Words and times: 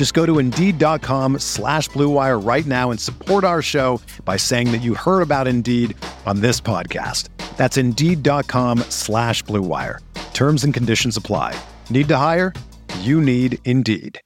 Just 0.00 0.14
go 0.14 0.24
to 0.24 0.38
Indeed.com 0.38 1.40
slash 1.40 1.90
BlueWire 1.90 2.42
right 2.42 2.64
now 2.64 2.90
and 2.90 2.98
support 2.98 3.44
our 3.44 3.60
show 3.60 4.00
by 4.24 4.38
saying 4.38 4.72
that 4.72 4.78
you 4.78 4.94
heard 4.94 5.20
about 5.20 5.46
Indeed 5.46 5.94
on 6.24 6.40
this 6.40 6.58
podcast. 6.58 7.28
That's 7.58 7.76
Indeed.com 7.76 8.78
slash 8.88 9.44
BlueWire. 9.44 9.98
Terms 10.32 10.64
and 10.64 10.72
conditions 10.72 11.18
apply. 11.18 11.54
Need 11.90 12.08
to 12.08 12.16
hire? 12.16 12.54
You 13.00 13.20
need 13.20 13.58
Indeed. 13.66 14.18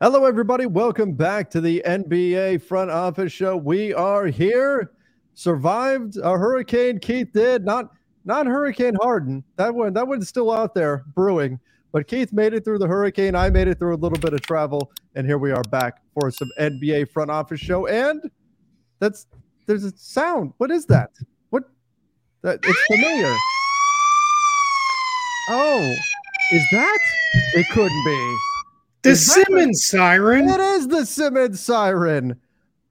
Hello, 0.00 0.24
everybody. 0.24 0.64
Welcome 0.64 1.12
back 1.12 1.50
to 1.50 1.60
the 1.60 1.82
NBA 1.84 2.62
Front 2.62 2.90
Office 2.90 3.30
Show. 3.30 3.58
We 3.58 3.92
are 3.92 4.24
here. 4.24 4.90
Survived 5.38 6.16
a 6.16 6.36
hurricane. 6.36 6.98
Keith 6.98 7.32
did 7.32 7.64
not 7.64 7.92
not 8.24 8.48
Hurricane 8.48 8.96
Harden. 9.00 9.44
That 9.54 9.72
one 9.72 9.92
that 9.92 10.08
one's 10.08 10.28
still 10.28 10.50
out 10.50 10.74
there 10.74 11.04
brewing. 11.14 11.60
But 11.92 12.08
Keith 12.08 12.32
made 12.32 12.54
it 12.54 12.64
through 12.64 12.80
the 12.80 12.88
hurricane. 12.88 13.36
I 13.36 13.48
made 13.48 13.68
it 13.68 13.78
through 13.78 13.94
a 13.94 14.02
little 14.02 14.18
bit 14.18 14.32
of 14.32 14.40
travel, 14.40 14.90
and 15.14 15.28
here 15.28 15.38
we 15.38 15.52
are 15.52 15.62
back 15.70 16.02
for 16.12 16.32
some 16.32 16.50
NBA 16.58 17.12
Front 17.12 17.30
Office 17.30 17.60
Show. 17.60 17.86
And 17.86 18.28
that's 18.98 19.28
there's 19.66 19.84
a 19.84 19.96
sound. 19.96 20.54
What 20.56 20.72
is 20.72 20.86
that? 20.86 21.10
What? 21.50 21.62
That 22.42 22.58
it's 22.64 22.84
familiar. 22.86 23.32
Oh, 25.50 25.94
is 26.50 26.64
that? 26.72 26.98
It 27.54 27.66
couldn't 27.70 28.04
be. 28.04 28.36
The 29.02 29.14
Simmons 29.14 29.86
siren. 29.86 30.48
It 30.48 30.58
is 30.58 30.88
the 30.88 31.06
Simmons 31.06 31.60
siren. 31.60 32.40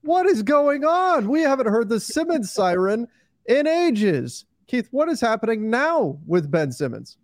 What 0.01 0.25
is 0.25 0.43
going 0.43 0.85
on? 0.85 1.29
We 1.29 1.41
haven't 1.41 1.67
heard 1.67 1.89
the 1.89 1.99
Simmons 1.99 2.51
siren 2.51 3.07
in 3.45 3.67
ages. 3.67 4.45
Keith, 4.67 4.87
what 4.91 5.09
is 5.09 5.21
happening 5.21 5.69
now 5.69 6.19
with 6.25 6.51
Ben 6.51 6.71
Simmons? 6.71 7.17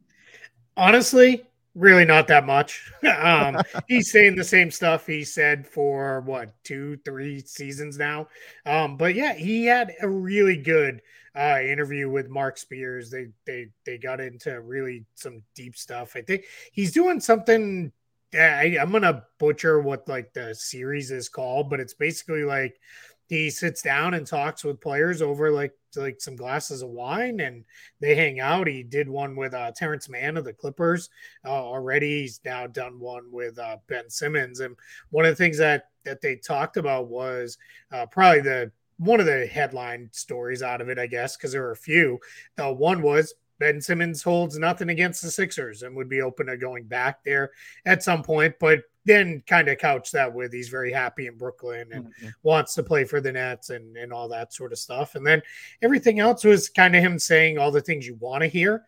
Honestly, 0.75 1.43
really 1.75 2.05
not 2.05 2.27
that 2.27 2.45
much. 2.45 2.91
um, 3.21 3.61
he's 3.87 4.11
saying 4.11 4.35
the 4.35 4.43
same 4.43 4.71
stuff 4.71 5.05
he 5.05 5.23
said 5.23 5.67
for 5.67 6.21
what 6.21 6.53
two, 6.63 6.97
three 7.05 7.41
seasons 7.41 7.97
now. 7.97 8.27
Um, 8.65 8.97
but 8.97 9.15
yeah, 9.15 9.33
he 9.33 9.65
had 9.65 9.93
a 10.01 10.07
really 10.07 10.57
good 10.57 11.01
uh, 11.35 11.59
interview 11.61 12.09
with 12.09 12.29
Marc 12.29 12.57
Spears. 12.57 13.09
They 13.09 13.27
they 13.45 13.67
they 13.85 13.97
got 13.97 14.19
into 14.19 14.61
really 14.61 15.05
some 15.15 15.43
deep 15.55 15.75
stuff. 15.75 16.15
I 16.15 16.21
think 16.21 16.45
he's 16.71 16.91
doing 16.91 17.19
something. 17.19 17.91
I, 18.35 18.77
I'm 18.79 18.91
gonna 18.91 19.25
butcher 19.39 19.79
what 19.79 20.07
like 20.07 20.33
the 20.33 20.55
series 20.55 21.11
is 21.11 21.29
called, 21.29 21.69
but 21.69 21.79
it's 21.79 21.93
basically 21.93 22.43
like 22.43 22.79
he 23.27 23.49
sits 23.49 23.81
down 23.81 24.13
and 24.13 24.27
talks 24.27 24.63
with 24.63 24.81
players 24.81 25.21
over 25.21 25.51
like 25.51 25.73
like 25.95 26.19
some 26.19 26.35
glasses 26.35 26.81
of 26.81 26.89
wine 26.89 27.39
and 27.39 27.63
they 27.99 28.15
hang 28.15 28.39
out. 28.39 28.67
He 28.67 28.83
did 28.83 29.07
one 29.07 29.35
with 29.35 29.53
uh, 29.53 29.71
Terance 29.71 30.09
Mann 30.09 30.37
of 30.37 30.45
the 30.45 30.53
Clippers 30.53 31.09
uh, 31.45 31.49
already. 31.49 32.21
He's 32.21 32.39
now 32.43 32.67
done 32.67 32.99
one 32.99 33.31
with 33.31 33.59
uh, 33.59 33.77
Ben 33.87 34.09
Simmons, 34.09 34.59
and 34.59 34.75
one 35.11 35.25
of 35.25 35.31
the 35.31 35.35
things 35.35 35.57
that 35.59 35.89
that 36.03 36.21
they 36.21 36.35
talked 36.35 36.77
about 36.77 37.07
was 37.07 37.57
uh, 37.91 38.05
probably 38.07 38.41
the 38.41 38.71
one 38.97 39.19
of 39.19 39.25
the 39.25 39.45
headline 39.47 40.09
stories 40.11 40.61
out 40.61 40.81
of 40.81 40.89
it, 40.89 40.99
I 40.99 41.07
guess, 41.07 41.35
because 41.35 41.51
there 41.51 41.63
were 41.63 41.71
a 41.71 41.75
few. 41.75 42.19
Uh, 42.57 42.73
one 42.73 43.01
was 43.01 43.33
Ben 43.59 43.79
Simmons 43.81 44.23
holds 44.23 44.57
nothing 44.57 44.89
against 44.89 45.21
the 45.21 45.31
Sixers 45.31 45.83
and 45.83 45.95
would 45.95 46.09
be 46.09 46.21
open 46.21 46.47
to 46.47 46.57
going 46.57 46.83
back 46.83 47.23
there 47.23 47.51
at 47.85 48.03
some 48.03 48.23
point, 48.23 48.55
but 48.59 48.81
then 49.05 49.43
kind 49.47 49.67
of 49.67 49.77
couch 49.77 50.11
that 50.11 50.33
with 50.33 50.53
he's 50.53 50.69
very 50.69 50.91
happy 50.91 51.27
in 51.27 51.37
Brooklyn 51.37 51.89
and 51.91 52.05
mm-hmm. 52.05 52.27
wants 52.41 52.73
to 52.75 52.83
play 52.83 53.03
for 53.03 53.19
the 53.19 53.31
Nets 53.31 53.69
and, 53.69 53.97
and 53.97 54.13
all 54.13 54.29
that 54.29 54.53
sort 54.53 54.71
of 54.71 54.79
stuff. 54.79 55.15
And 55.15 55.25
then 55.25 55.41
everything 55.81 56.19
else 56.19 56.43
was 56.43 56.69
kind 56.69 56.95
of 56.95 57.03
him 57.03 57.19
saying 57.19 57.57
all 57.57 57.71
the 57.71 57.81
things 57.81 58.07
you 58.07 58.15
want 58.15 58.41
to 58.41 58.47
hear. 58.47 58.85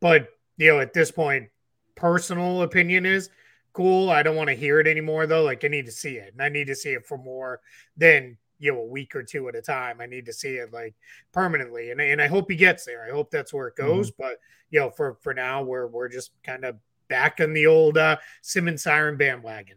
But, 0.00 0.28
you 0.56 0.72
know, 0.72 0.80
at 0.80 0.92
this 0.92 1.10
point, 1.10 1.48
personal 1.94 2.62
opinion 2.62 3.06
is 3.06 3.30
cool. 3.72 4.10
I 4.10 4.22
don't 4.22 4.36
want 4.36 4.48
to 4.48 4.56
hear 4.56 4.80
it 4.80 4.88
anymore, 4.88 5.26
though. 5.26 5.44
Like, 5.44 5.64
I 5.64 5.68
need 5.68 5.86
to 5.86 5.92
see 5.92 6.16
it. 6.16 6.32
And 6.32 6.42
I 6.42 6.48
need 6.48 6.66
to 6.66 6.74
see 6.74 6.90
it 6.90 7.06
for 7.06 7.16
more 7.16 7.60
than 7.96 8.36
you 8.62 8.72
know 8.72 8.78
a 8.78 8.86
week 8.86 9.16
or 9.16 9.24
two 9.24 9.48
at 9.48 9.56
a 9.56 9.60
time. 9.60 10.00
I 10.00 10.06
need 10.06 10.24
to 10.26 10.32
see 10.32 10.54
it 10.54 10.72
like 10.72 10.94
permanently, 11.32 11.90
and 11.90 12.00
and 12.00 12.22
I 12.22 12.28
hope 12.28 12.50
he 12.50 12.56
gets 12.56 12.86
there. 12.86 13.04
I 13.06 13.10
hope 13.10 13.30
that's 13.30 13.52
where 13.52 13.66
it 13.66 13.76
goes. 13.76 14.10
Mm-hmm. 14.12 14.22
But 14.22 14.38
you 14.70 14.80
know, 14.80 14.90
for 14.90 15.18
for 15.20 15.34
now, 15.34 15.62
we're 15.62 15.88
we're 15.88 16.08
just 16.08 16.30
kind 16.44 16.64
of 16.64 16.76
back 17.08 17.40
on 17.40 17.52
the 17.52 17.66
old 17.66 17.98
uh, 17.98 18.16
Simmons 18.40 18.84
siren 18.84 19.16
bandwagon. 19.16 19.76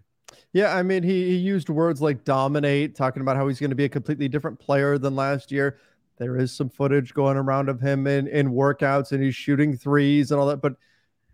Yeah, 0.54 0.76
I 0.76 0.84
mean, 0.84 1.04
he, 1.04 1.30
he 1.30 1.36
used 1.36 1.68
words 1.68 2.02
like 2.02 2.24
dominate, 2.24 2.96
talking 2.96 3.22
about 3.22 3.36
how 3.36 3.48
he's 3.48 3.60
going 3.60 3.72
to 3.72 3.76
be 3.76 3.86
a 3.86 3.90
completely 3.90 4.30
different 4.30 4.60
player 4.60 4.98
than 4.98 5.16
last 5.16 5.52
year. 5.52 5.80
There 6.18 6.38
is 6.38 6.54
some 6.54 6.70
footage 6.70 7.14
going 7.14 7.36
around 7.36 7.68
of 7.68 7.82
him 7.82 8.08
in, 8.08 8.28
in 8.28 8.52
workouts 8.52 9.12
and 9.12 9.22
he's 9.22 9.36
shooting 9.36 9.76
threes 9.76 10.32
and 10.32 10.40
all 10.40 10.48
that, 10.48 10.62
but 10.62 10.76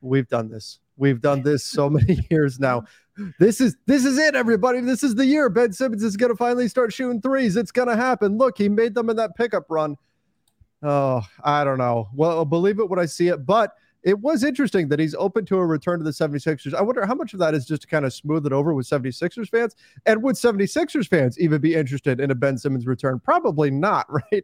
we've 0.02 0.28
done 0.28 0.50
this. 0.50 0.80
We've 0.98 1.22
done 1.22 1.44
this 1.44 1.64
so 1.64 1.90
many 1.90 2.26
years 2.32 2.60
now. 2.60 2.86
This 3.40 3.60
is 3.60 3.76
this 3.86 4.06
is 4.06 4.18
it, 4.18 4.36
everybody. 4.36 4.80
This 4.82 5.04
is 5.04 5.16
the 5.16 5.26
year 5.26 5.50
Ben 5.50 5.74
Simmons 5.74 6.04
is 6.04 6.18
going 6.18 6.32
to 6.32 6.36
finally 6.36 6.68
start 6.68 6.94
shooting 6.94 7.22
threes. 7.22 7.56
It's 7.56 7.72
going 7.72 7.88
to 7.88 7.96
happen. 7.96 8.38
Look, 8.38 8.58
he 8.58 8.70
made 8.70 8.96
them 8.96 9.10
in 9.10 9.18
that 9.18 9.36
pickup 9.36 9.66
run. 9.70 9.98
Oh, 10.84 11.22
I 11.44 11.64
don't 11.64 11.78
know. 11.78 12.10
Well, 12.14 12.32
I'll 12.32 12.46
believe 12.46 12.80
it 12.80 12.90
when 12.90 13.00
I 13.00 13.06
see 13.06 13.28
it, 13.28 13.46
but 13.46 13.76
it 14.04 14.20
was 14.20 14.44
interesting 14.44 14.88
that 14.90 15.00
he's 15.00 15.14
open 15.14 15.46
to 15.46 15.58
a 15.58 15.66
return 15.66 16.00
to 16.00 16.04
the 16.04 16.12
76ers. 16.12 16.74
I 16.74 16.82
wonder 16.82 17.06
how 17.06 17.14
much 17.14 17.34
of 17.34 17.40
that 17.40 17.54
is 17.54 17.66
just 17.68 17.84
to 17.84 17.88
kind 17.88 18.04
of 18.04 18.14
smooth 18.14 18.48
it 18.48 18.54
over 18.54 18.74
with 18.74 18.88
76ers 18.88 19.50
fans. 19.50 19.76
And 20.08 20.24
would 20.24 20.36
76ers 20.36 21.08
fans 21.08 21.40
even 21.40 21.62
be 21.62 21.76
interested 21.76 22.20
in 22.20 22.32
a 22.32 22.36
Ben 22.36 22.58
Simmons 22.58 22.88
return? 22.88 23.20
Probably 23.20 23.70
not, 23.70 24.08
right? 24.32 24.44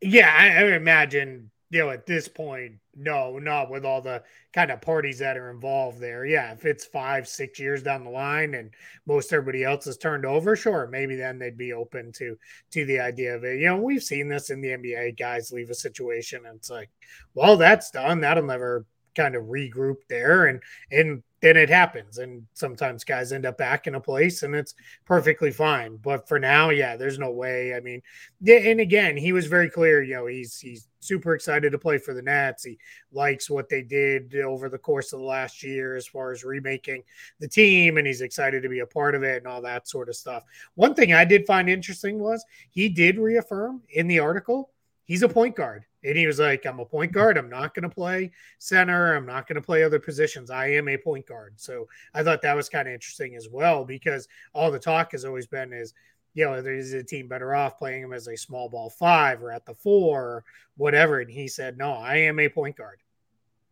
Yeah, 0.00 0.34
I, 0.36 0.64
I 0.64 0.74
imagine 0.74 1.51
know, 1.80 1.90
at 1.90 2.06
this 2.06 2.28
point, 2.28 2.74
no, 2.94 3.38
not 3.38 3.70
with 3.70 3.84
all 3.84 4.02
the 4.02 4.22
kind 4.52 4.70
of 4.70 4.82
parties 4.82 5.18
that 5.20 5.38
are 5.38 5.50
involved 5.50 6.00
there. 6.00 6.26
Yeah, 6.26 6.52
if 6.52 6.64
it's 6.66 6.84
five, 6.84 7.26
six 7.26 7.58
years 7.58 7.82
down 7.82 8.04
the 8.04 8.10
line 8.10 8.54
and 8.54 8.70
most 9.06 9.32
everybody 9.32 9.64
else 9.64 9.86
is 9.86 9.96
turned 9.96 10.26
over, 10.26 10.54
sure, 10.54 10.86
maybe 10.86 11.16
then 11.16 11.38
they'd 11.38 11.56
be 11.56 11.72
open 11.72 12.12
to 12.12 12.36
to 12.72 12.84
the 12.84 13.00
idea 13.00 13.34
of 13.34 13.44
it. 13.44 13.58
You 13.60 13.66
know, 13.66 13.78
we've 13.78 14.02
seen 14.02 14.28
this 14.28 14.50
in 14.50 14.60
the 14.60 14.68
NBA. 14.68 15.18
Guys 15.18 15.50
leave 15.50 15.70
a 15.70 15.74
situation 15.74 16.44
and 16.46 16.56
it's 16.56 16.70
like, 16.70 16.90
well, 17.34 17.56
that's 17.56 17.90
done. 17.90 18.20
That'll 18.20 18.44
never 18.44 18.84
kind 19.14 19.34
of 19.34 19.44
regroup 19.44 19.96
there 20.08 20.46
and 20.46 20.62
and 20.90 21.22
then 21.42 21.56
it 21.56 21.68
happens 21.68 22.18
and 22.18 22.46
sometimes 22.54 23.04
guys 23.04 23.32
end 23.32 23.44
up 23.44 23.58
back 23.58 23.86
in 23.86 23.96
a 23.96 24.00
place 24.00 24.42
and 24.42 24.54
it's 24.54 24.74
perfectly 25.04 25.50
fine 25.50 25.96
but 25.96 26.26
for 26.26 26.38
now 26.38 26.70
yeah 26.70 26.96
there's 26.96 27.18
no 27.18 27.30
way 27.30 27.74
i 27.74 27.80
mean 27.80 28.00
and 28.48 28.80
again 28.80 29.16
he 29.16 29.32
was 29.32 29.46
very 29.46 29.68
clear 29.68 30.02
you 30.02 30.14
know 30.14 30.26
he's 30.26 30.58
he's 30.58 30.88
super 31.00 31.34
excited 31.34 31.72
to 31.72 31.78
play 31.78 31.98
for 31.98 32.14
the 32.14 32.22
nets 32.22 32.64
he 32.64 32.78
likes 33.10 33.50
what 33.50 33.68
they 33.68 33.82
did 33.82 34.34
over 34.36 34.68
the 34.68 34.78
course 34.78 35.12
of 35.12 35.18
the 35.18 35.24
last 35.24 35.62
year 35.62 35.96
as 35.96 36.06
far 36.06 36.30
as 36.30 36.44
remaking 36.44 37.02
the 37.40 37.48
team 37.48 37.98
and 37.98 38.06
he's 38.06 38.20
excited 38.20 38.62
to 38.62 38.68
be 38.68 38.78
a 38.78 38.86
part 38.86 39.16
of 39.16 39.24
it 39.24 39.38
and 39.38 39.46
all 39.46 39.60
that 39.60 39.88
sort 39.88 40.08
of 40.08 40.14
stuff. 40.14 40.44
One 40.76 40.94
thing 40.94 41.12
i 41.12 41.24
did 41.24 41.44
find 41.44 41.68
interesting 41.68 42.20
was 42.20 42.44
he 42.70 42.88
did 42.88 43.18
reaffirm 43.18 43.82
in 43.90 44.06
the 44.06 44.20
article 44.20 44.70
he's 45.04 45.24
a 45.24 45.28
point 45.28 45.56
guard 45.56 45.84
and 46.04 46.16
he 46.16 46.26
was 46.26 46.38
like, 46.38 46.66
I'm 46.66 46.80
a 46.80 46.84
point 46.84 47.12
guard. 47.12 47.38
I'm 47.38 47.48
not 47.48 47.74
going 47.74 47.84
to 47.84 47.94
play 47.94 48.32
center. 48.58 49.14
I'm 49.14 49.26
not 49.26 49.46
going 49.46 49.56
to 49.56 49.62
play 49.62 49.84
other 49.84 50.00
positions. 50.00 50.50
I 50.50 50.68
am 50.72 50.88
a 50.88 50.96
point 50.96 51.26
guard. 51.26 51.54
So 51.56 51.86
I 52.14 52.22
thought 52.22 52.42
that 52.42 52.56
was 52.56 52.68
kind 52.68 52.88
of 52.88 52.94
interesting 52.94 53.36
as 53.36 53.48
well 53.48 53.84
because 53.84 54.28
all 54.52 54.70
the 54.70 54.78
talk 54.78 55.12
has 55.12 55.24
always 55.24 55.46
been 55.46 55.72
is, 55.72 55.94
you 56.34 56.44
know, 56.44 56.54
is 56.54 56.92
a 56.92 57.04
team 57.04 57.28
better 57.28 57.54
off 57.54 57.78
playing 57.78 58.02
him 58.02 58.12
as 58.12 58.26
a 58.26 58.36
small 58.36 58.68
ball 58.68 58.90
five 58.90 59.42
or 59.42 59.52
at 59.52 59.64
the 59.64 59.74
four 59.74 60.20
or 60.22 60.44
whatever? 60.76 61.20
And 61.20 61.30
he 61.30 61.46
said, 61.46 61.78
no, 61.78 61.92
I 61.92 62.16
am 62.16 62.40
a 62.40 62.48
point 62.48 62.76
guard. 62.76 62.98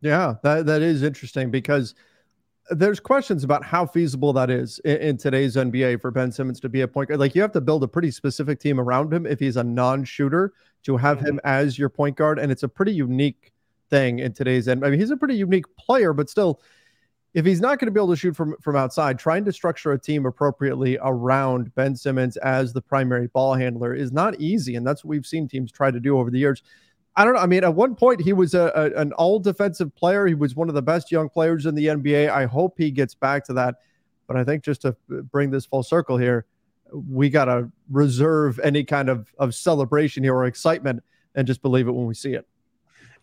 Yeah, 0.01 0.35
that, 0.43 0.65
that 0.65 0.81
is 0.81 1.03
interesting 1.03 1.51
because 1.51 1.95
there's 2.69 2.99
questions 2.99 3.43
about 3.43 3.65
how 3.65 3.85
feasible 3.85 4.31
that 4.33 4.49
is 4.49 4.79
in, 4.79 4.97
in, 4.97 5.17
today's 5.17 5.55
NBA 5.55 5.99
for 5.99 6.11
Ben 6.11 6.31
Simmons 6.31 6.59
to 6.61 6.69
be 6.69 6.81
a 6.81 6.87
point 6.87 7.09
guard. 7.09 7.19
Like 7.19 7.35
you 7.35 7.41
have 7.41 7.51
to 7.51 7.61
build 7.61 7.83
a 7.83 7.87
pretty 7.87 8.11
specific 8.11 8.59
team 8.59 8.79
around 8.79 9.13
him 9.13 9.25
if 9.25 9.39
he's 9.39 9.57
a 9.57 9.63
non-shooter 9.63 10.53
to 10.83 10.97
have 10.97 11.19
him 11.19 11.39
as 11.43 11.77
your 11.77 11.89
point 11.89 12.15
guard, 12.15 12.39
and 12.39 12.51
it's 12.51 12.63
a 12.63 12.67
pretty 12.67 12.93
unique 12.93 13.51
thing 13.89 14.19
in 14.19 14.33
today's 14.33 14.67
end. 14.67 14.85
I 14.85 14.89
mean, 14.89 14.99
he's 14.99 15.11
a 15.11 15.17
pretty 15.17 15.35
unique 15.35 15.65
player, 15.77 16.13
but 16.13 16.29
still, 16.29 16.61
if 17.33 17.45
he's 17.45 17.61
not 17.61 17.79
going 17.79 17.87
to 17.87 17.91
be 17.91 17.99
able 17.99 18.09
to 18.09 18.15
shoot 18.15 18.35
from 18.35 18.55
from 18.61 18.75
outside, 18.75 19.19
trying 19.19 19.45
to 19.45 19.53
structure 19.53 19.91
a 19.91 19.99
team 19.99 20.25
appropriately 20.25 20.97
around 21.01 21.73
Ben 21.75 21.95
Simmons 21.95 22.37
as 22.37 22.73
the 22.73 22.81
primary 22.81 23.27
ball 23.27 23.53
handler 23.53 23.93
is 23.93 24.11
not 24.11 24.39
easy, 24.39 24.75
and 24.75 24.85
that's 24.85 25.03
what 25.03 25.09
we've 25.09 25.25
seen 25.25 25.47
teams 25.47 25.71
try 25.71 25.91
to 25.91 25.99
do 25.99 26.17
over 26.17 26.29
the 26.31 26.39
years. 26.39 26.63
I 27.15 27.25
don't 27.25 27.33
know. 27.33 27.41
I 27.41 27.45
mean, 27.45 27.63
at 27.63 27.75
one 27.75 27.95
point 27.95 28.21
he 28.21 28.33
was 28.33 28.53
a, 28.53 28.71
a, 28.73 28.99
an 28.99 29.11
all 29.13 29.39
defensive 29.39 29.93
player. 29.95 30.25
He 30.25 30.33
was 30.33 30.55
one 30.55 30.69
of 30.69 30.75
the 30.75 30.81
best 30.81 31.11
young 31.11 31.29
players 31.29 31.65
in 31.65 31.75
the 31.75 31.87
NBA. 31.87 32.29
I 32.29 32.45
hope 32.45 32.75
he 32.77 32.89
gets 32.89 33.15
back 33.15 33.45
to 33.45 33.53
that. 33.53 33.75
But 34.27 34.37
I 34.37 34.45
think 34.45 34.63
just 34.63 34.81
to 34.83 34.95
bring 35.09 35.51
this 35.51 35.65
full 35.65 35.83
circle 35.83 36.17
here, 36.17 36.45
we 36.93 37.29
got 37.29 37.45
to 37.45 37.71
reserve 37.89 38.59
any 38.59 38.83
kind 38.83 39.09
of, 39.09 39.33
of 39.37 39.55
celebration 39.55 40.23
here 40.23 40.35
or 40.35 40.45
excitement 40.45 41.03
and 41.35 41.47
just 41.47 41.61
believe 41.61 41.87
it 41.87 41.91
when 41.91 42.05
we 42.05 42.13
see 42.13 42.33
it. 42.33 42.47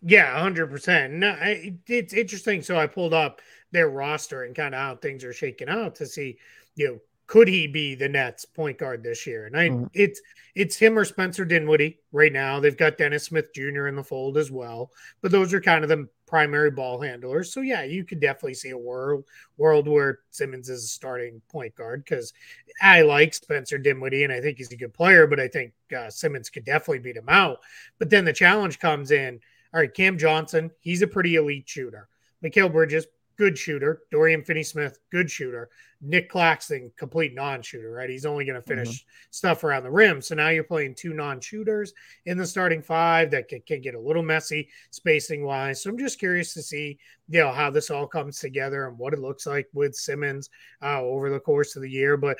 Yeah, 0.02 0.38
hundred 0.38 0.70
percent. 0.70 1.14
No, 1.14 1.36
it's 1.40 2.12
interesting. 2.12 2.62
So 2.62 2.78
I 2.78 2.86
pulled 2.86 3.14
up 3.14 3.40
their 3.72 3.90
roster 3.90 4.44
and 4.44 4.54
kind 4.54 4.74
of 4.74 4.80
how 4.80 4.96
things 4.96 5.24
are 5.24 5.32
shaking 5.32 5.68
out 5.68 5.96
to 5.96 6.06
see, 6.06 6.38
you 6.76 6.86
know, 6.86 6.98
could 7.26 7.48
he 7.48 7.66
be 7.66 7.94
the 7.94 8.08
Nets 8.08 8.44
point 8.44 8.78
guard 8.78 9.02
this 9.02 9.26
year? 9.26 9.46
And 9.46 9.56
I, 9.56 9.68
mm-hmm. 9.68 9.84
it's 9.94 10.20
it's 10.54 10.76
him 10.76 10.98
or 10.98 11.04
Spencer 11.04 11.44
Dinwiddie 11.44 11.98
right 12.12 12.32
now. 12.32 12.60
They've 12.60 12.76
got 12.76 12.96
Dennis 12.96 13.24
Smith 13.24 13.52
Jr. 13.54 13.88
in 13.88 13.96
the 13.96 14.04
fold 14.04 14.38
as 14.38 14.50
well, 14.50 14.90
but 15.20 15.30
those 15.30 15.52
are 15.52 15.60
kind 15.60 15.84
of 15.84 15.88
the 15.88 16.08
primary 16.28 16.70
ball 16.70 17.00
handlers. 17.00 17.52
So 17.52 17.60
yeah, 17.60 17.82
you 17.82 18.04
could 18.04 18.20
definitely 18.20 18.54
see 18.54 18.70
a 18.70 18.78
world 18.78 19.24
world 19.56 19.88
where 19.88 20.20
Simmons 20.30 20.68
is 20.68 20.84
a 20.84 20.88
starting 20.88 21.40
point 21.48 21.74
guard 21.74 22.04
because 22.04 22.32
I 22.80 23.02
like 23.02 23.34
Spencer 23.34 23.78
Dinwiddie 23.78 24.24
and 24.24 24.32
I 24.32 24.40
think 24.40 24.58
he's 24.58 24.72
a 24.72 24.76
good 24.76 24.94
player, 24.94 25.26
but 25.26 25.40
I 25.40 25.48
think 25.48 25.72
uh, 25.96 26.10
Simmons 26.10 26.50
could 26.50 26.64
definitely 26.64 27.00
beat 27.00 27.16
him 27.16 27.28
out. 27.28 27.58
But 27.98 28.10
then 28.10 28.24
the 28.24 28.32
challenge 28.32 28.78
comes 28.78 29.10
in. 29.10 29.40
All 29.74 29.80
right, 29.80 29.92
Cam 29.92 30.16
Johnson, 30.18 30.70
he's 30.80 31.02
a 31.02 31.06
pretty 31.06 31.36
elite 31.36 31.68
shooter. 31.68 32.08
Mikal 32.44 32.72
Bridges, 32.72 33.06
good 33.38 33.56
shooter. 33.56 34.02
Dorian 34.10 34.42
Finney 34.42 34.64
Smith, 34.64 34.98
good 35.10 35.30
shooter. 35.30 35.70
Nick 36.00 36.28
Claxton, 36.28 36.92
complete 36.96 37.34
non 37.34 37.62
shooter, 37.62 37.90
right? 37.90 38.10
He's 38.10 38.26
only 38.26 38.44
going 38.44 38.60
to 38.60 38.66
finish 38.66 38.88
mm-hmm. 38.88 39.28
stuff 39.30 39.64
around 39.64 39.84
the 39.84 39.90
rim. 39.90 40.20
So 40.20 40.34
now 40.34 40.48
you're 40.48 40.64
playing 40.64 40.94
two 40.94 41.14
non 41.14 41.40
shooters 41.40 41.94
in 42.26 42.36
the 42.36 42.46
starting 42.46 42.82
five 42.82 43.30
that 43.30 43.48
can, 43.48 43.60
can, 43.62 43.80
get 43.80 43.94
a 43.94 44.00
little 44.00 44.22
messy 44.22 44.68
spacing 44.90 45.44
wise. 45.44 45.82
So 45.82 45.90
I'm 45.90 45.98
just 45.98 46.18
curious 46.18 46.52
to 46.54 46.62
see, 46.62 46.98
you 47.28 47.40
know, 47.40 47.52
how 47.52 47.70
this 47.70 47.90
all 47.90 48.06
comes 48.06 48.38
together 48.38 48.86
and 48.86 48.98
what 48.98 49.12
it 49.12 49.20
looks 49.20 49.46
like 49.46 49.68
with 49.72 49.94
Simmons 49.94 50.50
uh, 50.82 51.00
over 51.00 51.30
the 51.30 51.40
course 51.40 51.74
of 51.74 51.82
the 51.82 51.90
year. 51.90 52.16
But 52.16 52.36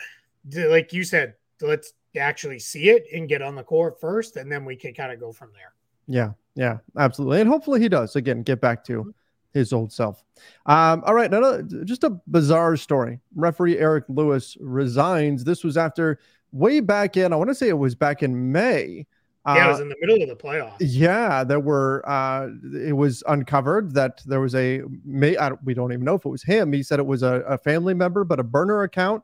like 0.54 0.92
you 0.92 1.04
said, 1.04 1.34
let's 1.60 1.94
actually 2.16 2.58
see 2.58 2.90
it 2.90 3.06
and 3.12 3.28
get 3.28 3.42
on 3.42 3.54
the 3.54 3.62
court 3.62 4.00
first, 4.00 4.36
and 4.36 4.50
then 4.50 4.64
we 4.64 4.76
can 4.76 4.94
kind 4.94 5.12
of 5.12 5.20
go 5.20 5.32
from 5.32 5.50
there. 5.52 5.74
Yeah, 6.06 6.32
yeah, 6.54 6.78
absolutely. 6.96 7.40
And 7.40 7.50
hopefully 7.50 7.80
he 7.80 7.88
does 7.88 8.16
again 8.16 8.42
get 8.42 8.60
back 8.60 8.84
to 8.84 9.00
mm-hmm 9.00 9.10
his 9.52 9.72
old 9.72 9.92
self. 9.92 10.22
Um, 10.66 11.02
all 11.06 11.14
right, 11.14 11.30
now 11.30 11.60
just 11.84 12.04
a 12.04 12.10
bizarre 12.26 12.76
story. 12.76 13.20
Referee 13.34 13.78
Eric 13.78 14.04
Lewis 14.08 14.56
resigns. 14.60 15.44
This 15.44 15.64
was 15.64 15.76
after 15.76 16.20
way 16.52 16.80
back 16.80 17.16
in, 17.16 17.32
I 17.32 17.36
want 17.36 17.50
to 17.50 17.54
say 17.54 17.68
it 17.68 17.78
was 17.78 17.94
back 17.94 18.22
in 18.22 18.52
May. 18.52 19.06
Yeah, 19.46 19.66
it 19.66 19.68
was 19.68 19.80
uh, 19.80 19.82
in 19.84 19.88
the 19.88 19.96
middle 20.00 20.22
of 20.22 20.28
the 20.28 20.36
playoffs. 20.36 20.76
Yeah, 20.80 21.42
there 21.42 21.60
were. 21.60 22.06
Uh, 22.06 22.48
it 22.74 22.94
was 22.94 23.22
uncovered 23.26 23.94
that 23.94 24.20
there 24.26 24.40
was 24.40 24.54
a. 24.54 24.82
May 25.04 25.38
I 25.38 25.48
don't, 25.48 25.64
we 25.64 25.72
don't 25.72 25.92
even 25.92 26.04
know 26.04 26.16
if 26.16 26.26
it 26.26 26.28
was 26.28 26.42
him. 26.42 26.72
He 26.72 26.82
said 26.82 26.98
it 26.98 27.06
was 27.06 27.22
a, 27.22 27.40
a 27.46 27.56
family 27.56 27.94
member, 27.94 28.24
but 28.24 28.40
a 28.40 28.42
burner 28.42 28.82
account 28.82 29.22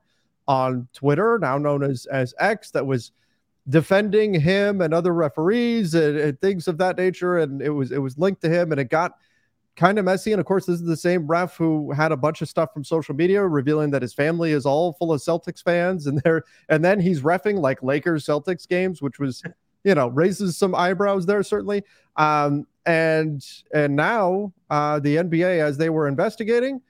on 0.49 0.89
Twitter, 0.95 1.39
now 1.39 1.59
known 1.59 1.83
as 1.83 2.07
as 2.07 2.35
X, 2.39 2.71
that 2.71 2.87
was 2.87 3.13
defending 3.69 4.33
him 4.33 4.81
and 4.81 4.95
other 4.95 5.13
referees 5.13 5.95
and, 5.95 6.17
and 6.17 6.41
things 6.41 6.69
of 6.69 6.79
that 6.79 6.97
nature. 6.97 7.39
And 7.39 7.61
it 7.61 7.71
was 7.71 7.93
it 7.93 7.99
was 7.99 8.17
linked 8.17 8.41
to 8.43 8.49
him, 8.49 8.73
and 8.73 8.81
it 8.81 8.89
got 8.89 9.19
kind 9.77 9.99
of 9.99 10.05
messy. 10.05 10.33
And 10.33 10.41
of 10.41 10.47
course, 10.47 10.67
this 10.67 10.81
is 10.81 10.87
the 10.87 10.97
same 10.97 11.27
ref 11.27 11.57
who 11.57 11.93
had 11.93 12.13
a 12.13 12.17
bunch 12.17 12.43
of 12.43 12.49
stuff 12.49 12.73
from 12.73 12.85
social 12.85 13.15
media 13.15 13.43
revealing 13.43 13.91
that 13.91 14.03
his 14.03 14.15
family 14.15 14.53
is 14.53 14.67
all 14.67 14.93
full 14.95 15.13
of 15.13 15.21
Celtics 15.21 15.63
fans, 15.63 16.07
and 16.07 16.21
there, 16.23 16.45
and 16.69 16.85
then 16.85 17.01
he's 17.01 17.23
refing 17.23 17.59
like 17.59 17.83
Lakers 17.83 18.25
Celtics 18.25 18.69
games, 18.69 19.03
which 19.03 19.19
was, 19.19 19.43
you 19.85 19.95
know, 19.95 20.09
raises 20.09 20.57
some 20.57 20.75
eyebrows 20.75 21.27
there 21.27 21.43
certainly. 21.43 21.83
Um, 22.17 22.67
and 22.87 23.45
and 23.73 23.97
now 23.97 24.53
uh, 24.71 25.01
the 25.01 25.17
NBA, 25.17 25.59
as 25.59 25.77
they 25.79 25.91
were 25.91 26.07
investigating, 26.07 26.81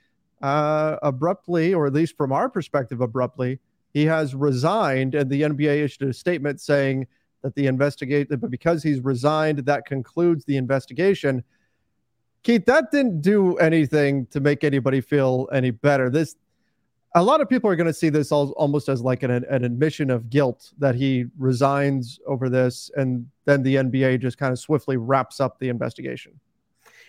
uh, 0.43 0.97
abruptly, 1.03 1.73
or 1.73 1.87
at 1.87 1.93
least 1.93 2.17
from 2.17 2.33
our 2.33 2.49
perspective, 2.49 3.01
abruptly, 3.01 3.61
he 3.93 4.05
has 4.05 4.35
resigned, 4.35 5.15
and 5.15 5.31
the 5.31 5.43
NBA 5.43 5.85
issued 5.85 6.09
a 6.09 6.13
statement 6.13 6.61
saying 6.61 7.07
that 7.43 7.55
the 7.55 7.67
investigate, 7.67 8.29
but 8.29 8.51
because 8.51 8.83
he's 8.83 9.01
resigned, 9.01 9.59
that 9.61 9.87
concludes 9.87 10.45
the 10.45 10.57
investigation. 10.57 11.45
Keith, 12.45 12.67
that 12.67 12.93
didn't 12.93 13.23
do 13.23 13.57
anything 13.57 14.27
to 14.27 14.39
make 14.39 14.65
anybody 14.65 15.01
feel 15.01 15.49
any 15.51 15.71
better. 15.71 16.11
This, 16.11 16.37
a 17.15 17.23
lot 17.23 17.41
of 17.41 17.49
people 17.49 17.71
are 17.71 17.77
going 17.77 17.87
to 17.87 17.95
see 17.95 18.11
this 18.11 18.31
all, 18.31 18.51
almost 18.51 18.89
as 18.91 19.01
like 19.01 19.23
an, 19.23 19.31
an 19.31 19.65
admission 19.65 20.11
of 20.11 20.29
guilt 20.29 20.73
that 20.79 20.95
he 20.95 21.25
resigns 21.39 22.21
over 22.27 22.51
this, 22.51 22.91
and 22.97 23.27
then 23.47 23.63
the 23.63 23.77
NBA 23.77 24.21
just 24.21 24.37
kind 24.37 24.53
of 24.53 24.59
swiftly 24.59 24.99
wraps 24.99 25.41
up 25.41 25.59
the 25.59 25.71
investigation. 25.71 26.39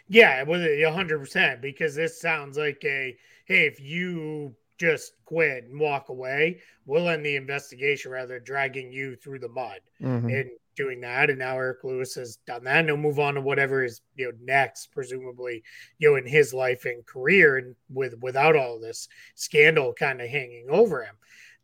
Yeah, 0.07 0.43
with 0.43 0.61
a 0.61 0.91
hundred 0.91 1.19
percent, 1.19 1.61
because 1.61 1.95
this 1.95 2.21
sounds 2.21 2.57
like 2.57 2.81
a 2.85 3.17
hey, 3.45 3.65
if 3.65 3.79
you 3.81 4.55
just 4.77 5.13
quit 5.25 5.65
and 5.65 5.79
walk 5.79 6.09
away, 6.09 6.59
we'll 6.85 7.09
end 7.09 7.25
the 7.25 7.35
investigation 7.35 8.11
rather 8.11 8.39
dragging 8.39 8.91
you 8.91 9.15
through 9.15 9.39
the 9.39 9.49
mud. 9.49 9.79
Mm-hmm. 10.01 10.29
And 10.29 10.49
doing 10.75 11.01
that, 11.01 11.29
and 11.29 11.39
now 11.39 11.55
Eric 11.55 11.83
Lewis 11.83 12.15
has 12.15 12.37
done 12.47 12.63
that. 12.65 12.79
And 12.79 12.89
he'll 12.89 12.97
move 12.97 13.19
on 13.19 13.35
to 13.35 13.41
whatever 13.41 13.83
is 13.83 14.01
you 14.15 14.25
know 14.25 14.37
next, 14.41 14.91
presumably 14.91 15.63
you 15.97 16.09
know 16.09 16.15
in 16.15 16.25
his 16.25 16.53
life 16.53 16.85
and 16.85 17.05
career, 17.05 17.57
and 17.57 17.75
with 17.89 18.15
without 18.21 18.55
all 18.55 18.79
this 18.79 19.07
scandal 19.35 19.93
kind 19.93 20.21
of 20.21 20.29
hanging 20.29 20.67
over 20.69 21.03
him. 21.03 21.15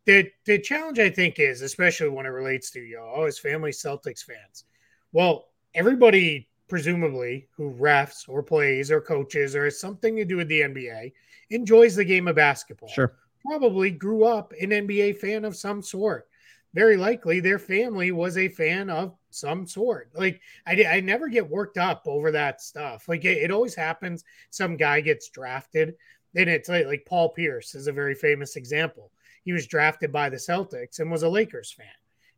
The 0.04 0.30
the 0.46 0.58
challenge 0.58 0.98
I 0.98 1.10
think 1.10 1.38
is, 1.38 1.62
especially 1.62 2.08
when 2.08 2.26
it 2.26 2.30
relates 2.30 2.70
to 2.72 2.80
you 2.80 2.96
know, 2.96 3.12
oh 3.14 3.26
his 3.26 3.38
family 3.38 3.70
Celtics 3.70 4.24
fans. 4.24 4.64
Well, 5.12 5.48
everybody 5.74 6.48
presumably 6.68 7.48
who 7.54 7.74
refs 7.74 8.26
or 8.28 8.42
plays 8.42 8.90
or 8.90 9.00
coaches 9.00 9.54
or 9.54 9.64
has 9.64 9.78
something 9.78 10.16
to 10.16 10.24
do 10.24 10.38
with 10.38 10.48
the 10.48 10.62
NBA 10.62 11.12
enjoys 11.50 11.94
the 11.94 12.04
game 12.04 12.28
of 12.28 12.36
basketball. 12.36 12.88
Sure. 12.88 13.14
Probably 13.44 13.90
grew 13.90 14.24
up 14.24 14.54
an 14.58 14.70
NBA 14.70 15.18
fan 15.18 15.44
of 15.44 15.54
some 15.54 15.82
sort 15.82 16.28
very 16.74 16.96
likely 16.96 17.40
their 17.40 17.58
family 17.58 18.12
was 18.12 18.38
a 18.38 18.48
fan 18.48 18.88
of 18.88 19.14
some 19.30 19.66
sort. 19.66 20.10
Like 20.14 20.40
I, 20.66 20.84
I 20.84 21.00
never 21.00 21.28
get 21.28 21.48
worked 21.48 21.78
up 21.78 22.02
over 22.06 22.30
that 22.32 22.60
stuff. 22.60 23.08
Like 23.08 23.24
it, 23.24 23.38
it 23.38 23.50
always 23.50 23.74
happens. 23.74 24.24
Some 24.50 24.76
guy 24.76 25.00
gets 25.00 25.28
drafted, 25.28 25.94
and 26.34 26.48
it's 26.48 26.68
like, 26.68 26.86
like 26.86 27.06
Paul 27.06 27.30
Pierce 27.30 27.74
is 27.74 27.86
a 27.86 27.92
very 27.92 28.14
famous 28.14 28.56
example. 28.56 29.10
He 29.44 29.52
was 29.52 29.66
drafted 29.66 30.12
by 30.12 30.28
the 30.28 30.36
Celtics 30.36 31.00
and 31.00 31.10
was 31.10 31.24
a 31.24 31.28
Lakers 31.28 31.72
fan. 31.72 31.86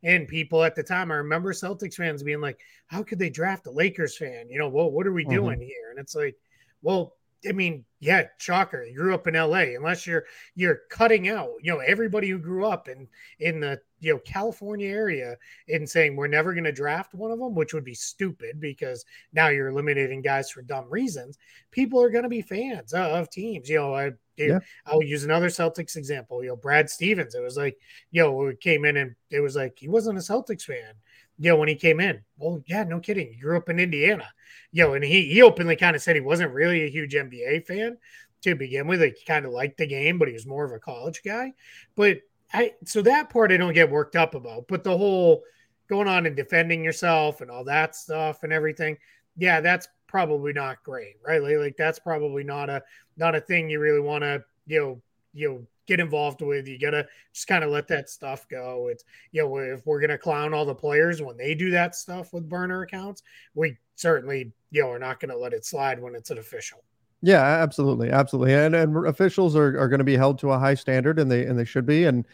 And 0.03 0.27
people 0.27 0.63
at 0.63 0.75
the 0.75 0.83
time, 0.83 1.11
I 1.11 1.15
remember 1.15 1.53
Celtics 1.53 1.95
fans 1.95 2.21
being 2.21 2.41
like, 2.41 2.59
"How 2.87 3.03
could 3.03 3.19
they 3.19 3.29
draft 3.29 3.67
a 3.67 3.71
Lakers 3.71 4.17
fan? 4.17 4.49
You 4.49 4.59
know, 4.59 4.69
well, 4.69 4.91
what 4.91 5.07
are 5.07 5.13
we 5.13 5.23
mm-hmm. 5.23 5.33
doing 5.33 5.61
here?" 5.61 5.89
And 5.89 5.99
it's 5.99 6.15
like, 6.15 6.35
well, 6.81 7.15
I 7.47 7.51
mean, 7.51 7.85
yeah, 7.99 8.23
shocker. 8.37 8.83
You 8.83 8.95
grew 8.95 9.13
up 9.13 9.27
in 9.27 9.33
LA, 9.35 9.75
unless 9.75 10.05
you're 10.05 10.25
you're 10.55 10.81
cutting 10.89 11.29
out, 11.29 11.49
you 11.61 11.73
know, 11.73 11.79
everybody 11.79 12.29
who 12.29 12.39
grew 12.39 12.65
up 12.65 12.87
in 12.87 13.07
in 13.39 13.59
the 13.59 13.79
you 13.99 14.13
know 14.13 14.19
California 14.19 14.89
area 14.89 15.35
and 15.67 15.89
saying 15.89 16.15
we're 16.15 16.27
never 16.27 16.53
going 16.53 16.65
to 16.65 16.71
draft 16.71 17.13
one 17.13 17.31
of 17.31 17.39
them, 17.39 17.55
which 17.55 17.73
would 17.73 17.85
be 17.85 17.93
stupid 17.93 18.59
because 18.59 19.05
now 19.33 19.49
you're 19.49 19.69
eliminating 19.69 20.21
guys 20.21 20.49
for 20.49 20.61
dumb 20.61 20.85
reasons. 20.89 21.37
People 21.71 22.01
are 22.01 22.09
going 22.09 22.23
to 22.23 22.29
be 22.29 22.41
fans 22.41 22.93
of, 22.93 23.05
of 23.11 23.29
teams. 23.29 23.69
You 23.69 23.77
know, 23.77 23.95
I 23.95 24.11
yeah. 24.37 24.59
I'll 24.85 25.03
use 25.03 25.23
another 25.23 25.47
Celtics 25.47 25.95
example. 25.95 26.43
You 26.43 26.49
know, 26.49 26.55
Brad 26.55 26.89
Stevens. 26.89 27.35
It 27.35 27.41
was 27.41 27.57
like, 27.57 27.77
you 28.11 28.21
know, 28.21 28.51
came 28.59 28.85
in 28.85 28.97
and 28.97 29.15
it 29.29 29.39
was 29.39 29.55
like 29.55 29.77
he 29.77 29.87
wasn't 29.87 30.17
a 30.17 30.21
Celtics 30.21 30.63
fan 30.63 30.93
you 31.37 31.49
know, 31.49 31.57
when 31.57 31.67
he 31.67 31.75
came 31.75 31.99
in. 31.99 32.21
Well, 32.37 32.63
yeah, 32.65 32.83
no 32.83 32.99
kidding. 32.99 33.33
He 33.33 33.39
grew 33.39 33.57
up 33.57 33.69
in 33.69 33.79
Indiana. 33.79 34.27
You 34.71 34.83
know, 34.83 34.93
and 34.93 35.03
he 35.03 35.25
he 35.31 35.41
openly 35.41 35.75
kind 35.75 35.95
of 35.95 36.01
said 36.01 36.15
he 36.15 36.21
wasn't 36.21 36.53
really 36.53 36.83
a 36.83 36.89
huge 36.89 37.13
NBA 37.13 37.65
fan 37.65 37.97
to 38.41 38.55
begin 38.55 38.87
with. 38.87 39.01
He 39.01 39.13
kind 39.25 39.45
of 39.45 39.51
liked 39.51 39.77
the 39.77 39.87
game, 39.87 40.17
but 40.17 40.27
he 40.27 40.33
was 40.33 40.45
more 40.45 40.65
of 40.65 40.71
a 40.71 40.79
college 40.79 41.21
guy. 41.23 41.53
But 41.95 42.19
I 42.53 42.73
so 42.85 43.01
that 43.01 43.29
part 43.29 43.51
I 43.51 43.57
don't 43.57 43.73
get 43.73 43.89
worked 43.89 44.15
up 44.15 44.35
about. 44.35 44.67
But 44.67 44.83
the 44.83 44.97
whole 44.97 45.43
going 45.87 46.07
on 46.07 46.25
and 46.25 46.35
defending 46.35 46.83
yourself 46.83 47.41
and 47.41 47.51
all 47.51 47.63
that 47.65 47.95
stuff 47.95 48.43
and 48.43 48.51
everything, 48.51 48.97
yeah, 49.37 49.61
that's 49.61 49.87
probably 50.07 50.53
not 50.53 50.83
great, 50.83 51.15
right? 51.25 51.41
Like, 51.41 51.77
that's 51.77 51.99
probably 51.99 52.43
not 52.43 52.69
a 52.69 52.81
not 53.17 53.35
a 53.35 53.41
thing 53.41 53.69
you 53.69 53.79
really 53.79 53.99
want 53.99 54.23
to, 54.23 54.43
you 54.65 54.79
know, 54.79 55.01
you 55.33 55.49
know 55.49 55.67
get 55.85 55.99
involved 55.99 56.41
with. 56.41 56.67
You 56.67 56.79
gotta 56.79 57.07
just 57.33 57.47
kind 57.47 57.63
of 57.63 57.69
let 57.69 57.87
that 57.89 58.09
stuff 58.09 58.47
go. 58.47 58.87
It's 58.89 59.03
you 59.31 59.43
know 59.43 59.57
if 59.57 59.85
we're 59.85 60.01
gonna 60.01 60.17
clown 60.17 60.53
all 60.53 60.65
the 60.65 60.75
players 60.75 61.21
when 61.21 61.37
they 61.37 61.55
do 61.55 61.71
that 61.71 61.95
stuff 61.95 62.33
with 62.33 62.49
burner 62.49 62.81
accounts, 62.81 63.23
we 63.53 63.77
certainly 63.95 64.51
you 64.71 64.81
know 64.81 64.91
are 64.91 64.99
not 64.99 65.19
gonna 65.19 65.37
let 65.37 65.53
it 65.53 65.65
slide 65.65 65.99
when 65.99 66.15
it's 66.15 66.31
an 66.31 66.37
official. 66.37 66.83
Yeah, 67.21 67.41
absolutely, 67.41 68.11
absolutely, 68.11 68.53
and 68.53 68.75
and 68.75 69.07
officials 69.07 69.55
are, 69.55 69.79
are 69.79 69.87
going 69.87 69.99
to 69.99 70.03
be 70.03 70.17
held 70.17 70.37
to 70.39 70.51
a 70.51 70.59
high 70.59 70.75
standard, 70.75 71.17
and 71.17 71.31
they 71.31 71.45
and 71.45 71.57
they 71.57 71.65
should 71.65 71.85
be, 71.85 72.05
and 72.05 72.25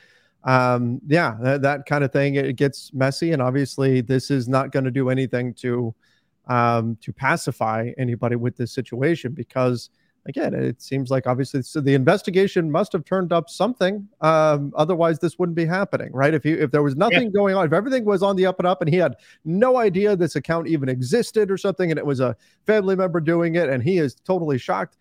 um, 0.43 0.99
yeah, 1.07 1.37
that, 1.41 1.61
that 1.61 1.85
kind 1.85 2.03
of 2.03 2.11
thing 2.11 2.35
it 2.35 2.55
gets 2.55 2.93
messy, 2.93 3.31
and 3.31 3.41
obviously 3.41 4.01
this 4.01 4.31
is 4.31 4.47
not 4.49 4.71
going 4.71 4.85
to 4.85 4.91
do 4.91 5.09
anything 5.09 5.53
to 5.55 5.93
um, 6.47 6.97
to 7.01 7.13
pacify 7.13 7.91
anybody 7.97 8.35
with 8.35 8.57
this 8.57 8.73
situation 8.73 9.31
because 9.33 9.91
again, 10.25 10.53
it 10.53 10.81
seems 10.81 11.09
like 11.09 11.27
obviously 11.27 11.61
so 11.61 11.81
the 11.81 11.93
investigation 11.93 12.71
must 12.71 12.93
have 12.93 13.05
turned 13.05 13.33
up 13.33 13.49
something. 13.49 14.07
Um, 14.21 14.73
otherwise, 14.75 15.19
this 15.19 15.39
wouldn't 15.39 15.55
be 15.55 15.65
happening, 15.65 16.11
right? 16.13 16.33
If 16.33 16.45
you 16.45 16.57
if 16.57 16.71
there 16.71 16.83
was 16.83 16.95
nothing 16.95 17.23
yeah. 17.23 17.29
going 17.29 17.55
on, 17.55 17.65
if 17.65 17.73
everything 17.73 18.05
was 18.05 18.21
on 18.23 18.35
the 18.35 18.45
up 18.45 18.59
and 18.59 18.67
up, 18.67 18.81
and 18.81 18.89
he 18.89 18.97
had 18.97 19.15
no 19.45 19.77
idea 19.77 20.15
this 20.15 20.35
account 20.35 20.67
even 20.67 20.89
existed 20.89 21.49
or 21.49 21.57
something, 21.57 21.91
and 21.91 21.97
it 21.97 22.05
was 22.05 22.19
a 22.19 22.35
family 22.65 22.95
member 22.95 23.19
doing 23.19 23.55
it, 23.55 23.69
and 23.69 23.83
he 23.83 23.97
is 23.97 24.15
totally 24.15 24.57
shocked, 24.57 24.97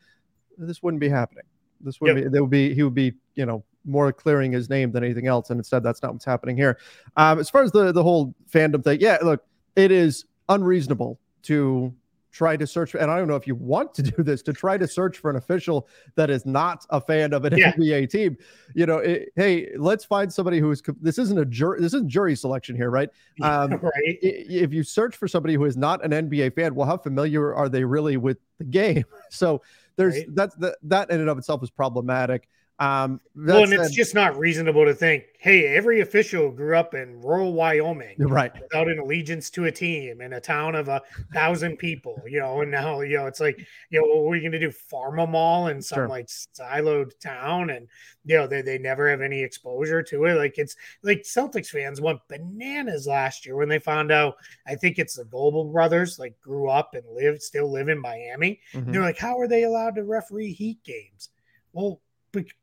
this 0.57 0.83
wouldn't 0.83 1.01
be 1.01 1.09
happening. 1.09 1.45
This 1.81 2.01
would 2.01 2.15
be 2.15 2.29
there 2.29 2.43
would 2.43 2.51
be 2.51 2.75
he 2.75 2.83
would 2.83 2.95
be 2.95 3.15
you 3.35 3.47
know 3.47 3.65
more 3.87 4.13
clearing 4.13 4.53
his 4.53 4.69
name 4.69 4.93
than 4.93 5.05
anything 5.05 5.27
else, 5.27 5.51
and 5.51 5.59
instead 5.59 5.83
that's 5.83 6.03
not 6.03 6.13
what's 6.13 6.25
happening 6.25 6.57
here. 6.57 6.79
Um, 7.17 7.39
as 7.39 7.51
far 7.51 7.63
as 7.63 7.73
the 7.73 7.93
the 7.93 8.03
whole 8.03 8.35
fandom 8.51 8.83
thing, 8.83 9.01
yeah, 9.01 9.19
look, 9.23 9.45
it 9.77 9.91
is 9.91 10.25
unreasonable 10.49 11.19
to 11.43 11.95
try 12.31 12.57
to 12.57 12.67
search 12.67 12.93
for, 12.93 12.99
and 12.99 13.11
I 13.11 13.19
don't 13.19 13.29
know 13.29 13.37
if 13.37 13.47
you 13.47 13.55
want 13.55 13.95
to 13.95 14.03
do 14.03 14.23
this 14.23 14.43
to 14.43 14.53
try 14.53 14.79
to 14.79 14.87
search 14.87 15.19
for 15.19 15.31
an 15.31 15.37
official 15.37 15.89
that 16.15 16.31
is 16.31 16.47
not 16.47 16.87
a 16.91 17.01
fan 17.01 17.33
of 17.33 17.45
an 17.45 17.57
yeah. 17.57 17.73
NBA 17.73 18.11
team. 18.11 18.37
You 18.75 18.87
know, 18.87 18.99
it, 18.99 19.33
hey, 19.37 19.71
let's 19.77 20.05
find 20.05 20.33
somebody 20.33 20.59
who 20.59 20.71
is. 20.71 20.83
This 21.01 21.19
isn't 21.19 21.39
a 21.39 21.45
jury. 21.45 21.81
This 21.81 21.95
isn't 21.95 22.09
jury 22.09 22.37
selection 22.37 22.77
here, 22.77 22.91
right? 22.91 23.09
Um, 23.43 23.73
right. 23.73 24.19
If 24.23 24.73
you 24.73 24.83
search 24.83 25.17
for 25.17 25.27
somebody 25.27 25.55
who 25.55 25.65
is 25.65 25.77
not 25.77 26.05
an 26.05 26.11
NBA 26.11 26.55
fan, 26.55 26.75
well, 26.75 26.87
how 26.87 26.99
familiar 26.99 27.55
are 27.55 27.71
they 27.71 27.83
really 27.85 28.19
with 28.19 28.39
the 28.59 28.65
game? 28.65 29.05
So 29.31 29.63
there's 29.97 30.15
right. 30.15 30.35
that's 30.35 30.55
that 30.57 30.77
that 30.83 31.11
in 31.11 31.21
and 31.21 31.29
of 31.31 31.39
itself 31.39 31.63
is 31.63 31.71
problematic. 31.71 32.49
Um, 32.81 33.21
well, 33.37 33.65
and 33.65 33.75
it's 33.75 33.95
just 33.95 34.15
not 34.15 34.39
reasonable 34.39 34.87
to 34.87 34.95
think, 34.95 35.25
hey, 35.39 35.67
every 35.67 36.01
official 36.01 36.51
grew 36.51 36.75
up 36.75 36.95
in 36.95 37.21
rural 37.21 37.53
Wyoming, 37.53 38.17
right, 38.19 38.59
without 38.59 38.89
an 38.89 38.99
allegiance 38.99 39.51
to 39.51 39.67
a 39.67 39.71
team 39.71 40.23
in 40.23 40.33
a 40.33 40.41
town 40.41 40.75
of 40.75 40.89
a 40.89 41.03
thousand 41.35 41.77
people, 41.77 42.23
you 42.27 42.41
know. 42.41 42.63
And 42.63 42.71
now, 42.71 43.03
you 43.03 43.19
know, 43.19 43.27
it's 43.27 43.39
like, 43.39 43.59
you 43.91 44.01
know, 44.01 44.23
what 44.23 44.33
are 44.33 44.37
you 44.37 44.41
going 44.41 44.53
to 44.53 44.59
do? 44.59 44.71
Farm 44.71 45.17
them 45.17 45.35
all 45.35 45.67
in 45.67 45.83
some 45.83 45.97
sure. 45.97 46.09
like 46.09 46.27
siloed 46.27 47.11
town, 47.21 47.69
and 47.69 47.87
you 48.25 48.39
know, 48.39 48.47
they 48.47 48.63
they 48.63 48.79
never 48.79 49.11
have 49.11 49.21
any 49.21 49.43
exposure 49.43 50.03
to 50.05 50.25
it. 50.25 50.37
Like 50.37 50.57
it's 50.57 50.75
like 51.03 51.21
Celtics 51.21 51.69
fans 51.69 52.01
went 52.01 52.27
bananas 52.29 53.07
last 53.07 53.45
year 53.45 53.57
when 53.57 53.69
they 53.69 53.79
found 53.79 54.11
out. 54.11 54.37
I 54.67 54.75
think 54.75 54.99
it's 54.99 55.17
the 55.17 55.27
Goebel 55.27 55.71
brothers, 55.71 56.19
like 56.19 56.41
grew 56.41 56.71
up 56.71 56.95
and 56.95 57.05
lived, 57.15 57.43
still 57.43 57.71
live 57.71 57.91
in 57.91 58.01
Miami. 58.01 58.59
Mm-hmm. 58.73 58.91
They're 58.91 59.03
like, 59.03 59.19
how 59.19 59.39
are 59.39 59.49
they 59.49 59.65
allowed 59.65 59.97
to 59.97 60.05
referee 60.05 60.55
Heat 60.55 60.83
games? 60.83 61.29
Well, 61.75 62.01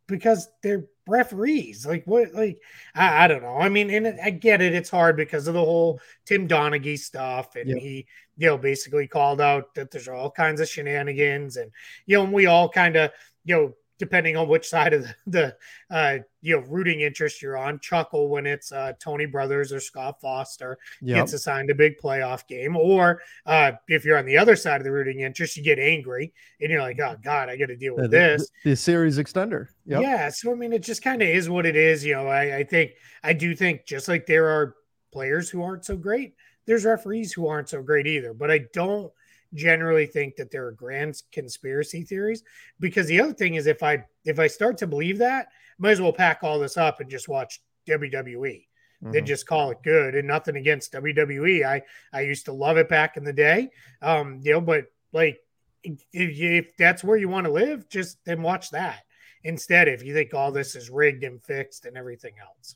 because 0.07 0.50
they're 0.63 0.86
referees. 1.07 1.86
Like 1.86 2.03
what? 2.05 2.33
Like 2.33 2.59
I, 2.95 3.25
I, 3.25 3.27
don't 3.27 3.41
know. 3.41 3.57
I 3.57 3.69
mean, 3.69 3.89
and 3.89 4.19
I 4.21 4.29
get 4.29 4.62
it. 4.62 4.74
It's 4.74 4.89
hard 4.89 5.17
because 5.17 5.47
of 5.47 5.53
the 5.53 5.63
whole 5.63 6.00
Tim 6.25 6.47
Donaghy 6.47 6.97
stuff, 6.97 7.55
and 7.55 7.69
yep. 7.69 7.79
he, 7.79 8.07
you 8.38 8.47
know, 8.47 8.57
basically 8.57 9.07
called 9.07 9.41
out 9.41 9.74
that 9.75 9.91
there's 9.91 10.07
all 10.07 10.31
kinds 10.31 10.62
of 10.62 10.69
shenanigans, 10.69 11.57
and 11.57 11.71
you 12.05 12.17
know, 12.17 12.25
we 12.25 12.45
all 12.45 12.69
kind 12.69 12.95
of, 12.95 13.12
you 13.45 13.55
know, 13.55 13.74
depending 14.00 14.38
on 14.38 14.48
which 14.48 14.68
side 14.68 14.94
of 14.94 15.04
the, 15.04 15.16
the 15.27 15.56
uh, 15.96 16.18
you 16.42 16.56
know 16.56 16.66
rooting 16.68 17.01
interest 17.01 17.42
you're 17.42 17.58
on, 17.58 17.80
chuckle 17.80 18.30
when 18.30 18.46
it's 18.46 18.72
uh, 18.72 18.94
Tony 19.00 19.25
Brothers 19.25 19.72
or 19.74 19.80
Scott 19.80 20.22
Foster 20.22 20.77
yep. 21.01 21.18
gets 21.18 21.34
assigned 21.34 21.70
a 21.70 21.75
big 21.75 21.98
playoff 21.98 22.48
game, 22.48 22.75
or 22.75 23.22
uh, 23.46 23.72
if 23.88 24.06
you're 24.06 24.18
on 24.18 24.25
the 24.25 24.38
other 24.38 24.56
side 24.56 24.82
of 24.82 24.86
the 24.86 24.92
rooting 24.92 25.22
interest, 25.22 25.58
you 25.58 25.63
get 25.63 25.80
angry 25.80 26.34
and 26.62 26.72
you're 26.72 26.82
like, 26.82 27.00
oh 27.00 27.16
God, 27.24 27.50
I 27.50 27.58
got 27.58 27.68
to 27.68 27.77
deal 27.77 27.96
with 27.96 28.12
the, 28.12 28.18
this. 28.18 28.50
The, 28.63 28.72
the 28.72 28.75
series 28.75 29.18
extender, 29.18 29.68
yep. 29.86 30.01
yeah. 30.01 30.30
So 30.30 30.51
I 30.51 30.56
mean, 30.56 30.74
it 30.74 30.84
just 30.84 31.04
kind 31.04 31.22
of 31.22 31.27
is 31.27 31.50
what 31.50 31.66
it 31.66 31.75
is. 31.75 32.06
You 32.06 32.16
know, 32.16 32.27
I, 32.27 32.58
I 32.58 32.63
think 32.63 32.92
I 33.24 33.34
do 33.34 33.56
think 33.56 33.86
just 33.86 34.08
like 34.08 34.25
there 34.25 34.48
are 34.48 34.75
players 35.12 35.50
who 35.50 35.63
aren't 35.63 35.86
so 35.86 35.96
great, 35.96 36.36
there's 36.66 36.86
referees 36.86 37.34
who 37.34 37.48
aren't 37.48 37.70
so 37.70 37.82
great 37.82 38.08
either. 38.08 38.34
But 38.34 38.51
I 38.51 38.66
don't 38.74 39.12
generally 39.54 40.06
think 40.06 40.36
that 40.36 40.51
there 40.51 40.66
are 40.66 40.72
grand 40.72 41.22
conspiracy 41.32 42.04
theories 42.04 42.44
because 42.80 43.08
the 43.08 43.20
other 43.20 43.34
thing 43.34 43.56
is 43.56 43.68
if 43.68 43.84
I 43.84 44.04
if 44.25 44.39
I 44.39 44.48
start 44.48 44.77
to 44.80 44.88
believe 44.88 45.20
that, 45.20 45.48
might 45.77 45.92
as 45.92 46.01
well 46.01 46.13
pack 46.13 46.39
all 46.44 46.60
this 46.60 46.77
up 46.77 47.00
and 47.00 47.10
just 47.10 47.30
watch 47.30 47.62
WWE. 47.88 48.66
Mm-hmm. 49.04 49.12
Then 49.12 49.25
just 49.25 49.48
call 49.48 49.72
it 49.72 49.84
good 49.84 50.16
and 50.16 50.27
nothing 50.27 50.56
against 50.56 50.94
WWE. 50.94 51.66
I 51.66 51.82
I 52.12 52.22
used 52.22 52.46
to 52.46 52.54
love 52.54 52.77
it 52.77 52.89
back 52.89 53.18
in 53.18 53.24
the 53.24 53.34
day. 53.34 53.70
Um, 54.01 54.39
you 54.44 54.54
know, 54.54 54.62
but 54.62 54.86
like 55.13 55.39
if, 55.84 56.01
if 56.13 56.77
that's 56.77 57.04
where 57.04 57.18
you 57.18 57.30
want 57.30 57.46
to 57.46 57.51
live, 57.51 57.88
just 57.89 58.18
then 58.25 58.42
watch 58.42 58.72
that 58.72 59.04
instead. 59.44 59.88
If 59.88 60.04
you 60.04 60.13
think 60.13 60.34
all 60.34 60.51
this 60.51 60.75
is 60.75 60.89
rigged 60.89 61.24
and 61.24 61.42
fixed 61.44 61.86
and 61.86 61.98
everything 61.98 62.34
else. 62.42 62.75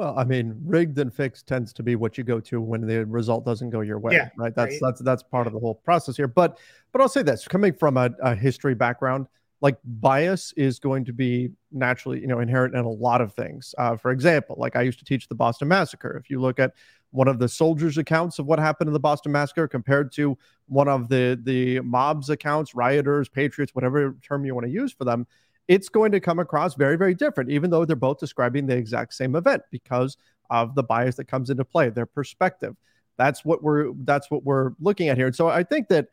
Well, 0.00 0.18
I 0.18 0.24
mean, 0.24 0.58
rigged 0.64 0.98
and 0.98 1.12
fixed 1.12 1.46
tends 1.46 1.74
to 1.74 1.82
be 1.82 1.94
what 1.94 2.16
you 2.16 2.24
go 2.24 2.40
to 2.40 2.58
when 2.58 2.86
the 2.86 3.04
result 3.04 3.44
doesn't 3.44 3.68
go 3.68 3.82
your 3.82 3.98
way, 3.98 4.14
yeah, 4.14 4.30
right? 4.34 4.54
That's 4.54 4.72
right. 4.72 4.80
that's 4.80 5.02
that's 5.02 5.22
part 5.22 5.46
of 5.46 5.52
the 5.52 5.58
whole 5.58 5.74
process 5.74 6.16
here. 6.16 6.26
But 6.26 6.58
but 6.90 7.02
I'll 7.02 7.08
say 7.10 7.22
this: 7.22 7.46
coming 7.46 7.74
from 7.74 7.98
a, 7.98 8.08
a 8.22 8.34
history 8.34 8.74
background, 8.74 9.26
like 9.60 9.76
bias 9.84 10.54
is 10.56 10.78
going 10.78 11.04
to 11.04 11.12
be 11.12 11.50
naturally, 11.70 12.18
you 12.18 12.28
know, 12.28 12.40
inherent 12.40 12.74
in 12.74 12.82
a 12.82 12.90
lot 12.90 13.20
of 13.20 13.34
things. 13.34 13.74
Uh, 13.76 13.94
for 13.94 14.10
example, 14.10 14.56
like 14.58 14.74
I 14.74 14.80
used 14.80 15.00
to 15.00 15.04
teach 15.04 15.28
the 15.28 15.34
Boston 15.34 15.68
Massacre. 15.68 16.16
If 16.16 16.30
you 16.30 16.40
look 16.40 16.58
at 16.58 16.72
one 17.10 17.28
of 17.28 17.38
the 17.38 17.46
soldiers' 17.46 17.98
accounts 17.98 18.38
of 18.38 18.46
what 18.46 18.58
happened 18.58 18.88
in 18.88 18.94
the 18.94 19.00
Boston 19.00 19.32
Massacre 19.32 19.68
compared 19.68 20.12
to 20.12 20.38
one 20.66 20.88
of 20.88 21.10
the 21.10 21.38
the 21.42 21.78
mob's 21.80 22.30
accounts, 22.30 22.74
rioters, 22.74 23.28
patriots, 23.28 23.74
whatever 23.74 24.16
term 24.22 24.46
you 24.46 24.54
want 24.54 24.66
to 24.66 24.72
use 24.72 24.94
for 24.94 25.04
them, 25.04 25.26
it's 25.68 25.88
going 25.88 26.12
to 26.12 26.20
come 26.20 26.38
across 26.38 26.74
very, 26.74 26.96
very 26.96 27.14
different, 27.14 27.50
even 27.50 27.70
though 27.70 27.84
they're 27.84 27.96
both 27.96 28.18
describing 28.18 28.66
the 28.66 28.76
exact 28.76 29.14
same 29.14 29.36
event 29.36 29.62
because 29.70 30.16
of 30.50 30.74
the 30.74 30.82
bias 30.82 31.16
that 31.16 31.26
comes 31.26 31.50
into 31.50 31.64
play, 31.64 31.90
their 31.90 32.06
perspective. 32.06 32.76
That's 33.16 33.44
what 33.44 33.62
we're 33.62 33.92
that's 34.04 34.30
what 34.30 34.44
we're 34.44 34.72
looking 34.80 35.08
at 35.08 35.16
here. 35.16 35.26
And 35.26 35.36
so 35.36 35.48
I 35.48 35.62
think 35.62 35.88
that 35.88 36.08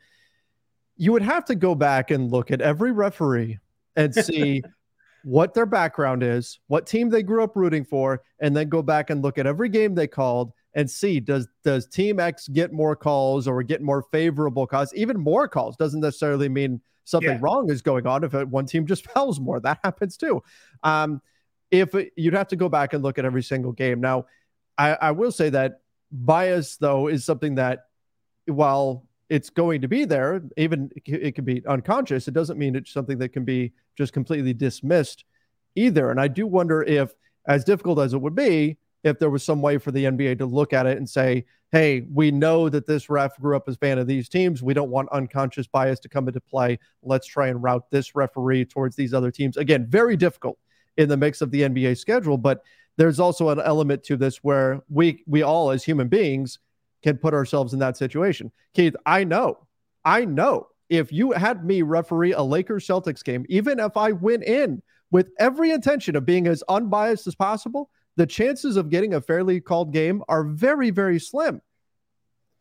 you 0.98 1.12
would 1.12 1.22
have 1.22 1.46
to 1.46 1.56
go 1.56 1.74
back 1.75 2.12
and 2.12 2.32
look 2.32 2.51
at 2.51 2.62
every 2.62 2.92
referee 2.92 3.60
and 3.96 4.13
see 4.25 4.62
what 5.24 5.54
their 5.54 5.66
background 5.66 6.24
is, 6.24 6.60
what 6.68 6.86
team 6.88 7.10
they 7.10 7.24
grew 7.24 7.44
up 7.44 7.56
rooting 7.56 7.84
for, 7.84 8.22
and 8.39 8.56
then 8.56 8.70
go 8.70 8.82
back 8.82 9.10
and 9.10 9.22
look 9.22 9.38
at 9.38 9.48
every 9.48 9.70
game 9.70 9.96
they 9.96 10.08
called 10.08 10.51
and 10.77 10.89
see 10.89 11.19
does 11.19 11.48
does 11.63 11.88
team 11.88 12.19
X 12.19 12.48
get 12.48 12.72
more 12.72 12.96
calls 12.96 13.48
or 13.48 13.62
get 13.63 13.81
more 13.81 14.03
favorable 14.12 14.67
calls? 14.67 14.93
Even 14.93 15.19
more 15.19 15.48
calls 15.48 15.75
doesn't 15.75 16.00
necessarily 16.00 16.48
mean 16.48 16.79
something 17.03 17.31
yeah. 17.31 17.39
wrong 17.41 17.69
is 17.72 17.81
going 17.81 18.05
on 18.05 18.24
if 18.24 18.34
one 18.34 18.67
team 18.67 18.86
just 18.86 19.05
fouls 19.12 19.39
more. 19.39 19.60
That 19.60 19.79
happens 19.84 20.15
too. 20.15 20.41
Um, 20.84 21.19
if 21.72 21.93
you'd 22.15 22.36
have 22.36 22.48
to 22.50 22.55
go 22.55 22.69
back 22.69 22.93
and 22.93 23.03
look 23.03 23.17
at 23.17 23.25
every 23.25 23.43
single 23.43 23.72
game. 23.74 24.00
Now, 24.00 24.27
I, 24.77 24.93
I 24.93 25.12
will 25.12 25.31
say 25.31 25.50
that 25.50 25.81
bias 26.12 26.77
though 26.77 27.07
is 27.07 27.25
something 27.25 27.55
that 27.55 27.86
while 28.46 29.07
it's 29.29 29.50
going 29.50 29.81
to 29.81 29.88
be 29.88 30.05
there, 30.05 30.43
even 30.57 30.91
it 31.05 31.34
can 31.34 31.43
be 31.43 31.65
unconscious. 31.65 32.27
It 32.27 32.36
doesn't 32.36 32.60
mean 32.60 32.75
it's 32.75 32.93
something 32.93 33.17
that 33.17 33.29
can 33.29 33.43
be 33.43 33.74
just 33.98 34.13
completely 34.13 34.53
dismissed 34.53 35.25
either. 35.75 36.12
And 36.12 36.22
I 36.22 36.27
do 36.27 36.46
wonder 36.46 36.84
if, 36.84 37.13
as 37.48 37.63
difficult 37.63 38.00
as 38.00 38.13
it 38.13 38.22
would 38.22 38.36
be, 38.36 38.77
if 39.08 39.20
there 39.20 39.30
was 39.30 39.44
some 39.44 39.62
way 39.62 39.78
for 39.78 39.92
the 39.92 40.06
NBA 40.06 40.38
to 40.40 40.46
look 40.46 40.74
at 40.74 40.86
it 40.86 40.98
and 40.98 41.10
say, 41.10 41.46
hey, 41.72 42.06
we 42.14 42.32
know 42.32 42.70
that 42.70 42.86
this 42.86 43.10
ref 43.10 43.38
grew 43.40 43.56
up 43.56 43.68
as 43.68 43.76
fan 43.76 43.98
of 43.98 44.08
these 44.08 44.30
teams. 44.30 44.64
We 44.64 44.74
don't 44.74 44.90
want 44.90 45.10
unconscious 45.12 45.68
bias 45.68 46.00
to 46.02 46.10
come 46.10 46.28
into 46.28 46.40
play. 46.40 46.80
Let's 47.04 47.28
try 47.28 47.48
and 47.48 47.62
route 47.62 47.90
this 47.92 48.16
referee 48.16 48.66
towards 48.66 48.96
these 48.96 49.14
other 49.14 49.32
teams. 49.32 49.58
Again, 49.58 49.86
very 49.88 50.16
difficult 50.16 50.58
in 50.98 51.10
the 51.10 51.18
mix 51.18 51.42
of 51.42 51.52
the 51.52 51.62
NBA 51.62 51.98
schedule, 51.98 52.38
but 52.38 52.62
there's 52.98 53.20
also 53.20 53.50
an 53.50 53.60
element 53.60 54.04
to 54.06 54.18
this 54.18 54.38
where 54.38 54.82
we 54.90 55.24
we 55.28 55.44
all 55.44 55.70
as 55.70 55.84
human 55.84 56.08
beings 56.08 56.60
can 57.04 57.18
put 57.18 57.34
ourselves 57.34 57.74
in 57.74 57.80
that 57.80 57.96
situation. 57.96 58.52
Keith, 58.74 58.96
I 59.06 59.24
know, 59.24 59.68
I 60.04 60.26
know 60.26 60.68
if 60.90 61.12
you 61.12 61.32
had 61.32 61.66
me 61.66 61.82
referee 61.82 62.34
a 62.34 62.42
Lakers 62.42 62.88
Celtics 62.88 63.24
game, 63.24 63.46
even 63.50 63.80
if 63.80 63.96
I 63.98 64.14
went 64.14 64.44
in 64.44 64.82
with 65.12 65.32
every 65.40 65.72
intention 65.72 66.16
of 66.16 66.26
being 66.26 66.48
as 66.48 66.64
unbiased 66.68 67.28
as 67.28 67.36
possible, 67.36 67.90
the 68.17 68.25
chances 68.25 68.75
of 68.75 68.89
getting 68.89 69.13
a 69.13 69.21
fairly 69.21 69.62
called 69.62 69.93
game 69.93 70.24
are 70.27 70.43
very, 70.43 70.89
very 70.89 71.19
slim. 71.19 71.62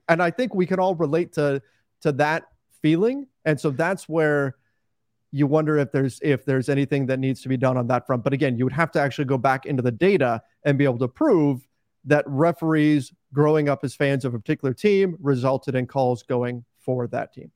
And 0.08 0.22
I 0.22 0.30
think 0.30 0.54
we 0.54 0.66
can 0.66 0.78
all 0.78 0.94
relate 0.94 1.32
to 1.32 1.60
to 2.02 2.12
that 2.12 2.44
feeling. 2.82 3.26
And 3.44 3.58
so 3.58 3.70
that's 3.70 4.08
where 4.08 4.56
you 5.32 5.46
wonder 5.46 5.78
if 5.78 5.90
there's 5.90 6.20
if 6.22 6.44
there's 6.44 6.68
anything 6.68 7.06
that 7.06 7.18
needs 7.18 7.42
to 7.42 7.48
be 7.48 7.56
done 7.56 7.76
on 7.76 7.88
that 7.88 8.06
front. 8.06 8.22
But 8.22 8.32
again, 8.32 8.56
you 8.56 8.64
would 8.64 8.72
have 8.72 8.92
to 8.92 9.00
actually 9.00 9.24
go 9.24 9.38
back 9.38 9.66
into 9.66 9.82
the 9.82 9.90
data 9.90 10.42
and 10.64 10.78
be 10.78 10.84
able 10.84 10.98
to 10.98 11.08
prove 11.08 11.66
that 12.04 12.24
referees 12.28 13.12
growing 13.32 13.68
up 13.68 13.82
as 13.82 13.94
fans 13.94 14.24
of 14.24 14.34
a 14.34 14.38
particular 14.38 14.72
team 14.72 15.16
resulted 15.20 15.74
in 15.74 15.86
calls 15.86 16.22
going 16.22 16.64
for 16.78 17.08
that 17.08 17.32
team. 17.32 17.50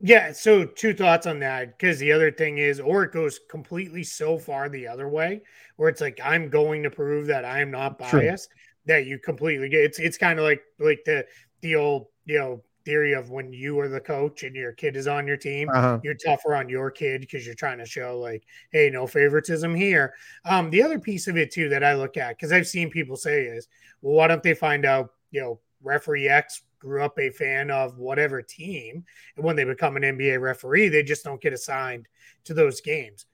Yeah, 0.00 0.30
so 0.32 0.64
two 0.64 0.94
thoughts 0.94 1.26
on 1.26 1.40
that 1.40 1.76
because 1.76 1.98
the 1.98 2.12
other 2.12 2.30
thing 2.30 2.58
is, 2.58 2.78
or 2.78 3.02
it 3.02 3.12
goes 3.12 3.40
completely 3.50 4.04
so 4.04 4.38
far 4.38 4.68
the 4.68 4.86
other 4.86 5.08
way, 5.08 5.42
where 5.76 5.88
it's 5.88 6.00
like 6.00 6.20
I'm 6.22 6.48
going 6.50 6.84
to 6.84 6.90
prove 6.90 7.26
that 7.26 7.44
I'm 7.44 7.70
not 7.72 7.98
biased, 7.98 8.50
True. 8.50 8.60
that 8.86 9.06
you 9.06 9.18
completely 9.18 9.68
get 9.68 9.80
it's 9.80 9.98
it's 9.98 10.16
kind 10.16 10.38
of 10.38 10.44
like 10.44 10.62
like 10.78 11.00
the 11.04 11.26
the 11.62 11.74
old 11.74 12.06
you 12.26 12.38
know 12.38 12.62
theory 12.84 13.12
of 13.12 13.30
when 13.30 13.52
you 13.52 13.78
are 13.80 13.88
the 13.88 14.00
coach 14.00 14.44
and 14.44 14.54
your 14.54 14.72
kid 14.72 14.94
is 14.96 15.08
on 15.08 15.26
your 15.26 15.36
team, 15.36 15.72
Uh-huh. 15.72 16.00
you're 16.00 16.14
tougher 16.14 16.54
on 16.54 16.68
your 16.68 16.90
kid 16.92 17.20
because 17.20 17.44
you're 17.44 17.54
trying 17.56 17.78
to 17.78 17.84
show 17.84 18.18
like, 18.20 18.44
hey, 18.72 18.88
no 18.90 19.04
favoritism 19.06 19.74
here. 19.74 20.14
Um, 20.44 20.70
the 20.70 20.82
other 20.82 21.00
piece 21.00 21.26
of 21.26 21.36
it 21.36 21.50
too 21.50 21.68
that 21.70 21.82
I 21.84 21.94
look 21.94 22.16
at 22.16 22.30
because 22.36 22.52
I've 22.52 22.68
seen 22.68 22.88
people 22.88 23.16
say 23.16 23.42
is, 23.46 23.66
well, 24.00 24.14
why 24.14 24.28
don't 24.28 24.42
they 24.44 24.54
find 24.54 24.84
out, 24.84 25.10
you 25.32 25.40
know, 25.40 25.60
referee 25.82 26.28
X 26.28 26.62
grew 26.78 27.02
up 27.02 27.18
a 27.18 27.30
fan 27.30 27.70
of 27.70 27.98
whatever 27.98 28.42
team, 28.42 29.04
and 29.36 29.44
when 29.44 29.56
they 29.56 29.64
become 29.64 29.96
an 29.96 30.02
NBA 30.02 30.40
referee, 30.40 30.88
they 30.88 31.02
just 31.02 31.24
don't 31.24 31.40
get 31.40 31.52
assigned 31.52 32.06
to 32.44 32.54
those 32.54 32.80
games. 32.80 33.26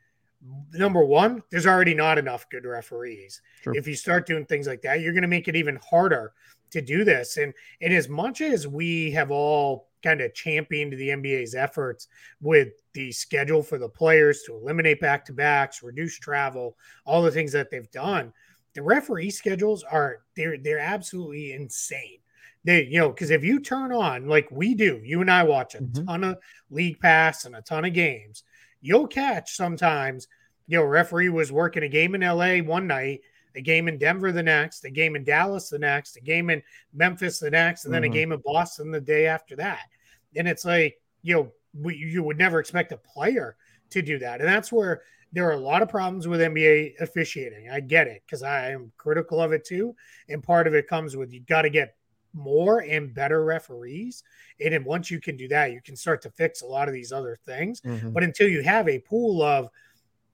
Number 0.72 1.04
one, 1.04 1.42
there's 1.50 1.66
already 1.66 1.94
not 1.94 2.18
enough 2.18 2.48
good 2.50 2.66
referees. 2.66 3.40
If 3.66 3.86
you 3.86 3.94
start 3.94 4.26
doing 4.26 4.44
things 4.44 4.66
like 4.66 4.82
that, 4.82 5.00
you're 5.00 5.14
going 5.14 5.22
to 5.22 5.28
make 5.28 5.48
it 5.48 5.56
even 5.56 5.78
harder 5.88 6.34
to 6.74 6.82
do 6.82 7.04
this. 7.04 7.38
And 7.38 7.54
and 7.80 7.94
as 7.94 8.08
much 8.08 8.40
as 8.40 8.66
we 8.66 9.10
have 9.12 9.30
all 9.30 9.88
kind 10.02 10.20
of 10.20 10.34
championed 10.34 10.92
the 10.92 11.08
NBA's 11.08 11.54
efforts 11.54 12.08
with 12.42 12.68
the 12.92 13.10
schedule 13.10 13.62
for 13.62 13.78
the 13.78 13.88
players 13.88 14.42
to 14.42 14.54
eliminate 14.54 15.00
back 15.00 15.24
to 15.24 15.32
backs, 15.32 15.82
reduce 15.82 16.18
travel, 16.18 16.76
all 17.06 17.22
the 17.22 17.30
things 17.30 17.52
that 17.52 17.70
they've 17.70 17.90
done, 17.90 18.32
the 18.74 18.82
referee 18.82 19.30
schedules 19.30 19.82
are 19.84 20.18
they're 20.36 20.58
they're 20.58 20.78
absolutely 20.78 21.52
insane. 21.52 22.18
They, 22.64 22.84
you 22.86 22.98
know, 22.98 23.10
because 23.10 23.30
if 23.30 23.44
you 23.44 23.60
turn 23.60 23.92
on 23.92 24.26
like 24.26 24.50
we 24.50 24.74
do, 24.74 25.00
you 25.04 25.20
and 25.20 25.30
I 25.30 25.42
watch 25.42 25.74
a 25.74 25.82
Mhm. 25.82 26.06
ton 26.06 26.24
of 26.24 26.38
league 26.70 26.98
pass 26.98 27.44
and 27.44 27.54
a 27.54 27.62
ton 27.62 27.84
of 27.84 27.92
games, 27.92 28.42
you'll 28.80 29.06
catch 29.06 29.54
sometimes, 29.54 30.28
you 30.66 30.78
know, 30.78 30.84
referee 30.84 31.28
was 31.28 31.52
working 31.52 31.82
a 31.82 31.88
game 31.88 32.14
in 32.14 32.22
LA 32.22 32.60
one 32.62 32.86
night, 32.86 33.20
a 33.54 33.60
game 33.60 33.86
in 33.86 33.98
Denver 33.98 34.32
the 34.32 34.42
next, 34.42 34.84
a 34.84 34.90
game 34.90 35.14
in 35.14 35.24
Dallas 35.24 35.68
the 35.68 35.78
next, 35.78 36.16
a 36.16 36.20
game 36.20 36.48
in 36.50 36.62
Memphis 36.92 37.38
the 37.38 37.50
next, 37.50 37.84
and 37.84 37.92
then 37.92 38.02
Mhm. 38.02 38.06
a 38.06 38.08
game 38.08 38.32
in 38.32 38.40
Boston 38.40 38.90
the 38.90 39.00
day 39.00 39.26
after 39.26 39.56
that. 39.56 39.86
And 40.34 40.48
it's 40.48 40.64
like, 40.64 41.00
you 41.22 41.34
know, 41.34 41.52
we, 41.74 41.96
you 41.96 42.22
would 42.22 42.38
never 42.38 42.60
expect 42.60 42.92
a 42.92 42.96
player 42.96 43.56
to 43.90 44.00
do 44.02 44.18
that. 44.18 44.40
And 44.40 44.48
that's 44.48 44.72
where 44.72 45.02
there 45.32 45.46
are 45.48 45.52
a 45.52 45.56
lot 45.58 45.82
of 45.82 45.88
problems 45.88 46.26
with 46.28 46.40
NBA 46.40 46.94
officiating. 47.00 47.68
I 47.70 47.80
get 47.80 48.06
it 48.06 48.22
because 48.24 48.42
I 48.42 48.70
am 48.70 48.92
critical 48.96 49.40
of 49.40 49.52
it 49.52 49.64
too. 49.64 49.94
And 50.28 50.42
part 50.42 50.66
of 50.66 50.74
it 50.74 50.88
comes 50.88 51.16
with 51.16 51.32
you 51.32 51.40
got 51.40 51.62
to 51.62 51.70
get 51.70 51.96
more 52.34 52.80
and 52.80 53.14
better 53.14 53.44
referees. 53.44 54.22
And 54.60 54.72
then 54.74 54.84
once 54.84 55.10
you 55.10 55.20
can 55.20 55.36
do 55.36 55.48
that, 55.48 55.72
you 55.72 55.80
can 55.80 55.96
start 55.96 56.20
to 56.22 56.30
fix 56.30 56.62
a 56.62 56.66
lot 56.66 56.88
of 56.88 56.94
these 56.94 57.12
other 57.12 57.38
things. 57.46 57.80
Mhm. 57.80 58.12
But 58.12 58.22
until 58.24 58.48
you 58.48 58.62
have 58.62 58.88
a 58.88 58.98
pool 58.98 59.42
of, 59.42 59.68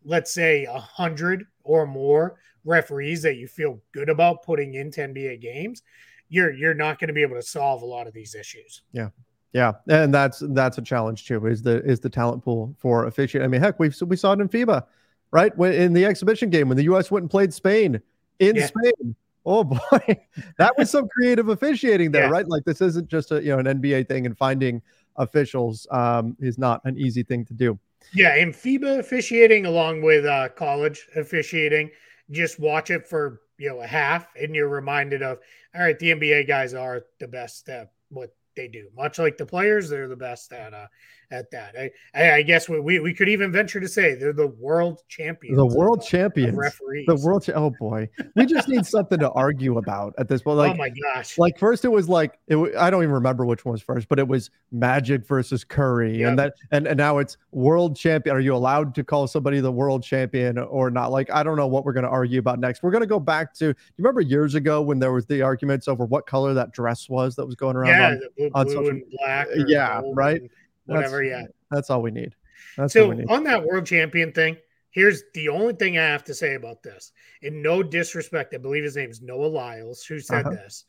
let's 0.04 0.32
say, 0.32 0.64
a 0.64 0.78
hundred 0.78 1.46
or 1.62 1.86
more 1.86 2.40
referees 2.64 3.22
that 3.22 3.36
you 3.36 3.46
feel 3.46 3.80
good 3.92 4.08
about 4.08 4.42
putting 4.42 4.74
into 4.74 5.00
NBA 5.02 5.36
games, 5.40 5.82
you're 6.28 6.52
you're 6.52 6.74
not 6.74 6.98
going 6.98 7.08
to 7.08 7.14
be 7.14 7.22
able 7.22 7.36
to 7.36 7.42
solve 7.42 7.82
a 7.82 7.86
lot 7.86 8.06
of 8.06 8.12
these 8.14 8.34
issues. 8.34 8.82
Yeah. 8.92 9.10
Yeah, 9.52 9.72
and 9.88 10.14
that's 10.14 10.44
that's 10.50 10.78
a 10.78 10.82
challenge 10.82 11.26
too. 11.26 11.44
Is 11.46 11.60
the 11.60 11.82
is 11.84 11.98
the 11.98 12.08
talent 12.08 12.44
pool 12.44 12.72
for 12.78 13.06
officiating? 13.06 13.44
I 13.44 13.48
mean, 13.48 13.60
heck, 13.60 13.80
we 13.80 13.90
we 14.06 14.14
saw 14.14 14.32
it 14.32 14.40
in 14.40 14.48
FIBA, 14.48 14.86
right? 15.32 15.56
When 15.58 15.72
in 15.72 15.92
the 15.92 16.04
exhibition 16.04 16.50
game 16.50 16.68
when 16.68 16.76
the 16.76 16.84
U.S. 16.84 17.10
went 17.10 17.24
and 17.24 17.30
played 17.30 17.52
Spain 17.52 18.00
in 18.38 18.54
Yeah. 18.54 18.66
Spain. 18.66 19.16
Oh 19.46 19.64
boy, 19.64 20.18
that 20.58 20.76
was 20.76 20.90
some 20.90 21.08
creative 21.08 21.48
officiating 21.48 22.10
there, 22.12 22.24
Yeah. 22.24 22.30
right? 22.30 22.46
Like 22.48 22.64
this 22.64 22.80
isn't 22.80 23.08
just 23.08 23.32
a 23.32 23.42
you 23.42 23.50
know 23.50 23.58
an 23.58 23.66
NBA 23.80 24.08
thing, 24.08 24.26
and 24.26 24.36
finding 24.36 24.82
officials 25.16 25.86
um, 25.90 26.36
is 26.40 26.58
not 26.58 26.80
an 26.84 26.98
easy 26.98 27.22
thing 27.22 27.44
to 27.46 27.54
do. 27.54 27.78
Yeah, 28.14 28.34
and 28.36 28.52
FIBA 28.54 28.98
officiating 28.98 29.66
along 29.66 30.02
with 30.02 30.24
uh, 30.24 30.48
college 30.50 31.06
officiating, 31.16 31.90
just 32.30 32.58
watch 32.58 32.90
it 32.90 33.06
for 33.06 33.40
you 33.58 33.68
know 33.70 33.80
a 33.80 33.86
half, 33.86 34.26
and 34.40 34.54
you're 34.54 34.68
reminded 34.68 35.22
of 35.22 35.38
all 35.74 35.82
right, 35.82 35.98
the 35.98 36.10
NBA 36.12 36.46
guys 36.48 36.74
are 36.74 37.02
the 37.20 37.28
best 37.28 37.68
at 37.68 37.92
what 38.08 38.34
they 38.56 38.68
do. 38.68 38.88
Much 38.96 39.18
like 39.18 39.36
the 39.36 39.46
players, 39.46 39.88
they're 39.88 40.08
the 40.08 40.16
best 40.16 40.52
at 40.52 40.74
uh, 40.74 40.86
at 41.30 41.50
that. 41.50 41.74
I, 41.78 41.90
I, 42.14 42.34
I 42.36 42.42
guess 42.42 42.68
we, 42.68 42.80
we 42.80 42.98
we 42.98 43.14
could 43.14 43.28
even 43.28 43.52
venture 43.52 43.80
to 43.80 43.88
say 43.88 44.14
they're 44.14 44.32
the 44.32 44.48
world 44.48 45.02
champions. 45.08 45.56
The 45.56 45.78
world 45.78 46.00
of 46.00 46.06
champions, 46.06 46.56
referees. 46.56 47.06
the 47.06 47.16
world. 47.16 47.44
Cha- 47.44 47.52
oh 47.52 47.72
boy, 47.78 48.08
we 48.36 48.46
just 48.46 48.68
need 48.68 48.84
something 48.84 49.18
to 49.18 49.30
argue 49.30 49.78
about 49.78 50.14
at 50.18 50.28
this 50.28 50.42
point. 50.42 50.54
Oh, 50.54 50.58
like 50.58 50.72
oh 50.72 50.76
my 50.76 50.90
gosh! 50.90 51.38
like 51.38 51.58
first 51.58 51.84
it 51.84 51.88
was 51.88 52.08
like 52.08 52.38
it 52.48 52.56
I 52.76 52.90
don't 52.90 53.02
even 53.02 53.14
remember 53.14 53.44
which 53.46 53.64
one 53.64 53.72
was 53.72 53.82
first, 53.82 54.08
but 54.08 54.18
it 54.18 54.26
was 54.26 54.50
Magic 54.72 55.26
versus 55.26 55.64
Curry, 55.64 56.22
and 56.22 56.38
that 56.38 56.54
and, 56.72 56.86
and 56.86 56.96
now 56.96 57.18
it's 57.18 57.36
world 57.52 57.96
champion. 57.96 58.36
Are 58.36 58.40
you 58.40 58.54
allowed 58.54 58.94
to 58.96 59.04
call 59.04 59.26
somebody 59.26 59.60
the 59.60 59.72
world 59.72 60.02
champion 60.02 60.58
or 60.58 60.90
not? 60.90 61.12
Like 61.12 61.30
I 61.30 61.42
don't 61.42 61.56
know 61.56 61.66
what 61.66 61.84
we're 61.84 61.92
going 61.92 62.04
to 62.04 62.10
argue 62.10 62.40
about 62.40 62.58
next. 62.58 62.82
We're 62.82 62.90
going 62.90 63.02
to 63.02 63.06
go 63.06 63.20
back 63.20 63.54
to. 63.54 63.66
You 63.66 63.74
remember 63.98 64.20
years 64.20 64.54
ago 64.54 64.82
when 64.82 64.98
there 64.98 65.12
was 65.12 65.26
the 65.26 65.42
arguments 65.42 65.88
over 65.88 66.04
what 66.04 66.26
color 66.26 66.54
that 66.54 66.72
dress 66.72 67.08
was 67.08 67.36
that 67.36 67.46
was 67.46 67.54
going 67.54 67.76
around? 67.76 67.88
yeah, 67.88 68.06
on- 68.06 68.18
the 68.18 68.30
blue, 68.36 68.50
on 68.54 68.66
blue 68.66 68.88
and 68.90 69.02
black. 69.18 69.46
Yeah, 69.66 70.02
right? 70.12 70.40
and 70.40 70.50
Whatever. 70.96 71.22
Yeah. 71.22 71.44
that's 71.70 71.90
all 71.90 72.02
we 72.02 72.10
need. 72.10 72.34
That's 72.76 72.92
So 72.92 73.10
need. 73.12 73.28
on 73.30 73.44
that 73.44 73.64
world 73.64 73.86
champion 73.86 74.32
thing, 74.32 74.56
here's 74.90 75.22
the 75.34 75.48
only 75.48 75.74
thing 75.74 75.98
I 75.98 76.02
have 76.02 76.24
to 76.24 76.34
say 76.34 76.54
about 76.54 76.82
this. 76.82 77.12
In 77.42 77.62
no 77.62 77.82
disrespect, 77.82 78.54
I 78.54 78.58
believe 78.58 78.84
his 78.84 78.96
name 78.96 79.10
is 79.10 79.22
Noah 79.22 79.46
Lyles, 79.46 80.02
who 80.04 80.18
said 80.20 80.46
Uh-huh. 80.46 80.56
this. 80.56 80.84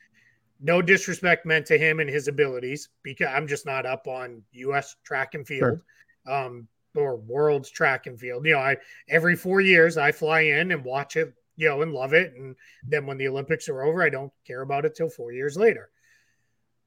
No 0.64 0.82
disrespect 0.82 1.46
meant 1.46 1.66
to 1.68 1.78
him 1.78 2.00
and 2.00 2.10
his 2.10 2.28
abilities, 2.28 2.90
because 3.04 3.28
I'm 3.28 3.48
just 3.48 3.66
not 3.66 3.86
up 3.86 4.08
on 4.08 4.44
U.S. 4.52 4.96
track 5.04 5.34
and 5.34 5.46
field, 5.48 5.82
um, 6.28 6.68
or 6.96 7.16
world's 7.18 7.72
track 7.72 8.06
and 8.06 8.20
field. 8.20 8.46
You 8.46 8.54
know, 8.54 8.60
I 8.60 8.78
every 9.10 9.36
four 9.36 9.62
years 9.62 9.98
I 9.98 10.12
fly 10.12 10.42
in 10.42 10.72
and 10.72 10.84
watch 10.84 11.16
it, 11.16 11.34
you 11.56 11.68
know, 11.68 11.82
and 11.82 11.94
love 11.94 12.14
it, 12.14 12.34
and 12.36 12.56
then 12.88 13.08
when 13.08 13.18
the 13.18 13.28
Olympics 13.28 13.70
are 13.70 13.82
over, 13.82 14.04
I 14.04 14.10
don't 14.10 14.32
care 14.46 14.62
about 14.62 14.86
it 14.86 14.94
till 14.94 15.10
four 15.10 15.32
years 15.32 15.58
later. 15.58 15.90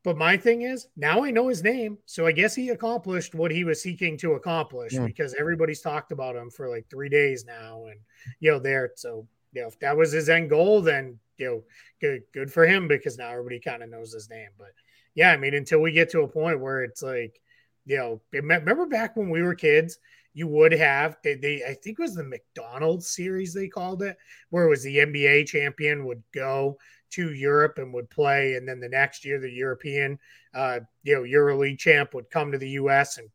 But 0.05 0.19
my 0.19 0.37
thing 0.37 0.63
is, 0.63 0.87
now 0.97 1.25
I 1.25 1.31
know 1.31 1.49
his 1.49 1.63
name, 1.63 1.99
so 2.05 2.27
I 2.27 2.33
guess 2.33 2.55
he 2.55 2.69
accomplished 2.69 3.35
what 3.35 3.51
he 3.51 3.65
was 3.65 3.83
seeking 3.83 4.19
to 4.19 4.35
accomplish 4.35 4.93
Yeah. 4.93 5.07
because 5.07 5.35
everybody's 5.35 5.81
talked 5.81 6.13
about 6.13 6.37
him 6.37 6.51
for 6.51 6.69
like 6.69 6.89
three 6.91 7.09
days 7.09 7.45
now, 7.47 7.87
and 7.87 7.99
you 8.39 8.51
know, 8.53 8.59
there. 8.59 8.93
So 8.97 9.27
you 9.53 9.63
know, 9.63 9.69
if 9.69 9.79
that 9.81 9.97
was 9.97 10.13
his 10.13 10.29
end 10.29 10.51
goal, 10.51 10.83
then 10.83 11.19
you 11.39 11.47
know, 11.47 11.65
good, 12.01 12.23
good 12.33 12.53
for 12.53 12.67
him 12.67 12.87
because 12.87 13.19
now 13.19 13.31
everybody 13.31 13.59
kind 13.61 13.83
of 13.83 13.89
knows 13.91 14.13
his 14.13 14.29
name. 14.31 14.51
But 14.59 14.73
yeah, 15.15 15.33
I 15.33 15.37
mean, 15.37 15.55
until 15.55 15.81
we 15.81 15.91
get 15.91 16.11
to 16.11 16.21
a 16.23 16.29
point 16.29 16.61
where 16.61 16.83
it's 16.85 17.03
like, 17.03 17.41
you 17.87 17.97
know, 17.97 18.21
remember 18.33 18.87
back 18.87 19.17
when 19.17 19.31
we 19.31 19.43
were 19.43 19.55
kids, 19.55 19.99
you 20.35 20.49
would 20.49 20.73
have 20.73 21.17
they, 21.25 21.35
they 21.37 21.63
I 21.65 21.75
think 21.75 21.99
it 21.99 22.03
was 22.03 22.15
the 22.15 22.25
McDonald's 22.25 23.09
series 23.09 23.55
they 23.55 23.69
called 23.69 24.03
it, 24.03 24.17
where 24.51 24.65
it 24.67 24.71
was 24.71 24.83
the 24.83 24.99
NBA 24.99 25.47
champion 25.47 26.05
would 26.05 26.23
go 26.33 26.77
to 27.15 27.33
Europe 27.33 27.79
and 27.79 27.93
would 27.95 28.11
play, 28.11 28.55
and 28.55 28.69
then 28.69 28.81
the 28.81 28.89
next 28.89 29.25
year 29.25 29.41
the 29.41 29.51
European, 29.51 30.19
uh, 30.55 30.81
you 31.03 31.15
know, 31.15 31.23
EuroLeague 31.23 31.79
champ 31.79 32.15
would 32.15 32.31
come 32.31 32.53
to 32.53 32.59
the 32.59 32.71
U.S. 32.71 33.19
and 33.19 33.29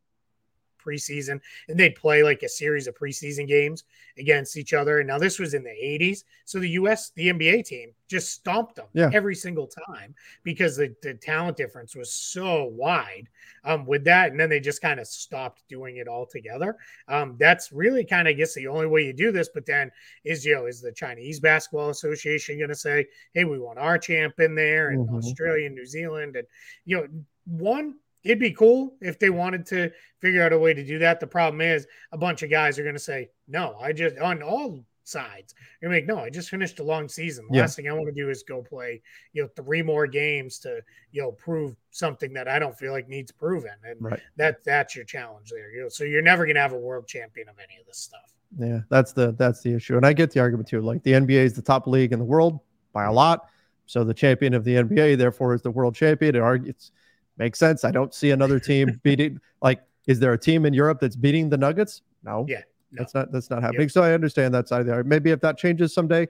preseason, 0.89 1.39
and 1.67 1.79
they'd 1.79 1.95
play 1.95 2.23
like 2.23 2.43
a 2.43 2.49
series 2.49 2.87
of 2.87 2.95
preseason 2.95 3.47
games 3.47 3.83
against 4.17 4.57
each 4.57 4.73
other. 4.73 4.99
And 4.99 5.07
now 5.07 5.17
this 5.17 5.39
was 5.39 5.53
in 5.53 5.63
the 5.63 5.69
80s, 5.69 6.23
so 6.45 6.59
the 6.59 6.69
U.S. 6.71 7.11
the 7.15 7.29
NBA 7.29 7.65
team 7.65 7.91
just 8.07 8.31
stomped 8.31 8.75
them 8.75 8.87
Yeah. 8.93 9.09
every 9.13 9.35
single 9.35 9.67
time 9.67 10.15
because 10.43 10.75
the, 10.77 10.95
the 11.03 11.13
talent 11.13 11.57
difference 11.57 11.95
was 11.95 12.11
so 12.11 12.65
wide 12.65 13.29
um, 13.63 13.85
with 13.85 14.03
that, 14.05 14.31
and 14.31 14.39
then 14.39 14.49
they 14.49 14.59
just 14.59 14.81
kind 14.81 14.99
of 14.99 15.07
stopped 15.07 15.63
doing 15.69 15.97
it 15.97 16.07
altogether. 16.07 16.77
Um, 17.07 17.35
that's 17.39 17.71
really 17.71 18.03
kind 18.03 18.27
of, 18.27 18.31
I 18.31 18.33
guess, 18.33 18.53
the 18.55 18.67
only 18.67 18.87
way 18.87 19.05
you 19.05 19.13
do 19.13 19.31
this. 19.31 19.49
But 19.53 19.65
then 19.65 19.91
is 20.23 20.45
you 20.45 20.55
know 20.55 20.65
is 20.65 20.81
the 20.81 20.91
Chinese 20.91 21.39
Basketball 21.39 21.89
Association 21.89 22.57
going 22.57 22.69
to 22.69 22.75
say, 22.75 23.07
"Hey, 23.33 23.45
we 23.45 23.59
want 23.59 23.77
our 23.79 23.97
champ 23.97 24.39
in 24.39 24.55
there," 24.55 24.89
and 24.89 25.07
Mhm. 25.07 25.17
Australia, 25.17 25.67
and 25.67 25.75
New 25.75 25.85
Zealand, 25.85 26.35
and 26.35 26.47
you 26.85 26.97
know, 26.97 27.07
one 27.45 27.95
it'd 28.23 28.39
be 28.39 28.51
cool 28.51 28.95
if 29.01 29.17
they 29.19 29.29
wanted 29.29 29.65
to 29.67 29.91
figure 30.19 30.43
out 30.43 30.53
a 30.53 30.59
way 30.59 30.73
to 30.73 30.83
do 30.85 30.99
that. 30.99 31.19
The 31.19 31.27
problem 31.27 31.61
is 31.61 31.87
a 32.11 32.17
bunch 32.17 32.43
of 32.43 32.49
guys 32.49 32.77
are 32.77 32.83
going 32.83 32.95
to 32.95 32.99
say, 32.99 33.29
"No, 33.47 33.75
I 33.81 33.93
just 33.93 34.17
on 34.17 34.41
all." 34.41 34.83
sides 35.05 35.55
you're 35.81 35.91
like 35.91 36.05
no 36.05 36.19
i 36.19 36.29
just 36.29 36.51
finished 36.51 36.77
a 36.77 36.83
long 36.83 37.09
season 37.09 37.43
the 37.49 37.55
Yeah. 37.55 37.61
last 37.61 37.75
thing 37.75 37.89
i 37.89 37.93
want 37.93 38.05
to 38.05 38.11
do 38.11 38.29
is 38.29 38.43
go 38.43 38.61
play 38.61 39.01
you 39.33 39.41
know 39.41 39.49
three 39.55 39.81
more 39.81 40.05
games 40.05 40.59
to 40.59 40.81
you 41.11 41.23
know 41.23 41.31
prove 41.31 41.75
something 41.89 42.31
that 42.33 42.47
i 42.47 42.59
don't 42.59 42.77
feel 42.77 42.91
like 42.91 43.07
needs 43.07 43.31
proven 43.31 43.71
and 43.83 43.99
Right. 43.99 44.19
that 44.37 44.63
that's 44.63 44.95
your 44.95 45.05
challenge 45.05 45.49
there. 45.49 45.71
You 45.71 45.81
know, 45.81 45.89
so 45.89 46.03
you're 46.03 46.21
never 46.21 46.45
gonna 46.45 46.59
have 46.59 46.73
a 46.73 46.77
world 46.77 47.07
champion 47.07 47.49
of 47.49 47.55
any 47.57 47.79
of 47.81 47.87
this 47.87 47.97
stuff. 47.97 48.31
Yeah, 48.59 48.81
that's 48.89 49.11
the 49.11 49.31
that's 49.31 49.63
the 49.63 49.73
issue, 49.73 49.97
and 49.97 50.05
I 50.05 50.13
get 50.13 50.29
the 50.29 50.41
argument 50.41 50.69
too. 50.69 50.81
Like 50.81 51.01
the 51.01 51.13
NBA 51.13 51.43
is 51.43 51.53
the 51.53 51.63
top 51.63 51.87
league 51.87 52.13
in 52.13 52.19
the 52.19 52.25
world 52.25 52.59
by 52.93 53.05
a 53.05 53.11
lot, 53.11 53.49
so 53.87 54.03
the 54.03 54.13
champion 54.13 54.53
of 54.53 54.63
the 54.63 54.75
NBA 54.75 55.17
therefore 55.17 55.55
is 55.55 55.63
the 55.63 55.71
world 55.71 55.95
champion. 55.95 56.35
It 56.35 56.41
argues 56.43 56.91
makes 57.39 57.57
sense. 57.57 57.83
I 57.83 57.91
don't 57.91 58.13
see 58.13 58.31
another 58.31 58.59
team 58.59 58.99
beating. 59.03 59.39
Like, 59.61 59.81
is 60.07 60.19
there 60.19 60.33
a 60.33 60.37
team 60.37 60.65
in 60.65 60.73
Europe 60.73 60.99
that's 60.99 61.15
beating 61.15 61.49
the 61.49 61.57
Nuggets? 61.57 62.01
No, 62.23 62.45
Yeah, 62.47 62.61
no. 62.91 62.99
that's 63.01 63.13
not 63.15 63.31
that's 63.31 63.49
not 63.49 63.63
happening. 63.63 63.89
So 63.89 64.03
I 64.03 64.13
understand 64.13 64.53
that 64.53 64.67
side 64.67 64.81
of 64.81 64.87
there. 64.87 65.03
Maybe 65.03 65.31
if 65.31 65.39
that 65.41 65.57
changes 65.57 65.93
someday, 65.93 66.27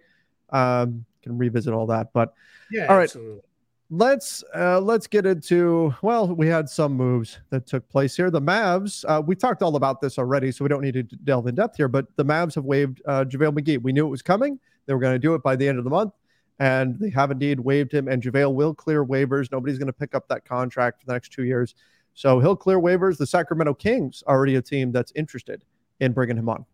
um, 0.51 1.03
can 1.23 1.37
revisit 1.37 1.73
all 1.73 1.87
that. 1.87 2.13
But 2.13 2.33
Yeah, 2.71 2.85
All 2.85 2.95
right. 2.95 3.03
absolutely. 3.03 3.41
let's 3.89 4.43
uh, 4.55 4.79
let's 4.79 5.07
get 5.07 5.25
into 5.25 5.93
well 6.03 6.27
we 6.27 6.45
had 6.47 6.69
some 6.69 6.93
moves 6.93 7.39
that 7.49 7.65
took 7.65 7.89
place 7.89 8.15
here 8.15 8.29
the 8.29 8.39
mavs 8.39 9.03
uh, 9.07 9.19
we 9.25 9.33
talked 9.35 9.63
all 9.63 9.75
about 9.75 9.99
this 9.99 10.19
already 10.19 10.51
so 10.51 10.63
we 10.63 10.69
don't 10.69 10.81
need 10.83 10.93
to 10.93 11.01
delve 11.23 11.47
in 11.47 11.55
depth 11.55 11.75
here 11.75 11.87
but 11.87 12.05
the 12.15 12.23
mavs 12.23 12.53
have 12.53 12.65
waived 12.65 13.01
uh, 13.07 13.25
javale 13.25 13.51
mcgee 13.51 13.81
we 13.81 13.91
knew 13.91 14.05
it 14.05 14.09
was 14.11 14.21
coming 14.21 14.59
they 14.85 14.93
were 14.93 14.99
going 14.99 15.15
to 15.15 15.19
do 15.19 15.33
it 15.33 15.41
by 15.41 15.55
the 15.55 15.67
end 15.67 15.79
of 15.79 15.83
the 15.83 15.89
month 15.89 16.13
and 16.59 16.99
they 16.99 17.09
have 17.09 17.31
indeed 17.31 17.59
waived 17.59 17.93
him. 17.93 18.07
And 18.07 18.21
JaVale 18.21 18.53
will 18.53 18.73
clear 18.73 19.05
waivers. 19.05 19.51
Nobody's 19.51 19.77
going 19.77 19.87
to 19.87 19.93
pick 19.93 20.13
up 20.13 20.27
that 20.27 20.45
contract 20.45 20.99
for 20.99 21.05
the 21.05 21.13
next 21.13 21.31
two 21.31 21.43
years. 21.43 21.75
So 22.13 22.39
he'll 22.39 22.55
clear 22.55 22.79
waivers. 22.79 23.17
The 23.17 23.25
Sacramento 23.25 23.73
Kings 23.75 24.23
already 24.27 24.55
a 24.55 24.61
team 24.61 24.91
that's 24.91 25.13
interested 25.15 25.63
in 25.99 26.11
bringing 26.11 26.37
him 26.37 26.49
on. 26.49 26.65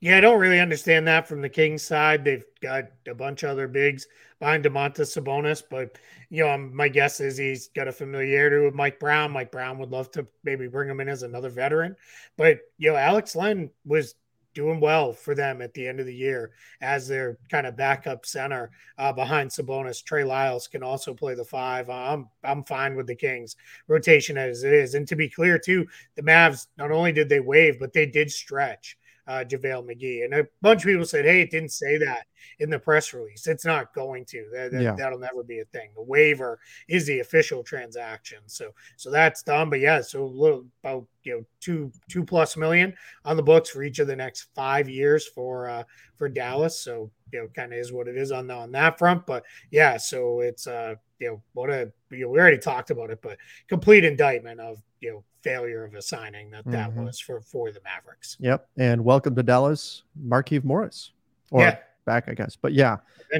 Yeah, 0.00 0.16
I 0.16 0.20
don't 0.20 0.40
really 0.40 0.60
understand 0.60 1.06
that 1.08 1.28
from 1.28 1.40
the 1.42 1.48
Kings 1.48 1.82
side. 1.82 2.24
They've 2.24 2.44
got 2.60 2.84
a 3.06 3.14
bunch 3.14 3.42
of 3.42 3.50
other 3.50 3.68
bigs 3.68 4.06
behind 4.38 4.64
Domantas 4.64 5.16
Sabonis, 5.16 5.62
but 5.68 5.98
you 6.30 6.44
know, 6.44 6.56
my 6.58 6.88
guess 6.88 7.20
is 7.20 7.36
he's 7.36 7.68
got 7.68 7.88
a 7.88 7.92
familiarity 7.92 8.64
with 8.64 8.74
Mike 8.74 8.98
Brown. 9.00 9.32
Mike 9.32 9.52
Brown 9.52 9.78
would 9.78 9.90
love 9.90 10.10
to 10.12 10.26
maybe 10.44 10.68
bring 10.68 10.88
him 10.88 11.00
in 11.00 11.08
as 11.08 11.22
another 11.22 11.50
veteran, 11.50 11.96
but 12.36 12.60
you 12.78 12.90
know, 12.90 12.96
Alex 12.96 13.34
Len 13.34 13.70
was 13.84 14.14
doing 14.54 14.80
well 14.80 15.12
for 15.12 15.34
them 15.34 15.62
at 15.62 15.72
the 15.74 15.86
end 15.86 16.00
of 16.00 16.06
the 16.06 16.14
year 16.14 16.52
as 16.80 17.06
their 17.06 17.38
kind 17.50 17.66
of 17.66 17.76
backup 17.76 18.26
center 18.26 18.70
uh, 18.98 19.12
behind 19.12 19.50
Sabonis. 19.50 20.02
Trey 20.04 20.24
Lyles 20.24 20.68
can 20.68 20.82
also 20.82 21.14
play 21.14 21.34
the 21.34 21.44
five. 21.44 21.88
I'm 21.90 22.28
I'm 22.44 22.64
fine 22.64 22.96
with 22.96 23.06
the 23.06 23.14
Kings 23.14 23.56
rotation 23.86 24.36
as 24.36 24.64
it 24.64 24.72
is. 24.72 24.94
And 24.94 25.06
to 25.08 25.16
be 25.16 25.28
clear, 25.28 25.58
too, 25.58 25.86
the 26.16 26.22
Mavs 26.22 26.66
not 26.76 26.90
only 26.90 27.12
did 27.12 27.28
they 27.28 27.40
wave, 27.40 27.78
but 27.78 27.92
they 27.92 28.06
did 28.06 28.30
stretch 28.30 28.96
uh, 29.26 29.44
JaVale 29.46 29.86
McGee. 29.86 30.24
And 30.24 30.34
a 30.34 30.46
bunch 30.62 30.82
of 30.82 30.88
people 30.88 31.04
said, 31.04 31.24
hey, 31.24 31.42
it 31.42 31.50
didn't 31.50 31.72
say 31.72 31.98
that 31.98 32.26
in 32.58 32.70
the 32.70 32.78
press 32.78 33.12
release. 33.12 33.46
It's 33.46 33.64
not 33.64 33.94
going 33.94 34.24
to. 34.26 34.48
That, 34.52 34.72
that, 34.72 34.82
yeah. 34.82 34.94
That'll 34.96 35.18
never 35.18 35.42
be 35.42 35.60
a 35.60 35.64
thing. 35.66 35.90
The 35.94 36.02
waiver 36.02 36.58
is 36.88 37.06
the 37.06 37.20
official 37.20 37.62
transaction. 37.62 38.38
So 38.46 38.70
so 38.96 39.10
that's 39.10 39.42
done. 39.42 39.70
But 39.70 39.80
yeah, 39.80 40.00
so 40.00 40.24
a 40.24 40.26
little 40.26 40.64
about 40.82 41.06
you 41.24 41.36
know 41.36 41.44
two 41.60 41.92
two 42.08 42.24
plus 42.24 42.56
million 42.56 42.94
on 43.24 43.36
the 43.36 43.42
books 43.42 43.70
for 43.70 43.82
each 43.82 43.98
of 43.98 44.06
the 44.06 44.16
next 44.16 44.48
five 44.54 44.88
years 44.88 45.26
for 45.26 45.68
uh 45.68 45.84
for 46.16 46.28
Dallas. 46.28 46.80
So 46.80 47.10
you 47.32 47.40
know, 47.40 47.48
kind 47.54 47.72
of 47.72 47.78
is 47.78 47.92
what 47.92 48.08
it 48.08 48.16
is 48.16 48.32
on 48.32 48.46
the, 48.46 48.54
on 48.54 48.72
that 48.72 48.98
front. 48.98 49.26
But 49.26 49.44
yeah, 49.70 49.96
so 49.96 50.40
it's 50.40 50.66
uh 50.66 50.94
you 51.18 51.28
know 51.28 51.42
what 51.52 51.70
a 51.70 51.92
you 52.10 52.24
know, 52.24 52.30
we 52.30 52.38
already 52.38 52.58
talked 52.58 52.90
about 52.90 53.10
it, 53.10 53.20
but 53.22 53.38
complete 53.68 54.04
indictment 54.04 54.60
of 54.60 54.82
you 55.00 55.12
know 55.12 55.24
failure 55.42 55.84
of 55.84 55.94
a 55.94 56.02
signing 56.02 56.50
that 56.50 56.64
that 56.66 56.90
mm-hmm. 56.90 57.04
was 57.04 57.20
for 57.20 57.40
for 57.40 57.70
the 57.70 57.80
Mavericks. 57.84 58.36
Yep, 58.40 58.68
and 58.78 59.04
welcome 59.04 59.34
to 59.34 59.42
Dallas, 59.42 60.04
Markieff 60.20 60.64
Morris, 60.64 61.12
or 61.50 61.62
yeah. 61.62 61.78
Back, 62.08 62.24
I 62.28 62.34
guess. 62.34 62.56
But 62.56 62.72
yeah, 62.72 62.96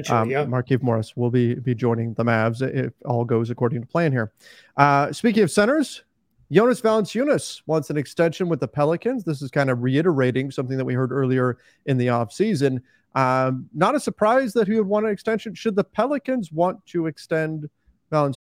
um, 0.09 0.29
yeah. 0.29 0.45
Markieff 0.45 0.83
Morris 0.83 1.17
will 1.17 1.31
be 1.31 1.55
be 1.55 1.73
joining 1.73 2.13
the 2.13 2.23
Mavs 2.23 2.61
if 2.61 2.93
all 3.03 3.25
goes 3.25 3.49
according 3.49 3.81
to 3.81 3.87
plan 3.87 4.11
here. 4.11 4.31
Uh, 4.77 5.11
speaking 5.11 5.41
of 5.41 5.49
centers, 5.49 6.03
Jonas 6.51 6.79
Valanciunas 6.81 7.63
wants 7.65 7.89
an 7.89 7.97
extension 7.97 8.47
with 8.47 8.59
the 8.59 8.67
Pelicans. 8.67 9.23
This 9.23 9.41
is 9.41 9.49
kind 9.49 9.71
of 9.71 9.81
reiterating 9.81 10.51
something 10.51 10.77
that 10.77 10.85
we 10.85 10.93
heard 10.93 11.11
earlier 11.11 11.57
in 11.87 11.97
the 11.97 12.07
offseason. 12.07 12.81
Um, 13.15 13.67
not 13.73 13.95
a 13.95 13.99
surprise 13.99 14.53
that 14.53 14.67
he 14.67 14.75
would 14.75 14.87
want 14.87 15.07
an 15.07 15.11
extension. 15.11 15.55
Should 15.55 15.75
the 15.75 15.83
Pelicans 15.83 16.51
want 16.51 16.85
to 16.87 17.07
extend 17.07 17.67
Valanciunas? 18.11 18.35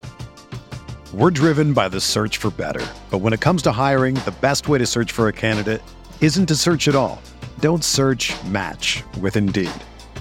We're 1.14 1.30
driven 1.30 1.72
by 1.72 1.88
the 1.88 2.00
search 2.00 2.36
for 2.36 2.50
better. 2.50 2.86
But 3.10 3.18
when 3.18 3.32
it 3.32 3.40
comes 3.40 3.62
to 3.62 3.72
hiring, 3.72 4.14
the 4.26 4.34
best 4.42 4.68
way 4.68 4.76
to 4.76 4.86
search 4.86 5.10
for 5.10 5.28
a 5.28 5.32
candidate 5.32 5.80
isn't 6.20 6.46
to 6.46 6.54
search 6.54 6.86
at 6.86 6.94
all. 6.94 7.22
Don't 7.60 7.82
search 7.82 8.34
match 8.44 9.02
with 9.20 9.36
Indeed. 9.36 9.70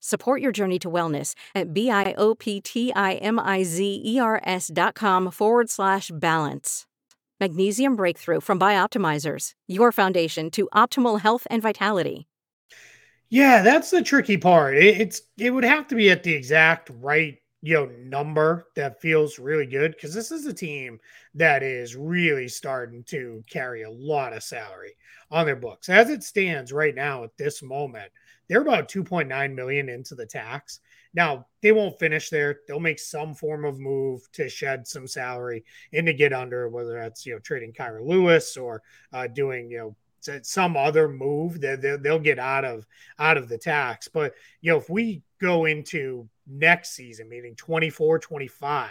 Support 0.00 0.40
your 0.40 0.50
journey 0.50 0.78
to 0.78 0.90
wellness 0.90 1.34
at 1.54 1.74
B-I-O-P-T-I-M-I-Z-E-R-S 1.74 4.70
dot 4.72 4.94
com 4.94 5.30
forward 5.30 5.68
slash 5.68 6.10
balance. 6.12 6.86
Magnesium 7.38 7.96
Breakthrough 7.96 8.40
from 8.40 8.58
Bioptimizers, 8.58 9.50
your 9.66 9.92
foundation 9.92 10.50
to 10.52 10.70
optimal 10.74 11.20
health 11.20 11.46
and 11.50 11.60
vitality. 11.62 12.26
Yeah, 13.28 13.60
that's 13.62 13.90
the 13.90 14.02
tricky 14.02 14.38
part. 14.38 14.76
It, 14.76 15.00
it's 15.00 15.22
it 15.38 15.50
would 15.50 15.64
have 15.64 15.86
to 15.88 15.94
be 15.94 16.10
at 16.10 16.22
the 16.22 16.34
exact 16.34 16.90
right 16.94 17.36
you 17.62 17.74
know 17.74 17.90
number 18.02 18.66
that 18.76 19.00
feels 19.00 19.38
really 19.38 19.66
good 19.66 19.92
because 19.92 20.14
this 20.14 20.30
is 20.30 20.46
a 20.46 20.52
team 20.52 20.98
that 21.34 21.62
is 21.62 21.94
really 21.94 22.48
starting 22.48 23.04
to 23.04 23.42
carry 23.50 23.82
a 23.82 23.90
lot 23.90 24.32
of 24.32 24.42
salary 24.42 24.92
on 25.30 25.44
their 25.44 25.56
books 25.56 25.88
as 25.88 26.08
it 26.08 26.22
stands 26.22 26.72
right 26.72 26.94
now 26.94 27.22
at 27.22 27.36
this 27.36 27.62
moment 27.62 28.10
they're 28.50 28.60
about 28.60 28.90
2.9 28.90 29.54
million 29.54 29.88
into 29.88 30.14
the 30.14 30.26
tax 30.26 30.80
now 31.14 31.46
they 31.62 31.72
won't 31.72 31.98
finish 31.98 32.28
there 32.28 32.60
they'll 32.68 32.78
make 32.78 32.98
some 32.98 33.32
form 33.32 33.64
of 33.64 33.78
move 33.78 34.30
to 34.32 34.50
shed 34.50 34.86
some 34.86 35.06
salary 35.06 35.64
and 35.94 36.06
to 36.06 36.12
get 36.12 36.34
under 36.34 36.68
whether 36.68 36.92
that's 36.92 37.24
you 37.24 37.32
know 37.32 37.38
trading 37.38 37.72
Kira 37.72 38.06
Lewis 38.06 38.58
or 38.58 38.82
uh, 39.14 39.26
doing 39.26 39.70
you 39.70 39.78
know 39.78 39.96
some 40.42 40.76
other 40.76 41.08
move 41.08 41.60
that 41.60 41.80
they'll, 41.80 41.98
they'll 41.98 42.18
get 42.18 42.38
out 42.38 42.64
of 42.64 42.86
out 43.18 43.36
of 43.36 43.48
the 43.48 43.58
tax. 43.58 44.08
But 44.08 44.34
you 44.60 44.72
know, 44.72 44.78
if 44.78 44.90
we 44.90 45.22
go 45.40 45.64
into 45.64 46.28
next 46.46 46.90
season, 46.90 47.28
meaning 47.28 47.54
24, 47.56 48.18
25, 48.18 48.90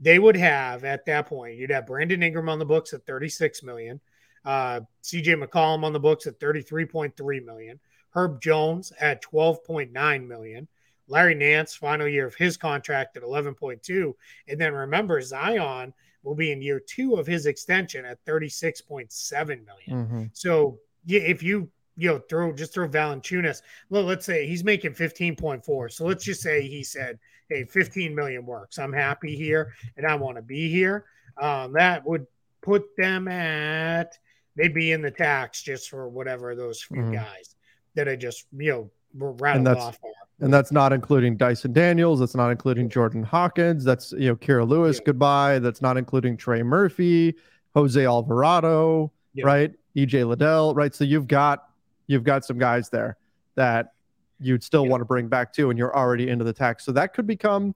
they 0.00 0.18
would 0.18 0.36
have 0.36 0.84
at 0.84 1.04
that 1.06 1.26
point, 1.26 1.56
you'd 1.56 1.70
have 1.70 1.86
Brandon 1.86 2.22
Ingram 2.22 2.48
on 2.48 2.58
the 2.58 2.64
books 2.64 2.92
at 2.92 3.06
36 3.06 3.62
million, 3.62 4.00
uh, 4.44 4.80
CJ 5.02 5.42
McCollum 5.42 5.84
on 5.84 5.92
the 5.92 6.00
books 6.00 6.26
at 6.26 6.38
33.3 6.40 7.44
million, 7.44 7.80
Herb 8.10 8.40
Jones 8.40 8.92
at 9.00 9.22
12.9 9.22 10.26
million. 10.26 10.68
Larry 11.08 11.34
Nance, 11.34 11.74
final 11.74 12.06
year 12.06 12.26
of 12.26 12.36
his 12.36 12.56
contract 12.56 13.16
at 13.16 13.24
11.2. 13.24 14.14
And 14.48 14.60
then 14.60 14.72
remember, 14.72 15.20
Zion 15.20 15.92
will 16.22 16.34
be 16.34 16.52
in 16.52 16.62
year 16.62 16.80
two 16.80 17.16
of 17.16 17.26
his 17.26 17.46
extension 17.46 18.04
at 18.04 18.24
36.7 18.24 19.46
million. 19.46 19.66
Mm-hmm. 19.88 20.24
So 20.32 20.78
if 21.06 21.42
you 21.42 21.68
you 21.96 22.08
know 22.08 22.18
throw 22.30 22.52
just 22.52 22.72
throw 22.72 22.88
Valanciunas, 22.88 23.62
well, 23.88 24.04
let's 24.04 24.24
say 24.24 24.46
he's 24.46 24.62
making 24.64 24.92
15.4. 24.92 25.92
So 25.92 26.04
let's 26.06 26.24
just 26.24 26.42
say 26.42 26.62
he 26.62 26.84
said, 26.84 27.18
"Hey, 27.48 27.64
15 27.64 28.14
million 28.14 28.46
works. 28.46 28.78
I'm 28.78 28.92
happy 28.92 29.34
here, 29.34 29.74
and 29.96 30.06
I 30.06 30.14
want 30.14 30.36
to 30.36 30.42
be 30.42 30.70
here." 30.70 31.06
Um, 31.40 31.72
that 31.72 32.06
would 32.06 32.26
put 32.62 32.84
them 32.96 33.26
at 33.28 34.18
they'd 34.56 34.74
be 34.74 34.92
in 34.92 35.00
the 35.00 35.10
tax 35.10 35.62
just 35.62 35.88
for 35.88 36.08
whatever 36.08 36.54
those 36.54 36.82
few 36.82 36.98
mm-hmm. 36.98 37.14
guys 37.14 37.49
that 37.94 38.08
I 38.08 38.16
just 38.16 38.46
you 38.56 38.70
know 38.70 38.90
rattled 39.14 39.68
off. 39.68 39.98
And 40.42 40.52
that's 40.52 40.72
not 40.72 40.92
including 40.92 41.36
Dyson 41.36 41.72
Daniels. 41.72 42.20
That's 42.20 42.34
not 42.34 42.50
including 42.50 42.88
Jordan 42.88 43.22
Hawkins. 43.22 43.84
That's 43.84 44.12
you 44.12 44.28
know 44.28 44.36
Kira 44.36 44.66
Lewis. 44.66 44.96
Yeah. 44.96 45.04
Goodbye. 45.06 45.58
That's 45.58 45.82
not 45.82 45.96
including 45.96 46.36
Trey 46.36 46.62
Murphy, 46.62 47.34
Jose 47.74 48.02
Alvarado, 48.04 49.12
yeah. 49.34 49.44
right? 49.44 49.72
EJ 49.96 50.26
Liddell, 50.26 50.74
right? 50.74 50.94
So 50.94 51.04
you've 51.04 51.26
got 51.28 51.68
you've 52.06 52.24
got 52.24 52.44
some 52.44 52.58
guys 52.58 52.88
there 52.88 53.18
that 53.56 53.92
you'd 54.40 54.62
still 54.62 54.84
yeah. 54.84 54.90
want 54.90 55.00
to 55.02 55.04
bring 55.04 55.28
back 55.28 55.52
too, 55.52 55.68
and 55.68 55.78
you're 55.78 55.94
already 55.94 56.28
into 56.28 56.44
the 56.44 56.52
tax. 56.52 56.84
So 56.84 56.92
that 56.92 57.12
could 57.12 57.26
become 57.26 57.74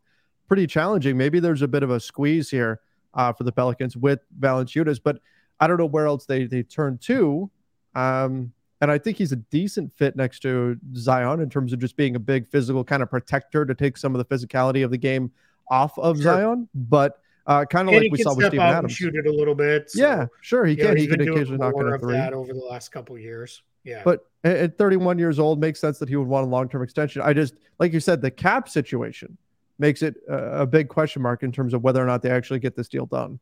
pretty 0.48 0.66
challenging. 0.66 1.16
Maybe 1.16 1.40
there's 1.40 1.62
a 1.62 1.68
bit 1.68 1.82
of 1.82 1.90
a 1.90 2.00
squeeze 2.00 2.48
here 2.48 2.80
uh, 3.12 3.32
for 3.32 3.44
the 3.44 3.52
Pelicans 3.52 3.96
with 3.96 4.20
Valanciunas, 4.40 5.00
but 5.02 5.18
I 5.60 5.66
don't 5.66 5.76
know 5.76 5.86
where 5.86 6.06
else 6.06 6.24
they 6.24 6.44
they 6.44 6.62
turn 6.62 6.98
to. 7.02 7.50
Um, 7.94 8.52
and 8.84 8.92
I 8.92 8.98
think 8.98 9.16
he's 9.16 9.32
a 9.32 9.36
decent 9.36 9.96
fit 9.96 10.14
next 10.14 10.40
to 10.40 10.76
Zion 10.94 11.40
in 11.40 11.48
terms 11.48 11.72
of 11.72 11.78
just 11.78 11.96
being 11.96 12.16
a 12.16 12.18
big 12.18 12.46
physical 12.46 12.84
kind 12.84 13.02
of 13.02 13.08
protector 13.08 13.64
to 13.64 13.74
take 13.74 13.96
some 13.96 14.14
of 14.14 14.18
the 14.18 14.26
physicality 14.26 14.84
of 14.84 14.90
the 14.90 14.98
game 14.98 15.32
off 15.70 15.98
of 15.98 16.16
sure. 16.16 16.24
Zion. 16.24 16.68
But 16.74 17.18
uh, 17.46 17.64
kind 17.64 17.88
of 17.88 17.94
like 17.94 18.12
we 18.12 18.22
saw 18.22 18.34
with 18.34 18.48
Steven 18.48 18.60
Adams, 18.60 18.92
shoot 18.92 19.14
it 19.14 19.26
a 19.26 19.32
little 19.32 19.54
bit. 19.54 19.90
So, 19.90 20.02
yeah, 20.02 20.26
sure, 20.42 20.66
he 20.66 20.76
can. 20.76 20.88
Know, 20.88 20.94
he 20.96 21.06
can 21.06 21.18
occasionally 21.22 21.56
knock 21.56 21.72
it 21.78 21.86
a 21.86 21.98
three. 21.98 22.12
That 22.12 22.34
over 22.34 22.52
the 22.52 22.60
last 22.60 22.90
couple 22.90 23.18
years. 23.18 23.62
Yeah, 23.84 24.02
but 24.04 24.26
at 24.44 24.76
31 24.76 25.18
years 25.18 25.38
old, 25.38 25.60
makes 25.60 25.80
sense 25.80 25.98
that 25.98 26.10
he 26.10 26.16
would 26.16 26.28
want 26.28 26.46
a 26.46 26.50
long 26.50 26.68
term 26.68 26.82
extension. 26.82 27.22
I 27.22 27.32
just, 27.32 27.54
like 27.78 27.94
you 27.94 28.00
said, 28.00 28.20
the 28.20 28.30
cap 28.30 28.68
situation 28.68 29.38
makes 29.78 30.02
it 30.02 30.16
a 30.28 30.66
big 30.66 30.88
question 30.88 31.22
mark 31.22 31.42
in 31.42 31.52
terms 31.52 31.72
of 31.72 31.82
whether 31.82 32.02
or 32.02 32.06
not 32.06 32.20
they 32.20 32.30
actually 32.30 32.60
get 32.60 32.76
this 32.76 32.88
deal 32.88 33.06
done. 33.06 33.40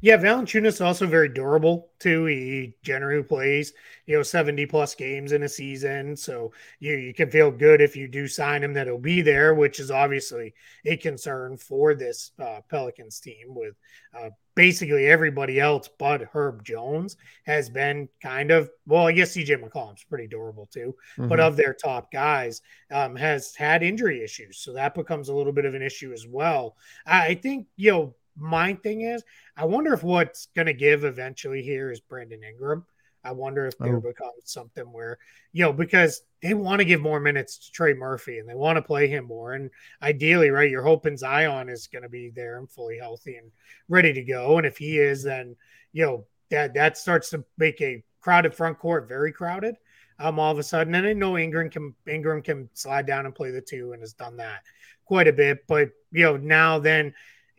Yeah, 0.00 0.16
Valanciunas 0.16 0.66
is 0.66 0.80
also 0.80 1.06
very 1.06 1.28
durable 1.28 1.90
too. 1.98 2.26
He 2.26 2.76
generally 2.82 3.24
plays, 3.24 3.72
you 4.06 4.16
know, 4.16 4.22
70 4.22 4.66
plus 4.66 4.94
games 4.94 5.32
in 5.32 5.42
a 5.42 5.48
season. 5.48 6.14
So 6.16 6.52
you, 6.78 6.96
you 6.96 7.12
can 7.12 7.30
feel 7.30 7.50
good 7.50 7.80
if 7.80 7.96
you 7.96 8.06
do 8.06 8.28
sign 8.28 8.62
him 8.62 8.72
that 8.74 8.86
he'll 8.86 8.98
be 8.98 9.22
there, 9.22 9.54
which 9.54 9.80
is 9.80 9.90
obviously 9.90 10.54
a 10.84 10.96
concern 10.96 11.56
for 11.56 11.94
this 11.94 12.30
uh, 12.38 12.60
Pelicans 12.70 13.18
team 13.18 13.46
with 13.48 13.74
uh, 14.16 14.30
basically 14.54 15.06
everybody 15.06 15.60
else 15.60 15.88
but 15.98 16.22
Herb 16.32 16.64
Jones 16.64 17.16
has 17.44 17.68
been 17.68 18.08
kind 18.22 18.50
of 18.52 18.70
well, 18.86 19.06
I 19.06 19.12
guess 19.12 19.36
CJ 19.36 19.62
McCollum's 19.62 20.04
pretty 20.04 20.28
durable 20.28 20.68
too, 20.72 20.94
mm-hmm. 21.16 21.28
but 21.28 21.40
of 21.40 21.56
their 21.56 21.74
top 21.74 22.12
guys, 22.12 22.62
um, 22.92 23.16
has 23.16 23.54
had 23.56 23.82
injury 23.82 24.22
issues. 24.22 24.58
So 24.58 24.72
that 24.74 24.94
becomes 24.94 25.28
a 25.28 25.34
little 25.34 25.52
bit 25.52 25.64
of 25.64 25.74
an 25.74 25.82
issue 25.82 26.12
as 26.12 26.26
well. 26.26 26.76
I 27.04 27.34
think, 27.34 27.66
you 27.76 27.90
know, 27.90 28.14
my 28.38 28.74
thing 28.74 29.02
is, 29.02 29.22
I 29.56 29.64
wonder 29.64 29.92
if 29.92 30.02
what's 30.02 30.46
going 30.54 30.66
to 30.66 30.74
give 30.74 31.04
eventually 31.04 31.62
here 31.62 31.90
is 31.90 32.00
Brandon 32.00 32.42
Ingram. 32.42 32.84
I 33.24 33.32
wonder 33.32 33.66
if 33.66 33.76
there 33.78 33.96
oh. 33.96 34.00
becomes 34.00 34.44
something 34.44 34.84
where, 34.84 35.18
you 35.52 35.64
know, 35.64 35.72
because 35.72 36.22
they 36.40 36.54
want 36.54 36.78
to 36.78 36.84
give 36.84 37.00
more 37.00 37.20
minutes 37.20 37.58
to 37.58 37.72
Trey 37.72 37.92
Murphy 37.92 38.38
and 38.38 38.48
they 38.48 38.54
want 38.54 38.76
to 38.76 38.82
play 38.82 39.08
him 39.08 39.24
more. 39.24 39.54
And 39.54 39.70
ideally, 40.02 40.50
right, 40.50 40.70
you're 40.70 40.82
hoping 40.82 41.16
Zion 41.16 41.68
is 41.68 41.88
going 41.88 42.04
to 42.04 42.08
be 42.08 42.30
there 42.30 42.58
and 42.58 42.70
fully 42.70 42.96
healthy 42.96 43.36
and 43.36 43.50
ready 43.88 44.12
to 44.12 44.22
go. 44.22 44.56
And 44.56 44.66
if 44.66 44.78
he 44.78 44.98
is, 44.98 45.24
then, 45.24 45.56
you 45.92 46.06
know, 46.06 46.26
that 46.50 46.74
that 46.74 46.96
starts 46.96 47.30
to 47.30 47.44
make 47.58 47.80
a 47.80 48.02
crowded 48.20 48.54
front 48.54 48.78
court 48.78 49.08
very 49.08 49.32
crowded. 49.32 49.76
Um, 50.20 50.38
all 50.40 50.50
of 50.50 50.58
a 50.58 50.62
sudden, 50.64 50.94
and 50.94 51.06
I 51.06 51.12
know 51.12 51.38
Ingram 51.38 51.70
can 51.70 51.94
Ingram 52.08 52.42
can 52.42 52.68
slide 52.74 53.06
down 53.06 53.26
and 53.26 53.34
play 53.34 53.50
the 53.50 53.60
two 53.60 53.92
and 53.92 54.02
has 54.02 54.14
done 54.14 54.36
that 54.38 54.62
quite 55.04 55.28
a 55.28 55.32
bit. 55.32 55.66
But 55.68 55.90
you 56.10 56.24
know, 56.24 56.36
now 56.36 56.78
then 56.78 57.14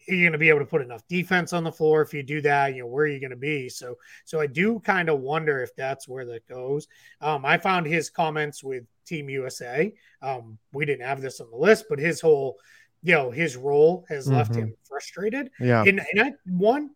you're 0.09 0.21
going 0.21 0.33
to 0.33 0.37
be 0.37 0.49
able 0.49 0.59
to 0.59 0.65
put 0.65 0.81
enough 0.81 1.07
defense 1.07 1.53
on 1.53 1.63
the 1.63 1.71
floor 1.71 2.01
if 2.01 2.13
you 2.13 2.23
do 2.23 2.41
that 2.41 2.75
you 2.75 2.81
know 2.81 2.87
where 2.87 3.05
are 3.05 3.07
you 3.07 3.19
going 3.19 3.29
to 3.29 3.35
be? 3.35 3.69
So 3.69 3.95
so 4.25 4.39
i 4.39 4.47
do 4.47 4.79
kind 4.79 5.09
of 5.09 5.19
wonder 5.19 5.61
if 5.61 5.75
that's 5.75 6.07
where 6.07 6.25
that 6.25 6.47
goes. 6.47 6.87
Um, 7.21 7.45
i 7.45 7.57
found 7.57 7.85
his 7.85 8.09
comments 8.09 8.63
with 8.63 8.83
team 9.05 9.29
usa 9.29 9.93
um, 10.21 10.57
we 10.73 10.85
didn't 10.85 11.05
have 11.05 11.21
this 11.21 11.39
on 11.41 11.49
the 11.49 11.57
list 11.57 11.85
but 11.89 11.99
his 11.99 12.21
whole 12.21 12.57
you 13.03 13.13
know 13.13 13.31
his 13.31 13.55
role 13.55 14.05
has 14.09 14.25
mm-hmm. 14.25 14.35
left 14.35 14.55
him 14.55 14.75
frustrated. 14.87 15.49
Yeah. 15.59 15.83
And, 15.85 16.01
and 16.13 16.21
i 16.21 16.33
one 16.45 16.91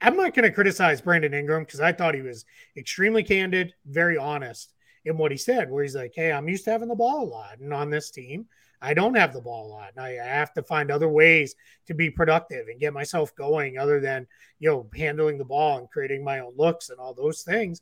i'm 0.00 0.16
not 0.16 0.34
going 0.34 0.48
to 0.48 0.52
criticize 0.52 1.00
brandon 1.00 1.34
ingram 1.34 1.64
because 1.64 1.80
i 1.80 1.92
thought 1.92 2.14
he 2.14 2.22
was 2.22 2.44
extremely 2.76 3.22
candid 3.22 3.74
very 3.86 4.16
honest 4.16 4.74
in 5.04 5.16
what 5.16 5.30
he 5.30 5.36
said 5.36 5.70
where 5.70 5.82
he's 5.82 5.96
like 5.96 6.12
hey 6.14 6.32
i'm 6.32 6.48
used 6.48 6.64
to 6.64 6.70
having 6.70 6.88
the 6.88 6.94
ball 6.94 7.24
a 7.24 7.28
lot 7.28 7.58
and 7.58 7.72
on 7.72 7.90
this 7.90 8.10
team 8.10 8.46
I 8.80 8.94
don't 8.94 9.16
have 9.16 9.32
the 9.32 9.40
ball 9.40 9.66
a 9.66 9.72
lot. 9.72 9.92
And 9.96 10.04
I, 10.04 10.12
have 10.12 10.52
to 10.54 10.62
find 10.62 10.90
other 10.90 11.08
ways 11.08 11.54
to 11.86 11.94
be 11.94 12.10
productive 12.10 12.68
and 12.68 12.80
get 12.80 12.92
myself 12.92 13.34
going 13.34 13.78
other 13.78 14.00
than, 14.00 14.26
you 14.58 14.70
know, 14.70 14.88
handling 14.94 15.38
the 15.38 15.44
ball 15.44 15.78
and 15.78 15.90
creating 15.90 16.24
my 16.24 16.40
own 16.40 16.52
looks 16.56 16.90
and 16.90 16.98
all 16.98 17.14
those 17.14 17.42
things. 17.42 17.80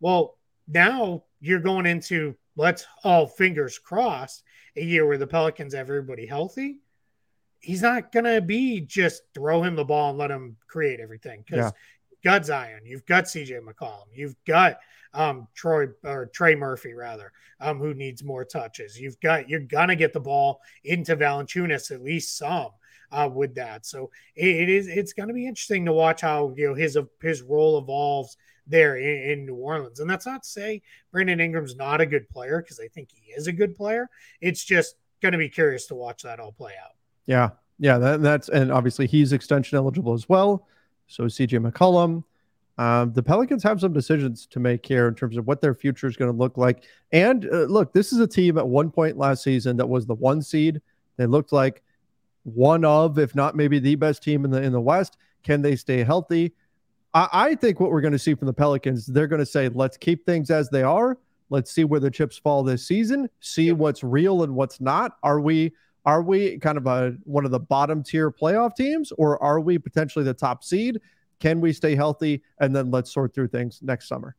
Well, 0.00 0.36
now 0.66 1.24
you're 1.40 1.60
going 1.60 1.86
into 1.86 2.36
let's 2.56 2.86
all 3.04 3.26
fingers 3.26 3.78
crossed 3.78 4.42
a 4.76 4.82
year 4.82 5.06
where 5.06 5.18
the 5.18 5.26
Pelicans 5.26 5.74
have 5.74 5.88
everybody 5.88 6.26
healthy. 6.26 6.80
He's 7.60 7.82
not 7.82 8.12
gonna 8.12 8.40
be 8.40 8.80
just 8.80 9.22
throw 9.34 9.62
him 9.62 9.74
the 9.74 9.84
ball 9.84 10.10
and 10.10 10.18
let 10.18 10.30
him 10.30 10.56
create 10.68 11.00
everything 11.00 11.44
because 11.44 11.72
got 12.22 12.46
Zion, 12.46 12.80
you've 12.84 13.06
got 13.06 13.24
CJ 13.24 13.60
McCollum, 13.60 14.06
you've 14.12 14.36
got 14.46 14.78
um, 15.14 15.48
Troy 15.54 15.86
or 16.04 16.26
Trey 16.26 16.54
Murphy 16.54 16.94
rather, 16.94 17.32
um, 17.60 17.78
who 17.78 17.94
needs 17.94 18.22
more 18.22 18.44
touches. 18.44 18.98
You've 19.00 19.18
got 19.20 19.48
you're 19.48 19.60
gonna 19.60 19.96
get 19.96 20.12
the 20.12 20.20
ball 20.20 20.60
into 20.84 21.16
Valanciunas 21.16 21.90
at 21.90 22.02
least 22.02 22.36
some 22.36 22.70
uh, 23.10 23.28
with 23.32 23.54
that. 23.54 23.86
So 23.86 24.10
it, 24.36 24.48
it 24.48 24.68
is 24.68 24.86
it's 24.86 25.12
gonna 25.12 25.32
be 25.32 25.46
interesting 25.46 25.84
to 25.86 25.92
watch 25.92 26.20
how 26.20 26.54
you 26.56 26.68
know 26.68 26.74
his 26.74 26.98
his 27.22 27.42
role 27.42 27.78
evolves 27.78 28.36
there 28.68 28.96
in, 28.96 29.30
in, 29.30 29.46
New 29.46 29.54
Orleans. 29.54 30.00
And 30.00 30.08
that's 30.08 30.26
not 30.26 30.42
to 30.42 30.48
say 30.48 30.82
Brandon 31.10 31.40
Ingram's 31.40 31.74
not 31.74 32.00
a 32.00 32.06
good 32.06 32.28
player 32.28 32.60
because 32.60 32.78
I 32.78 32.88
think 32.88 33.10
he 33.10 33.32
is 33.32 33.46
a 33.46 33.52
good 33.52 33.74
player. 33.74 34.08
It's 34.40 34.62
just 34.62 34.94
to 35.22 35.36
be 35.36 35.48
curious 35.48 35.86
to 35.86 35.94
watch 35.94 36.22
that 36.22 36.38
all 36.38 36.52
play 36.52 36.74
out. 36.82 36.92
Yeah. 37.26 37.50
Yeah. 37.78 37.98
That, 37.98 38.22
that's, 38.22 38.48
and 38.48 38.70
obviously 38.70 39.06
he's 39.06 39.32
extension 39.32 39.76
eligible 39.76 40.12
as 40.12 40.28
well. 40.28 40.66
So 41.08 41.24
CJ 41.24 41.68
McCollum. 41.68 42.22
Um, 42.78 43.12
the 43.12 43.22
Pelicans 43.24 43.64
have 43.64 43.80
some 43.80 43.92
decisions 43.92 44.46
to 44.46 44.60
make 44.60 44.86
here 44.86 45.08
in 45.08 45.14
terms 45.16 45.36
of 45.36 45.48
what 45.48 45.60
their 45.60 45.74
future 45.74 46.06
is 46.06 46.16
going 46.16 46.30
to 46.30 46.36
look 46.36 46.56
like. 46.56 46.84
And 47.10 47.44
uh, 47.46 47.64
look, 47.64 47.92
this 47.92 48.12
is 48.12 48.20
a 48.20 48.26
team 48.26 48.56
at 48.56 48.68
one 48.68 48.92
point 48.92 49.18
last 49.18 49.42
season 49.42 49.76
that 49.78 49.88
was 49.88 50.06
the 50.06 50.14
one 50.14 50.40
seed. 50.40 50.80
They 51.16 51.26
looked 51.26 51.52
like 51.52 51.82
one 52.44 52.84
of, 52.84 53.18
if 53.18 53.34
not 53.34 53.56
maybe 53.56 53.80
the 53.80 53.96
best 53.96 54.22
team 54.22 54.44
in 54.44 54.52
the 54.52 54.62
in 54.62 54.72
the 54.72 54.80
West. 54.80 55.16
Can 55.42 55.60
they 55.60 55.74
stay 55.74 56.04
healthy? 56.04 56.52
I, 57.12 57.28
I 57.32 57.54
think 57.56 57.80
what 57.80 57.90
we're 57.90 58.00
going 58.00 58.12
to 58.12 58.18
see 58.18 58.34
from 58.34 58.46
the 58.46 58.52
Pelicans, 58.52 59.06
they're 59.06 59.26
going 59.26 59.40
to 59.40 59.46
say, 59.46 59.68
let's 59.68 59.96
keep 59.96 60.24
things 60.24 60.50
as 60.50 60.68
they 60.70 60.82
are. 60.82 61.18
Let's 61.50 61.72
see 61.72 61.84
where 61.84 62.00
the 62.00 62.10
chips 62.10 62.38
fall 62.38 62.62
this 62.62 62.86
season. 62.86 63.28
See 63.40 63.72
what's 63.72 64.04
real 64.04 64.42
and 64.44 64.54
what's 64.54 64.80
not. 64.80 65.16
Are 65.22 65.40
we 65.40 65.72
are 66.08 66.22
we 66.22 66.56
kind 66.56 66.78
of 66.78 66.86
a 66.86 67.14
one 67.24 67.44
of 67.44 67.50
the 67.50 67.60
bottom 67.60 68.02
tier 68.02 68.30
playoff 68.30 68.74
teams, 68.74 69.12
or 69.18 69.40
are 69.42 69.60
we 69.60 69.76
potentially 69.76 70.24
the 70.24 70.32
top 70.32 70.64
seed? 70.64 70.98
Can 71.38 71.60
we 71.60 71.70
stay 71.70 71.94
healthy? 71.94 72.42
And 72.60 72.74
then 72.74 72.90
let's 72.90 73.12
sort 73.12 73.34
through 73.34 73.48
things 73.48 73.80
next 73.82 74.08
summer. 74.08 74.34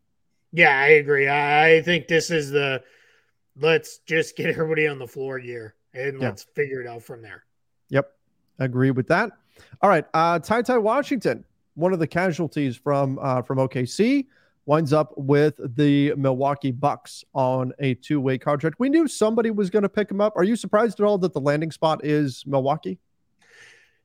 Yeah, 0.52 0.76
I 0.76 0.88
agree. 0.88 1.30
I 1.30 1.84
think 1.86 2.08
this 2.08 2.32
is 2.32 2.50
the 2.50 2.82
let's 3.56 4.00
just 4.00 4.36
get 4.36 4.50
everybody 4.50 4.88
on 4.88 4.98
the 4.98 5.06
floor 5.06 5.38
year 5.38 5.76
and 5.94 6.20
yeah. 6.20 6.30
let's 6.30 6.48
figure 6.56 6.82
it 6.82 6.88
out 6.88 7.04
from 7.04 7.22
there. 7.22 7.46
Yep. 7.90 8.14
Agree 8.58 8.90
with 8.90 9.08
that. 9.10 9.30
All 9.84 9.92
right. 9.92 10.06
Uh 10.16 10.40
TyTy 10.40 10.82
Washington, 10.82 11.46
one 11.76 11.94
of 11.94 12.00
the 12.00 12.08
casualties 12.08 12.78
from 12.78 13.20
uh 13.22 13.44
from 13.44 13.60
OKC, 13.60 14.26
winds 14.66 14.94
up 14.94 15.14
with 15.18 15.60
the 15.76 16.14
Milwaukee 16.16 16.72
Bucks 16.72 17.24
on 17.34 17.74
a 17.80 17.96
two-way 17.96 18.38
contract. 18.38 18.78
We 18.80 18.90
knew 18.90 19.08
somebody 19.08 19.52
was 19.52 19.70
going 19.70 19.84
to 19.84 19.90
pick 19.90 20.12
him 20.12 20.22
up. 20.22 20.34
Are 20.36 20.44
you 20.44 20.56
surprised 20.56 21.00
at 21.00 21.06
all 21.06 21.18
that 21.20 21.34
the 21.34 21.42
landing 21.42 21.72
spot 21.72 22.06
is 22.06 22.44
Milwaukee? 22.46 23.00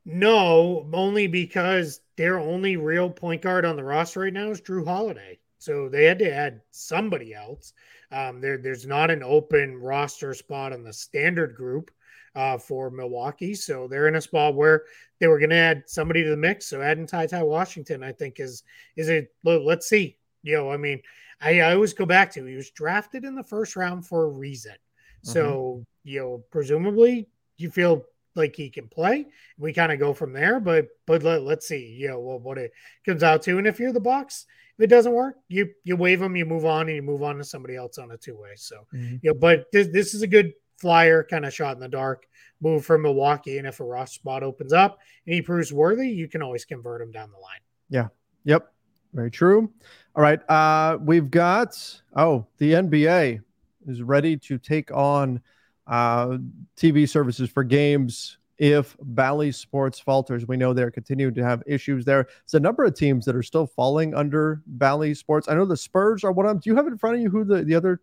No, 0.06 0.88
only 0.92 1.26
because 1.26 2.00
their 2.16 2.38
only 2.38 2.76
real 2.76 3.10
point 3.10 3.42
guard 3.42 3.64
on 3.64 3.76
the 3.76 3.84
roster 3.84 4.20
right 4.20 4.32
now 4.32 4.50
is 4.50 4.60
Jrue 4.60 4.86
Holiday. 4.86 5.38
So 5.58 5.88
they 5.88 6.04
had 6.04 6.18
to 6.18 6.30
add 6.30 6.60
somebody 6.70 7.32
else. 7.32 7.72
Um, 8.12 8.40
there, 8.40 8.58
there's 8.58 8.86
not 8.86 9.10
an 9.10 9.22
open 9.22 9.76
roster 9.78 10.34
spot 10.34 10.72
on 10.72 10.82
the 10.84 10.92
standard 10.92 11.56
group 11.56 11.90
uh, 12.34 12.58
for 12.58 12.90
Milwaukee. 12.90 13.54
So 13.54 13.88
they're 13.88 14.08
in 14.08 14.16
a 14.16 14.20
spot 14.20 14.54
where 14.54 14.84
they 15.20 15.26
were 15.26 15.38
going 15.38 15.50
to 15.50 15.56
add 15.56 15.84
somebody 15.86 16.22
to 16.22 16.30
the 16.30 16.36
mix. 16.36 16.66
So 16.66 16.82
adding 16.82 17.06
TyTy 17.06 17.46
Washington, 17.46 18.02
I 18.02 18.12
think, 18.12 18.40
is 18.40 18.62
is 18.96 19.08
a 19.08 19.26
let's 19.44 19.88
see. 19.88 20.18
You 20.44 20.56
know, 20.56 20.70
I 20.70 20.76
mean, 20.76 21.00
I, 21.40 21.60
I 21.60 21.74
always 21.74 21.92
go 21.92 22.06
back 22.06 22.30
to 22.32 22.44
he 22.44 22.54
was 22.54 22.70
drafted 22.70 23.24
in 23.24 23.34
the 23.34 23.42
first 23.42 23.74
round 23.74 24.06
for 24.06 24.24
a 24.24 24.28
reason. 24.28 24.72
Mm-hmm. 24.72 25.32
So 25.32 25.84
you 26.04 26.20
know, 26.20 26.44
presumably 26.50 27.28
you 27.56 27.70
feel 27.70 28.04
like 28.36 28.54
he 28.54 28.68
can 28.68 28.88
play. 28.88 29.26
We 29.58 29.72
kind 29.72 29.92
of 29.92 29.98
go 29.98 30.12
from 30.12 30.32
there, 30.32 30.60
but 30.60 30.88
but 31.06 31.22
let, 31.22 31.42
let's 31.42 31.66
see, 31.66 31.86
you 31.86 32.08
know, 32.08 32.20
what, 32.20 32.42
what 32.42 32.58
it 32.58 32.72
comes 33.04 33.22
out 33.22 33.42
to. 33.42 33.58
And 33.58 33.66
if 33.66 33.80
you're 33.80 33.92
the 33.92 34.00
Bucks, 34.00 34.46
if 34.78 34.84
it 34.84 34.88
doesn't 34.88 35.12
work, 35.12 35.36
you 35.48 35.70
you 35.84 35.96
wave 35.96 36.20
them, 36.20 36.36
you 36.36 36.44
move 36.44 36.64
on, 36.64 36.88
and 36.88 36.96
you 36.96 37.02
move 37.02 37.22
on 37.22 37.38
to 37.38 37.44
somebody 37.44 37.76
else 37.76 37.98
on 37.98 38.10
a 38.10 38.16
two 38.16 38.36
way. 38.36 38.52
So, 38.56 38.86
mm-hmm. 38.92 39.16
you 39.22 39.30
know, 39.30 39.34
but 39.34 39.66
this 39.72 39.88
this 39.88 40.14
is 40.14 40.22
a 40.22 40.26
good 40.26 40.52
flyer 40.78 41.24
kind 41.24 41.46
of 41.46 41.54
shot 41.54 41.76
in 41.76 41.80
the 41.80 41.88
dark 41.88 42.26
move 42.60 42.84
from 42.84 43.02
Milwaukee. 43.02 43.58
And 43.58 43.66
if 43.66 43.80
a 43.80 43.84
Ross 43.84 44.12
spot 44.12 44.42
opens 44.42 44.72
up 44.72 44.98
and 45.26 45.34
he 45.34 45.42
proves 45.42 45.72
worthy, 45.72 46.08
you 46.08 46.28
can 46.28 46.42
always 46.42 46.64
convert 46.64 47.00
him 47.00 47.12
down 47.12 47.30
the 47.30 47.38
line. 47.38 47.60
Yeah. 47.88 48.08
Yep. 48.44 48.72
Very 49.12 49.30
true. 49.30 49.70
All 50.16 50.22
right. 50.22 50.40
Uh, 50.48 50.98
we've 51.00 51.30
got 51.30 52.00
oh 52.16 52.46
the 52.58 52.72
NBA 52.72 53.40
is 53.86 54.02
ready 54.02 54.36
to 54.36 54.58
take 54.58 54.90
on 54.92 55.40
uh, 55.86 56.38
TV 56.76 57.08
services 57.08 57.50
for 57.50 57.64
games 57.64 58.38
if 58.58 58.96
Bally 59.00 59.50
Sports 59.50 59.98
falters. 59.98 60.46
We 60.46 60.56
know 60.56 60.72
they're 60.72 60.90
continuing 60.90 61.34
to 61.34 61.44
have 61.44 61.62
issues 61.66 62.04
there. 62.04 62.28
It's 62.44 62.54
a 62.54 62.60
number 62.60 62.84
of 62.84 62.94
teams 62.94 63.24
that 63.24 63.34
are 63.34 63.42
still 63.42 63.66
falling 63.66 64.14
under 64.14 64.62
Bally 64.66 65.14
Sports. 65.14 65.48
I 65.48 65.54
know 65.54 65.66
the 65.66 65.76
Spurs 65.76 66.22
are 66.22 66.32
one 66.32 66.46
of 66.46 66.50
them. 66.50 66.60
Do 66.60 66.70
you 66.70 66.76
have 66.76 66.86
in 66.86 66.96
front 66.96 67.16
of 67.16 67.22
you 67.22 67.30
who 67.30 67.44
the, 67.44 67.64
the 67.64 67.74
other 67.74 68.00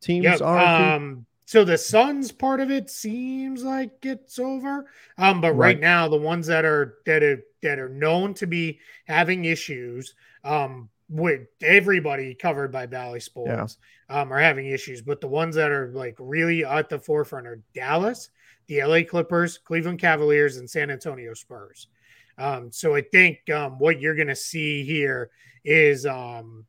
teams 0.00 0.24
yep, 0.24 0.40
are? 0.40 0.94
Um, 0.94 1.26
so 1.46 1.64
the 1.64 1.78
Suns 1.78 2.32
part 2.32 2.60
of 2.60 2.70
it 2.70 2.90
seems 2.90 3.62
like 3.62 4.04
it's 4.04 4.38
over. 4.38 4.86
Um, 5.18 5.40
but 5.40 5.52
right, 5.52 5.76
right 5.76 5.80
now 5.80 6.08
the 6.08 6.16
ones 6.16 6.46
that 6.48 6.64
are 6.64 6.96
that 7.06 7.22
are 7.22 7.44
that 7.62 7.78
are 7.78 7.88
known 7.88 8.34
to 8.34 8.46
be 8.46 8.80
having 9.06 9.44
issues, 9.44 10.14
um, 10.42 10.88
with 11.08 11.42
everybody 11.62 12.34
covered 12.34 12.72
by 12.72 12.86
Bally 12.86 13.20
Sports, 13.20 13.78
yeah. 14.08 14.20
um, 14.20 14.32
are 14.32 14.38
having 14.40 14.66
issues. 14.66 15.02
But 15.02 15.20
the 15.20 15.28
ones 15.28 15.54
that 15.56 15.70
are 15.70 15.88
like 15.94 16.16
really 16.18 16.64
at 16.64 16.88
the 16.88 16.98
forefront 16.98 17.46
are 17.46 17.62
Dallas, 17.74 18.30
the 18.66 18.82
LA 18.82 19.00
Clippers, 19.08 19.58
Cleveland 19.58 19.98
Cavaliers, 19.98 20.56
and 20.56 20.68
San 20.68 20.90
Antonio 20.90 21.34
Spurs. 21.34 21.88
Um, 22.38 22.72
so 22.72 22.94
I 22.94 23.02
think 23.02 23.48
um, 23.50 23.78
what 23.78 24.00
you're 24.00 24.16
going 24.16 24.28
to 24.28 24.36
see 24.36 24.84
here 24.84 25.30
is 25.64 26.06
um, 26.06 26.64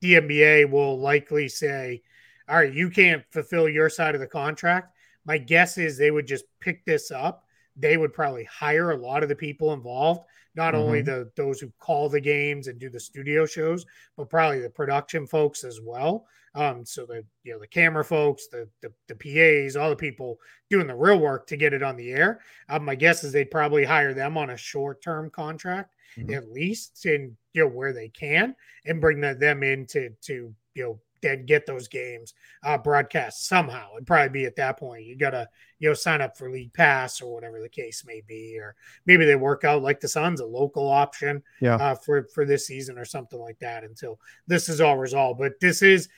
the 0.00 0.14
NBA 0.14 0.70
will 0.70 0.98
likely 0.98 1.48
say, 1.48 2.02
all 2.48 2.56
right, 2.56 2.72
you 2.72 2.90
can't 2.90 3.24
fulfill 3.30 3.68
your 3.68 3.88
side 3.88 4.14
of 4.14 4.20
the 4.20 4.26
contract. 4.26 4.96
My 5.24 5.38
guess 5.38 5.78
is 5.78 5.96
they 5.96 6.10
would 6.10 6.26
just 6.26 6.44
pick 6.60 6.84
this 6.84 7.10
up. 7.10 7.44
They 7.76 7.96
would 7.96 8.12
probably 8.12 8.44
hire 8.44 8.90
a 8.90 8.96
lot 8.96 9.22
of 9.22 9.28
the 9.28 9.36
people 9.36 9.72
involved, 9.72 10.22
not 10.54 10.74
mm-hmm. 10.74 10.82
only 10.82 11.02
the 11.02 11.30
those 11.36 11.60
who 11.60 11.72
call 11.78 12.08
the 12.08 12.20
games 12.20 12.66
and 12.66 12.78
do 12.78 12.90
the 12.90 13.00
studio 13.00 13.46
shows, 13.46 13.86
but 14.16 14.30
probably 14.30 14.60
the 14.60 14.70
production 14.70 15.26
folks 15.26 15.64
as 15.64 15.80
well. 15.82 16.26
Um, 16.54 16.84
so 16.84 17.06
the 17.06 17.24
you 17.44 17.52
know 17.52 17.60
the 17.60 17.66
camera 17.66 18.04
folks, 18.04 18.48
the, 18.48 18.68
the, 18.82 18.92
the 19.08 19.14
PAs, 19.14 19.76
all 19.76 19.90
the 19.90 19.96
people 19.96 20.38
doing 20.68 20.86
the 20.86 20.94
real 20.94 21.18
work 21.18 21.46
to 21.48 21.56
get 21.56 21.72
it 21.72 21.82
on 21.82 21.96
the 21.96 22.10
air. 22.10 22.40
Um, 22.68 22.84
my 22.84 22.94
guess 22.94 23.22
is 23.22 23.32
they'd 23.32 23.50
probably 23.50 23.84
hire 23.84 24.14
them 24.14 24.36
on 24.36 24.50
a 24.50 24.56
short 24.56 25.02
term 25.02 25.30
contract 25.30 25.94
mm-hmm. 26.16 26.34
at 26.34 26.50
least, 26.50 27.04
in 27.06 27.36
you 27.52 27.62
know 27.62 27.68
where 27.68 27.92
they 27.92 28.08
can, 28.08 28.54
and 28.84 29.00
bring 29.00 29.20
the, 29.20 29.34
them 29.34 29.62
in 29.62 29.86
to 29.86 30.10
to 30.22 30.54
you 30.74 30.82
know 30.82 30.98
then 31.22 31.46
get 31.46 31.66
those 31.66 31.88
games 31.88 32.34
uh, 32.64 32.78
broadcast 32.78 33.46
somehow. 33.46 33.88
It'd 33.94 34.06
probably 34.06 34.28
be 34.28 34.44
at 34.46 34.56
that 34.56 34.78
point 34.78 35.04
you 35.04 35.16
gotta 35.16 35.48
you 35.78 35.88
know 35.88 35.94
sign 35.94 36.20
up 36.20 36.36
for 36.36 36.50
league 36.50 36.72
pass 36.72 37.20
or 37.20 37.32
whatever 37.32 37.60
the 37.60 37.68
case 37.68 38.04
may 38.06 38.22
be, 38.26 38.58
or 38.58 38.74
maybe 39.06 39.24
they 39.24 39.36
work 39.36 39.64
out 39.64 39.82
like 39.82 40.00
the 40.00 40.08
Suns 40.08 40.40
a 40.40 40.46
local 40.46 40.88
option 40.88 41.42
yeah. 41.60 41.76
uh, 41.76 41.94
for 41.94 42.24
for 42.34 42.44
this 42.44 42.66
season 42.66 42.98
or 42.98 43.04
something 43.04 43.40
like 43.40 43.58
that 43.58 43.84
until 43.84 44.18
this 44.46 44.68
is 44.68 44.80
all 44.80 44.98
resolved. 44.98 45.38
But 45.38 45.60
this 45.60 45.82
is 45.82 46.08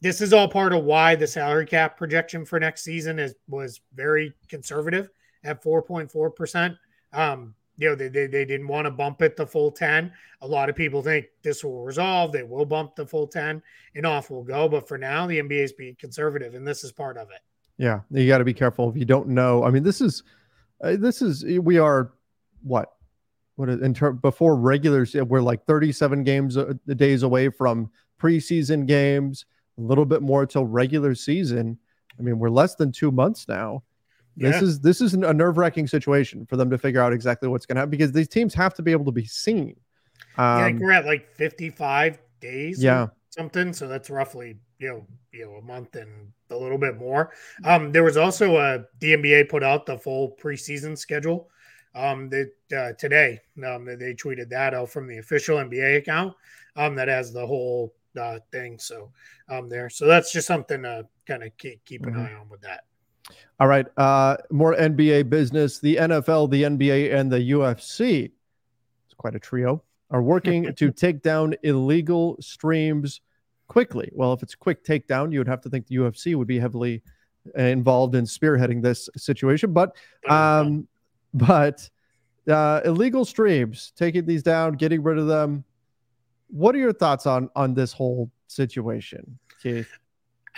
this 0.00 0.20
is 0.20 0.32
all 0.32 0.48
part 0.48 0.72
of 0.72 0.84
why 0.84 1.14
the 1.14 1.26
salary 1.26 1.66
cap 1.66 1.96
projection 1.96 2.44
for 2.44 2.58
next 2.58 2.82
season 2.82 3.18
is 3.18 3.34
was 3.48 3.80
very 3.94 4.32
conservative 4.48 5.08
at 5.44 5.62
4.4 5.62 6.34
percent. 6.34 6.76
Um, 7.12 7.54
you 7.76 7.88
know, 7.88 7.94
they, 7.94 8.08
they, 8.08 8.26
they 8.26 8.44
didn't 8.44 8.68
want 8.68 8.86
to 8.86 8.90
bump 8.90 9.22
it 9.22 9.36
the 9.36 9.46
full 9.46 9.70
10. 9.70 10.12
A 10.42 10.46
lot 10.46 10.68
of 10.68 10.76
people 10.76 11.02
think 11.02 11.26
this 11.42 11.64
will 11.64 11.82
resolve. 11.82 12.32
They 12.32 12.42
will 12.42 12.64
bump 12.64 12.96
the 12.96 13.06
full 13.06 13.26
10 13.26 13.62
and 13.94 14.06
off 14.06 14.30
we'll 14.30 14.42
go. 14.42 14.68
But 14.68 14.88
for 14.88 14.98
now, 14.98 15.26
the 15.26 15.40
NBA 15.40 15.64
is 15.64 15.72
being 15.72 15.96
conservative, 15.98 16.54
and 16.54 16.66
this 16.66 16.84
is 16.84 16.92
part 16.92 17.16
of 17.16 17.30
it. 17.30 17.40
Yeah. 17.78 18.00
You 18.10 18.26
got 18.28 18.38
to 18.38 18.44
be 18.44 18.54
careful 18.54 18.90
if 18.90 18.96
you 18.96 19.04
don't 19.04 19.28
know. 19.28 19.64
I 19.64 19.70
mean, 19.70 19.82
this 19.82 20.00
is, 20.00 20.22
uh, 20.82 20.96
this 20.98 21.22
is, 21.22 21.44
we 21.44 21.78
are 21.78 22.12
what? 22.62 22.92
What 23.56 23.68
is, 23.68 23.80
in 23.82 23.94
term 23.94 24.18
before 24.18 24.56
regulars, 24.56 25.14
we're 25.14 25.42
like 25.42 25.64
37 25.66 26.24
games 26.24 26.56
a 26.56 26.74
days 26.74 27.22
away 27.22 27.50
from 27.50 27.90
preseason 28.20 28.86
games 28.86 29.44
a 29.78 29.80
little 29.80 30.04
bit 30.04 30.22
more 30.22 30.46
till 30.46 30.64
regular 30.64 31.14
season. 31.14 31.78
I 32.18 32.22
mean, 32.22 32.38
we're 32.38 32.50
less 32.50 32.74
than 32.74 32.92
two 32.92 33.10
months 33.10 33.48
now. 33.48 33.82
This 34.36 34.56
yeah. 34.56 34.62
is 34.62 34.80
this 34.80 35.00
is 35.00 35.14
a 35.14 35.34
nerve 35.34 35.58
wracking 35.58 35.86
situation 35.86 36.46
for 36.46 36.56
them 36.56 36.70
to 36.70 36.78
figure 36.78 37.00
out 37.00 37.12
exactly 37.12 37.48
what's 37.48 37.66
going 37.66 37.76
to 37.76 37.80
happen 37.80 37.90
because 37.90 38.12
these 38.12 38.28
teams 38.28 38.54
have 38.54 38.74
to 38.74 38.82
be 38.82 38.92
able 38.92 39.04
to 39.04 39.12
be 39.12 39.26
seen. 39.26 39.76
Um, 40.38 40.78
yeah, 40.78 40.78
we're 40.80 40.92
at 40.92 41.04
like 41.04 41.34
fifty 41.34 41.68
five 41.68 42.18
days. 42.40 42.82
Yeah, 42.82 43.08
something. 43.30 43.72
So 43.72 43.88
that's 43.88 44.08
roughly 44.08 44.56
you 44.78 44.88
know 44.88 45.06
you 45.32 45.44
know 45.44 45.52
a 45.56 45.62
month 45.62 45.96
and 45.96 46.32
a 46.50 46.56
little 46.56 46.78
bit 46.78 46.96
more. 46.96 47.32
Um, 47.64 47.92
there 47.92 48.04
was 48.04 48.16
also 48.16 48.56
a 48.56 48.84
the 49.00 49.14
NBA 49.14 49.48
put 49.50 49.62
out 49.62 49.86
the 49.86 49.98
full 49.98 50.36
preseason 50.42 50.96
schedule. 50.96 51.48
Um, 51.94 52.30
that 52.30 52.52
uh, 52.74 52.92
today 52.98 53.38
um, 53.66 53.84
they 53.84 54.14
tweeted 54.14 54.48
that 54.48 54.72
out 54.72 54.88
from 54.88 55.06
the 55.06 55.18
official 55.18 55.58
NBA 55.58 55.98
account. 55.98 56.34
Um, 56.74 56.94
that 56.94 57.08
has 57.08 57.34
the 57.34 57.46
whole 57.46 57.92
uh, 58.18 58.38
thing. 58.50 58.78
So 58.78 59.10
um, 59.48 59.68
there. 59.68 59.90
So 59.90 60.06
that's 60.06 60.32
just 60.32 60.46
something 60.46 60.82
to 60.82 61.06
kind 61.26 61.42
of 61.42 61.56
keep, 61.58 61.84
keep 61.84 62.06
an 62.06 62.14
mm-hmm. 62.14 62.22
eye 62.22 62.34
on 62.40 62.48
with 62.48 62.62
that. 62.62 62.84
All 63.60 63.68
right. 63.68 63.86
Uh, 63.96 64.36
more 64.50 64.74
NBA 64.74 65.28
business. 65.28 65.78
The 65.78 65.96
NFL, 65.96 66.50
the 66.50 66.62
NBA, 66.64 67.14
and 67.14 67.30
the 67.30 67.38
UFC. 67.52 68.30
It's 69.06 69.14
quite 69.16 69.34
a 69.34 69.40
trio. 69.40 69.82
Are 70.10 70.22
working 70.22 70.74
to 70.76 70.90
take 70.90 71.22
down 71.22 71.54
illegal 71.62 72.36
streams 72.40 73.20
quickly. 73.68 74.10
Well, 74.12 74.32
if 74.32 74.42
it's 74.42 74.54
quick 74.54 74.84
takedown, 74.84 75.32
you 75.32 75.38
would 75.38 75.48
have 75.48 75.62
to 75.62 75.70
think 75.70 75.86
the 75.86 75.96
UFC 75.96 76.34
would 76.34 76.48
be 76.48 76.58
heavily 76.58 77.02
involved 77.54 78.14
in 78.14 78.24
spearheading 78.24 78.82
this 78.82 79.08
situation. 79.16 79.72
But, 79.72 79.96
um, 80.28 80.86
but 81.34 81.88
uh, 82.48 82.80
illegal 82.84 83.24
streams, 83.24 83.92
taking 83.96 84.26
these 84.26 84.42
down, 84.42 84.74
getting 84.74 85.02
rid 85.02 85.18
of 85.18 85.26
them, 85.26 85.64
what 86.48 86.74
are 86.74 86.78
your 86.78 86.92
thoughts 86.92 87.26
on 87.26 87.48
on 87.56 87.74
this 87.74 87.92
whole 87.92 88.30
situation, 88.46 89.38
Keith? 89.62 89.88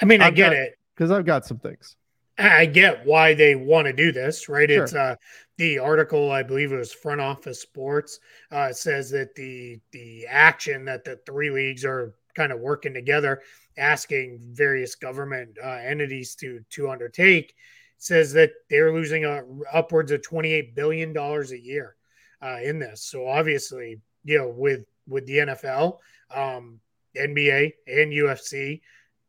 I 0.01 0.05
mean, 0.05 0.21
I've 0.21 0.33
i 0.33 0.37
get 0.37 0.51
got, 0.51 0.57
it 0.57 0.79
because 0.95 1.11
I've 1.11 1.25
got 1.25 1.47
some 1.47 1.59
things. 1.59 1.97
I 2.39 2.67
get 2.67 3.07
why 3.07 3.35
they 3.35 3.55
want 3.55 3.87
to 3.87 3.93
do 3.93 4.11
this, 4.11 4.49
right? 4.49 4.69
Sure. 4.69 4.85
It's 4.85 4.95
uh, 4.95 5.17
the 5.57 5.79
article, 5.79 6.33
I 6.33 6.43
believe 6.43 6.73
it 6.73 6.77
was 6.77 6.93
Front 6.93 7.21
Office 7.21 7.61
Sports, 7.61 8.19
uh, 8.51 8.73
says 8.73 9.11
that 9.11 9.35
the 9.35 9.81
the 9.93 10.27
action 10.29 10.85
that 10.87 11.05
the 11.05 11.21
three 11.27 11.51
leagues 11.51 11.85
are 11.85 12.15
kind 12.35 12.51
of 12.51 12.59
working 12.61 12.93
together, 12.93 13.43
asking 13.79 14.41
various 14.51 14.97
government 14.97 15.57
uh, 15.63 15.69
entities 15.69 16.35
to 16.37 16.61
to 16.71 16.91
undertake, 16.91 17.55
says 17.99 18.33
that 18.33 18.53
they're 18.69 18.93
losing 18.93 19.25
uh, 19.25 19.43
upwards 19.73 20.11
of 20.11 20.23
twenty 20.23 20.53
eight 20.53 20.75
billion 20.75 21.13
dollars 21.13 21.53
a 21.53 21.61
year 21.61 21.95
uh, 22.43 22.59
in 22.63 22.81
this. 22.81 23.05
So 23.05 23.29
obviously, 23.29 24.01
you 24.25 24.39
know, 24.39 24.49
with 24.49 24.87
with 25.07 25.25
the 25.27 25.39
NFL, 25.39 25.99
um, 26.35 26.81
NBA, 27.17 27.73
and 27.87 28.13
UFC. 28.13 28.81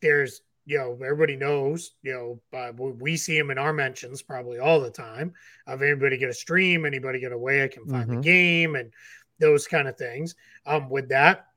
There's, 0.02 0.42
you 0.66 0.78
know, 0.78 0.94
everybody 0.94 1.36
knows, 1.36 1.92
you 2.02 2.14
know, 2.14 2.58
uh, 2.58 2.72
we 2.74 3.18
see 3.18 3.38
them 3.38 3.52
in 3.52 3.58
our 3.58 3.72
mentions 3.72 4.22
probably 4.22 4.60
all 4.60 4.80
the 4.80 4.90
time 4.90 5.34
of 5.68 5.82
anybody 5.82 6.18
get 6.18 6.30
a 6.30 6.34
stream, 6.34 6.86
anybody 6.86 7.20
get 7.20 7.32
a 7.32 7.38
way 7.38 7.64
I 7.64 7.68
can 7.68 7.86
find 7.86 8.08
mm-hmm. 8.08 8.16
the 8.16 8.22
game, 8.22 8.76
and 8.76 8.92
those 9.40 9.68
kind 9.68 9.88
of 9.88 9.98
things. 9.98 10.36
Um, 10.66 10.90
with 10.90 11.10
that, 11.10 11.48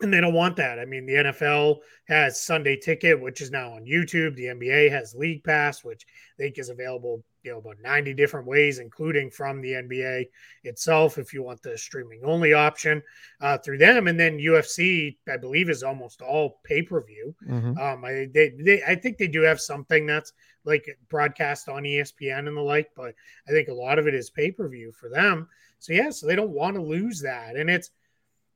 and 0.00 0.12
they 0.12 0.20
don't 0.20 0.34
want 0.34 0.56
that. 0.56 0.78
I 0.78 0.84
mean, 0.84 1.06
the 1.06 1.14
NFL 1.14 1.78
has 2.08 2.42
Sunday 2.42 2.76
Ticket, 2.76 3.20
which 3.20 3.40
is 3.40 3.50
now 3.50 3.72
on 3.72 3.84
YouTube. 3.84 4.34
The 4.34 4.46
NBA 4.46 4.90
has 4.90 5.14
League 5.14 5.44
Pass, 5.44 5.84
which 5.84 6.04
I 6.38 6.42
think 6.42 6.58
is 6.58 6.68
available, 6.68 7.24
you 7.46 7.52
know, 7.52 7.58
about 7.58 7.76
90 7.80 8.12
different 8.14 8.46
ways, 8.46 8.80
including 8.80 9.30
from 9.30 9.60
the 9.60 9.72
NBA 9.72 10.26
itself, 10.64 11.16
if 11.16 11.32
you 11.32 11.42
want 11.42 11.62
the 11.62 11.78
streaming 11.78 12.20
only 12.24 12.52
option 12.52 13.02
uh, 13.40 13.56
through 13.58 13.78
them. 13.78 14.08
And 14.08 14.18
then 14.18 14.38
UFC, 14.38 15.16
I 15.32 15.36
believe, 15.36 15.70
is 15.70 15.82
almost 15.82 16.20
all 16.20 16.60
pay 16.64 16.82
per 16.82 17.00
view. 17.02 17.34
Mm-hmm. 17.48 17.78
Um, 17.78 18.04
I, 18.04 18.28
they, 18.34 18.52
they, 18.58 18.82
I 18.82 18.96
think 18.96 19.16
they 19.16 19.28
do 19.28 19.42
have 19.42 19.60
something 19.60 20.04
that's 20.04 20.32
like 20.64 20.98
broadcast 21.08 21.68
on 21.68 21.84
ESPN 21.84 22.48
and 22.48 22.56
the 22.56 22.60
like, 22.60 22.90
but 22.96 23.14
I 23.48 23.52
think 23.52 23.68
a 23.68 23.74
lot 23.74 24.00
of 24.00 24.08
it 24.08 24.14
is 24.14 24.28
pay 24.28 24.50
per 24.50 24.68
view 24.68 24.92
for 24.92 25.08
them. 25.08 25.48
So, 25.78 25.92
yeah, 25.92 26.10
so 26.10 26.26
they 26.26 26.36
don't 26.36 26.50
want 26.50 26.74
to 26.74 26.82
lose 26.82 27.20
that. 27.20 27.56
And 27.56 27.70
it's, 27.70 27.90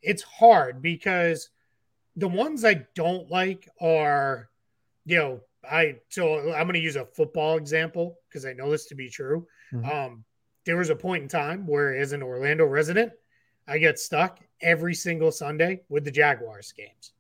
it's 0.03 0.23
hard 0.23 0.83
because 0.83 1.51
the 2.17 2.29
ones 2.29 2.65
I 2.65 2.87
don't 2.95 3.31
like 3.31 3.69
are, 3.81 4.49
you 5.07 5.17
know, 5.17 5.41
I 5.69 5.97
so 6.09 6.53
I'm 6.53 6.67
going 6.67 6.75
to 6.75 6.81
use 6.81 6.97
a 6.97 7.05
football 7.05 7.57
example 7.57 8.19
because 8.29 8.47
I 8.47 8.53
know 8.53 8.71
this 8.71 8.87
to 8.87 8.95
be 8.95 9.09
true. 9.09 9.47
Mm-hmm. 9.73 9.91
Um, 9.91 10.25
there 10.65 10.77
was 10.77 10.91
a 10.91 10.97
point 10.97 11.23
in 11.23 11.29
time 11.29 11.67
where, 11.67 11.97
as 11.97 12.13
an 12.13 12.23
Orlando 12.23 12.65
resident, 12.65 13.13
I 13.67 13.79
get 13.79 13.99
stuck 13.99 14.41
every 14.61 14.95
single 14.95 15.33
Sunday 15.33 15.83
with 15.89 16.05
the 16.05 16.11
Jaguars 16.11 16.73
games, 16.73 17.13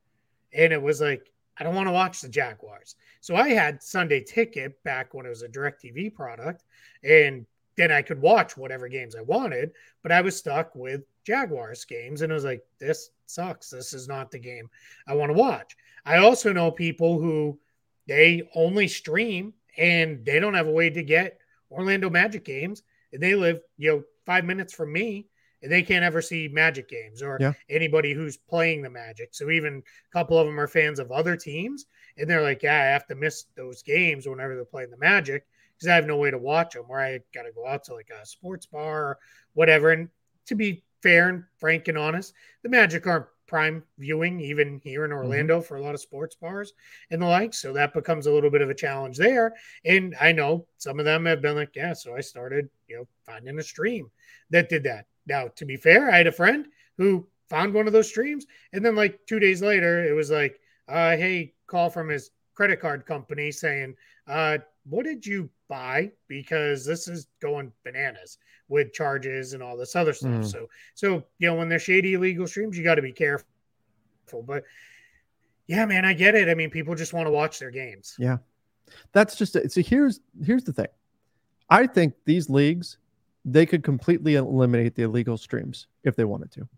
and 0.52 0.72
it 0.72 0.80
was 0.80 1.00
like 1.00 1.30
I 1.58 1.64
don't 1.64 1.74
want 1.74 1.88
to 1.88 1.92
watch 1.92 2.20
the 2.20 2.28
Jaguars. 2.28 2.96
So 3.20 3.36
I 3.36 3.50
had 3.50 3.82
Sunday 3.82 4.24
Ticket 4.24 4.82
back 4.82 5.12
when 5.12 5.26
it 5.26 5.30
was 5.30 5.42
a 5.42 5.48
DirecTV 5.48 6.14
product, 6.14 6.64
and 7.04 7.44
then 7.76 7.92
I 7.92 8.02
could 8.02 8.20
watch 8.20 8.56
whatever 8.56 8.88
games 8.88 9.14
I 9.14 9.22
wanted, 9.22 9.72
but 10.02 10.12
I 10.12 10.20
was 10.20 10.36
stuck 10.36 10.74
with 10.74 11.02
Jaguars 11.24 11.84
games. 11.84 12.22
And 12.22 12.30
it 12.30 12.34
was 12.34 12.44
like, 12.44 12.62
this 12.78 13.10
sucks. 13.26 13.70
This 13.70 13.92
is 13.92 14.08
not 14.08 14.30
the 14.30 14.38
game 14.38 14.68
I 15.06 15.14
want 15.14 15.30
to 15.30 15.38
watch. 15.38 15.76
I 16.04 16.18
also 16.18 16.52
know 16.52 16.70
people 16.70 17.18
who 17.18 17.58
they 18.06 18.48
only 18.54 18.88
stream 18.88 19.54
and 19.76 20.24
they 20.24 20.40
don't 20.40 20.54
have 20.54 20.66
a 20.66 20.72
way 20.72 20.90
to 20.90 21.02
get 21.02 21.38
Orlando 21.70 22.10
Magic 22.10 22.44
games. 22.44 22.82
And 23.12 23.22
they 23.22 23.34
live, 23.34 23.60
you 23.76 23.90
know, 23.90 24.04
five 24.26 24.44
minutes 24.44 24.72
from 24.72 24.92
me 24.92 25.26
and 25.62 25.70
they 25.70 25.82
can't 25.82 26.04
ever 26.04 26.22
see 26.22 26.48
Magic 26.48 26.88
games 26.88 27.22
or 27.22 27.36
Yeah. 27.40 27.52
anybody 27.68 28.14
who's 28.14 28.36
playing 28.36 28.82
the 28.82 28.90
Magic. 28.90 29.30
So 29.32 29.50
even 29.50 29.82
a 29.82 30.12
couple 30.12 30.38
of 30.38 30.46
them 30.46 30.58
are 30.58 30.66
fans 30.66 30.98
of 30.98 31.12
other 31.12 31.36
teams, 31.36 31.86
and 32.16 32.28
they're 32.28 32.42
like, 32.42 32.62
"Yeah, 32.62 32.80
I 32.80 32.86
have 32.86 33.06
to 33.08 33.14
miss 33.14 33.44
those 33.56 33.82
games 33.82 34.26
whenever 34.26 34.54
they're 34.54 34.64
playing 34.64 34.90
the 34.90 34.96
Magic 34.96 35.46
because 35.74 35.88
I 35.88 35.94
have 35.96 36.06
no 36.06 36.16
way 36.16 36.30
to 36.30 36.38
watch 36.38 36.74
them, 36.74 36.86
or 36.88 36.98
I 37.00 37.20
got 37.34 37.42
to 37.42 37.52
go 37.52 37.66
out 37.66 37.84
to 37.84 37.94
like 37.94 38.10
a 38.10 38.24
sports 38.24 38.66
bar 38.66 39.02
or 39.02 39.18
whatever." 39.52 39.90
And 39.90 40.08
to 40.46 40.54
be 40.54 40.82
fair 41.02 41.28
and 41.28 41.44
frank 41.58 41.88
and 41.88 41.98
honest, 41.98 42.32
the 42.62 42.68
Magic 42.70 43.06
aren't 43.06 43.26
prime 43.50 43.82
viewing 43.98 44.38
even 44.40 44.80
here 44.84 45.04
in 45.04 45.10
Orlando 45.10 45.60
for 45.60 45.76
a 45.76 45.82
lot 45.82 45.94
of 45.94 46.00
sports 46.00 46.36
bars 46.36 46.72
and 47.10 47.20
the 47.20 47.26
like. 47.26 47.52
So 47.52 47.72
that 47.72 47.92
becomes 47.92 48.26
a 48.26 48.32
little 48.32 48.48
bit 48.48 48.62
of 48.62 48.70
a 48.70 48.74
challenge 48.74 49.18
there. 49.18 49.54
And 49.84 50.14
I 50.20 50.30
know 50.30 50.68
some 50.78 51.00
of 51.00 51.04
them 51.04 51.26
have 51.26 51.42
been 51.42 51.56
like, 51.56 51.74
yeah, 51.74 51.92
so 51.92 52.14
I 52.14 52.20
started, 52.20 52.70
you 52.86 52.96
know, 52.96 53.08
finding 53.26 53.58
a 53.58 53.62
stream 53.62 54.08
that 54.50 54.68
did 54.68 54.84
that. 54.84 55.06
Now, 55.26 55.48
to 55.56 55.64
be 55.66 55.76
fair, 55.76 56.12
I 56.12 56.18
had 56.18 56.28
a 56.28 56.32
friend 56.32 56.66
who 56.96 57.26
found 57.48 57.74
one 57.74 57.88
of 57.88 57.92
those 57.92 58.08
streams, 58.08 58.46
and 58.72 58.84
then 58.84 58.94
like 58.94 59.18
two 59.26 59.40
days 59.40 59.60
later, 59.60 60.08
it 60.08 60.14
was 60.14 60.30
like, 60.30 60.60
uh, 60.88 61.16
hey, 61.16 61.52
call 61.66 61.90
from 61.90 62.08
his 62.08 62.30
credit 62.54 62.80
card 62.80 63.04
company 63.04 63.50
saying, 63.50 63.96
uh, 64.30 64.58
what 64.88 65.04
did 65.04 65.26
you 65.26 65.50
buy? 65.68 66.10
Because 66.28 66.84
this 66.84 67.08
is 67.08 67.26
going 67.40 67.72
bananas 67.84 68.38
with 68.68 68.92
charges 68.92 69.52
and 69.52 69.62
all 69.62 69.76
this 69.76 69.96
other 69.96 70.12
stuff. 70.12 70.30
Mhm. 70.30 70.46
So, 70.46 70.68
so 70.94 71.24
you 71.38 71.48
know, 71.48 71.56
when 71.56 71.68
they're 71.68 71.78
shady 71.78 72.14
illegal 72.14 72.46
streams, 72.46 72.78
you 72.78 72.84
got 72.84 72.94
to 72.94 73.02
be 73.02 73.12
careful. 73.12 73.46
But 74.46 74.64
yeah, 75.66 75.84
man, 75.86 76.04
I 76.04 76.12
get 76.12 76.34
it. 76.34 76.48
I 76.48 76.54
mean, 76.54 76.70
people 76.70 76.94
just 76.94 77.12
want 77.12 77.26
to 77.26 77.32
watch 77.32 77.58
their 77.58 77.70
games. 77.70 78.14
Yeah. 78.18 78.38
That's 79.12 79.36
just 79.36 79.56
it. 79.56 79.72
So 79.72 79.82
here's 79.82 80.20
here's 80.44 80.64
the 80.64 80.72
thing. 80.72 80.86
I 81.68 81.86
think 81.86 82.14
these 82.24 82.48
leagues 82.48 82.98
they 83.44 83.64
could 83.64 83.82
completely 83.82 84.34
eliminate 84.34 84.94
the 84.94 85.02
illegal 85.02 85.38
streams 85.38 85.86
if 86.04 86.14
they 86.14 86.24
wanted 86.24 86.50
to. 86.52 86.68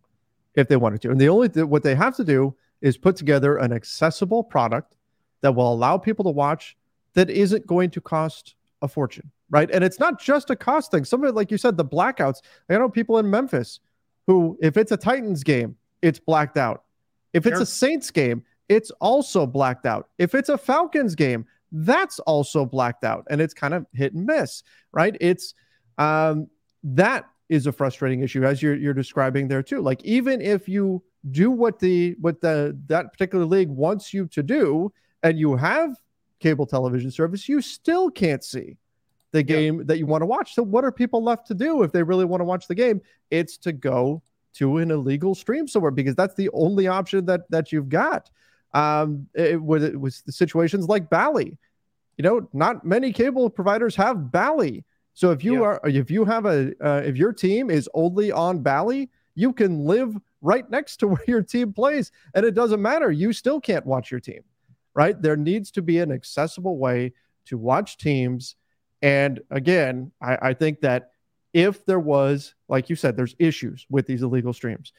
If 0.55 0.69
they 0.69 0.77
wanted 0.77 1.03
to. 1.03 1.11
And 1.11 1.21
the 1.21 1.29
only 1.29 1.49
th- 1.49 1.67
what 1.67 1.83
they 1.83 1.95
have 1.95 2.15
to 2.17 2.25
do 2.25 2.55
is 2.81 2.97
put 2.97 3.17
together 3.17 3.57
an 3.57 3.73
accessible 3.73 4.45
product 4.45 4.95
that 5.41 5.55
will 5.55 5.73
allow 5.73 5.99
people 5.99 6.25
to 6.25 6.31
watch 6.31 6.77
that 7.15 7.31
isn't 7.31 7.67
going 7.67 7.91
to 7.91 8.01
cost 8.01 8.55
a 8.83 8.89
fortune, 8.89 9.31
right? 9.51 9.71
And 9.71 9.85
it's 9.85 10.01
not 10.01 10.21
just 10.21 10.51
a 10.51 10.57
cost 10.57 10.91
thing. 10.91 11.05
Some 11.05 11.23
of 11.23 11.29
it 11.29 11.35
like 11.35 11.51
you 11.51 11.59
said 11.59 11.77
the 11.77 11.85
blackouts. 11.85 12.39
I 12.69 12.75
know 12.75 12.89
people 12.89 13.19
in 13.19 13.29
Memphis 13.31 13.81
who 14.27 14.59
if 14.61 14.77
it's 14.77 14.93
a 14.93 14.97
Titans 14.97 15.43
game, 15.43 15.77
it's 16.01 16.19
blacked 16.19 16.57
out. 16.57 16.85
If 17.33 17.47
it's 17.47 17.57
Sure. 17.57 17.63
a 17.63 17.67
Saints 17.67 18.11
game, 18.11 18.45
it's 18.69 18.91
also 19.01 19.47
blacked 19.47 19.87
out. 19.87 20.09
If 20.19 20.35
it's 20.35 20.49
a 20.49 20.59
Falcons 20.59 21.15
game, 21.15 21.47
that's 21.73 22.19
also 22.21 22.67
blacked 22.67 23.03
out 23.03 23.27
and 23.31 23.41
it's 23.41 23.55
kind 23.55 23.73
of 23.73 23.87
hit 23.95 24.13
and 24.13 24.27
miss 24.27 24.63
right 24.93 25.17
it's 25.21 25.55
um 25.99 26.47
that 26.85 27.25
is 27.49 27.67
a 27.67 27.73
frustrating 27.73 28.23
issue 28.23 28.45
as 28.45 28.63
you're 28.63 28.77
you're 28.77 28.95
describing 28.95 29.49
there 29.49 29.63
too 29.63 29.81
like 29.81 30.03
even 30.05 30.41
if 30.41 30.69
you 30.69 31.03
do 31.31 31.51
what 31.51 31.79
the 31.79 32.15
what 32.21 32.41
the 32.41 32.79
that 32.87 33.11
particular 33.11 33.45
league 33.47 33.71
wants 33.71 34.13
you 34.13 34.27
to 34.27 34.43
do 34.43 34.93
and 35.23 35.39
you 35.39 35.57
have 35.57 35.97
cable 36.43 36.67
television 36.67 37.11
service 37.11 37.49
you 37.49 37.61
still 37.63 38.11
can't 38.11 38.45
see 38.45 38.77
the 39.33 39.43
game 39.43 39.87
that 39.87 39.97
you 39.97 40.05
want 40.05 40.21
to 40.21 40.27
watch. 40.27 40.55
So 40.55 40.63
what 40.63 40.85
are 40.85 40.93
people 40.93 41.23
left 41.25 41.47
to 41.47 41.55
do 41.55 41.83
if 41.83 41.91
they 41.91 42.03
really 42.03 42.27
want 42.27 42.43
to 42.43 42.45
watch 42.45 42.67
the 42.69 42.75
game? 42.75 43.01
It's 43.31 43.57
to 43.59 43.73
go 43.73 44.23
to 44.57 44.77
an 44.77 44.91
illegal 44.91 45.35
stream 45.35 45.67
somewhere 45.67 45.91
because 45.91 46.15
that's 46.15 46.35
the 46.35 46.51
only 46.53 46.87
option 46.87 47.25
that 47.27 47.51
that 47.51 47.73
you've 47.73 47.89
got. 47.89 48.29
Um 48.75 49.27
it, 49.35 49.63
was 49.63 49.83
it 49.85 49.99
was 49.99 50.23
the 50.27 50.33
situations 50.33 50.87
like 50.87 51.09
bally. 51.09 51.57
You 52.19 52.23
know 52.25 52.49
not 52.53 52.85
many 52.85 53.11
cable 53.13 53.49
providers 53.49 53.97
have 53.97 54.31
bally. 54.31 54.85
So 55.15 55.31
if 55.31 55.43
you 55.43 55.55
Yeah. 55.63 55.69
are 55.69 55.81
if 55.85 56.11
you 56.11 56.27
have 56.27 56.45
a 56.45 56.73
uh, 56.87 57.01
if 57.05 57.17
your 57.17 57.33
team 57.33 57.71
is 57.71 57.89
only 57.95 58.31
on 58.33 58.61
bally 58.63 59.09
you 59.35 59.53
can 59.55 59.87
live 59.87 60.15
right 60.43 60.69
next 60.71 60.99
to 60.99 61.07
where 61.13 61.25
your 61.27 61.43
team 61.43 61.73
plays 61.73 62.13
and 62.35 62.45
it 62.45 62.53
doesn't 62.55 62.83
matter. 62.83 63.11
You 63.11 63.33
still 63.33 63.61
can't 63.61 63.87
watch 63.87 64.11
your 64.11 64.21
team 64.21 64.43
right? 64.95 65.21
There 65.21 65.37
needs 65.37 65.71
to 65.73 65.83
be 65.83 65.99
an 65.99 66.13
accessible 66.13 66.79
way 66.79 67.13
to 67.47 67.59
watch 67.59 67.99
teams. 67.99 68.57
And 69.01 69.41
again 69.51 70.13
i, 70.21 70.51
I 70.51 70.55
think 70.55 70.81
that 70.83 71.11
if 71.53 71.85
there 71.85 72.01
was 72.01 72.55
like 72.69 72.89
you 72.89 72.97
said 72.97 73.17
there's 73.17 73.35
issues 73.39 73.85
with 73.91 74.07
these 74.07 74.23
illegal 74.23 74.53
streams. 74.53 74.93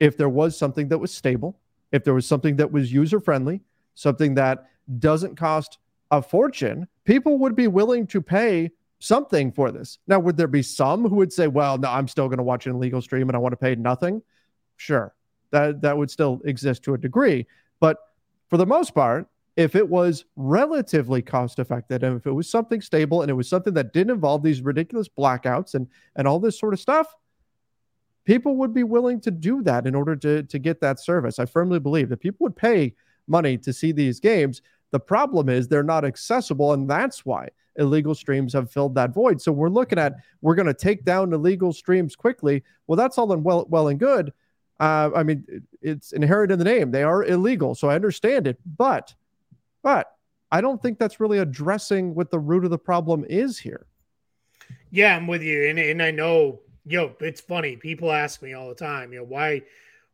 If 0.00 0.16
there 0.16 0.28
was 0.28 0.56
something 0.56 0.88
that 0.88 0.98
was 0.98 1.12
stable 1.12 1.60
if 1.92 2.02
there 2.02 2.14
was 2.14 2.26
something 2.26 2.56
that 2.56 2.72
was 2.72 2.92
user 2.92 3.20
friendly 3.20 3.60
something 3.94 4.34
that 4.34 4.66
doesn't 4.98 5.36
cost 5.36 5.78
a 6.10 6.22
fortune 6.22 6.88
people 7.04 7.38
would 7.38 7.54
be 7.54 7.68
willing 7.68 8.06
to 8.06 8.22
pay 8.22 8.70
something 8.98 9.52
for 9.52 9.70
this. 9.70 9.98
Now 10.06 10.18
would 10.18 10.38
there 10.38 10.46
be 10.46 10.62
some 10.62 11.06
who 11.06 11.16
would 11.16 11.32
say 11.32 11.46
well 11.46 11.76
no 11.76 11.90
i'm 11.90 12.08
still 12.08 12.28
going 12.28 12.38
to 12.38 12.44
watch 12.44 12.66
an 12.66 12.74
illegal 12.74 13.02
stream 13.02 13.28
and 13.28 13.36
i 13.36 13.38
want 13.38 13.52
to 13.52 13.58
pay 13.58 13.74
nothing 13.74 14.22
sure 14.76 15.14
that 15.50 15.80
that 15.82 15.96
would 15.96 16.10
still 16.10 16.40
exist 16.44 16.82
to 16.84 16.94
a 16.94 16.98
degree. 16.98 17.46
But 17.80 17.98
for 18.48 18.56
the 18.56 18.66
most 18.66 18.94
part 18.94 19.28
if 19.56 19.74
it 19.74 19.88
was 19.88 20.26
relatively 20.36 21.22
cost 21.22 21.58
effective 21.58 22.02
and 22.02 22.16
if 22.16 22.26
it 22.26 22.32
was 22.32 22.48
something 22.48 22.80
stable 22.80 23.22
and 23.22 23.30
it 23.30 23.34
was 23.34 23.48
something 23.48 23.72
that 23.72 23.92
didn't 23.92 24.12
involve 24.12 24.42
these 24.42 24.60
ridiculous 24.60 25.08
blackouts 25.08 25.74
and 25.74 25.86
and 26.16 26.28
all 26.28 26.38
this 26.38 26.58
sort 26.58 26.74
of 26.74 26.80
stuff 26.80 27.14
people 28.26 28.56
would 28.56 28.74
be 28.74 28.82
willing 28.82 29.20
to 29.20 29.30
do 29.30 29.62
that 29.62 29.86
in 29.86 29.94
order 29.94 30.14
to 30.16 30.42
to 30.42 30.58
get 30.58 30.80
that 30.80 31.00
service. 31.00 31.38
I 31.38 31.46
firmly 31.46 31.78
believe 31.78 32.10
that 32.10 32.18
people 32.18 32.44
would 32.44 32.56
pay 32.56 32.94
money 33.26 33.56
to 33.58 33.72
see 33.72 33.92
these 33.92 34.20
games. 34.20 34.60
The 34.90 35.00
problem 35.00 35.48
is 35.48 35.66
they're 35.66 35.82
not 35.82 36.04
accessible 36.04 36.74
and 36.74 36.90
that's 36.90 37.24
why 37.24 37.48
illegal 37.76 38.14
streams 38.14 38.52
have 38.52 38.70
filled 38.70 38.94
that 38.96 39.14
void. 39.14 39.40
So 39.40 39.52
we're 39.52 39.68
looking 39.68 39.98
at 39.98 40.14
we're 40.42 40.54
going 40.54 40.66
to 40.66 40.74
take 40.74 41.04
down 41.04 41.32
illegal 41.32 41.72
streams 41.72 42.14
quickly. 42.14 42.62
Well 42.86 42.96
that's 42.96 43.16
all 43.16 43.32
in 43.32 43.42
well 43.42 43.66
well 43.70 43.88
and 43.88 43.98
good 43.98 44.32
uh, 44.80 45.10
i 45.14 45.22
mean 45.22 45.44
it's 45.82 46.12
inherent 46.12 46.52
in 46.52 46.58
the 46.58 46.64
name 46.64 46.90
they 46.90 47.02
are 47.02 47.24
illegal 47.24 47.74
so 47.74 47.88
i 47.88 47.94
understand 47.94 48.46
it 48.46 48.58
but 48.76 49.14
but 49.82 50.12
i 50.50 50.60
don't 50.60 50.82
think 50.82 50.98
that's 50.98 51.20
really 51.20 51.38
addressing 51.38 52.14
what 52.14 52.30
the 52.30 52.38
root 52.38 52.64
of 52.64 52.70
the 52.70 52.78
problem 52.78 53.24
is 53.28 53.58
here 53.58 53.86
Yeah, 54.90 55.16
I'm 55.16 55.26
with 55.26 55.42
you, 55.42 55.66
and 55.68 55.78
and 55.78 56.02
I 56.02 56.10
know, 56.10 56.60
yo, 56.84 57.14
it's 57.20 57.40
funny. 57.40 57.76
People 57.76 58.10
ask 58.12 58.42
me 58.42 58.54
all 58.54 58.68
the 58.68 58.74
time, 58.74 59.12
you 59.12 59.18
know, 59.18 59.24
why, 59.24 59.62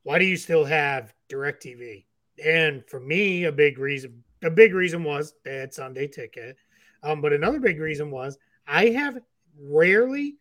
why 0.02 0.18
do 0.18 0.24
you 0.24 0.36
still 0.36 0.64
have 0.64 1.14
Directv? 1.30 2.04
And 2.44 2.82
for 2.88 3.00
me, 3.00 3.44
a 3.44 3.52
big 3.52 3.78
reason, 3.78 4.24
a 4.42 4.50
big 4.50 4.74
reason 4.74 5.04
was 5.04 5.34
they 5.44 5.56
had 5.56 5.72
Sunday 5.72 6.08
Ticket, 6.08 6.56
um, 7.02 7.20
but 7.20 7.32
another 7.32 7.60
big 7.60 7.80
reason 7.80 8.10
was 8.10 8.38
I 8.66 8.86
have 8.86 9.18
rarely 9.60 10.36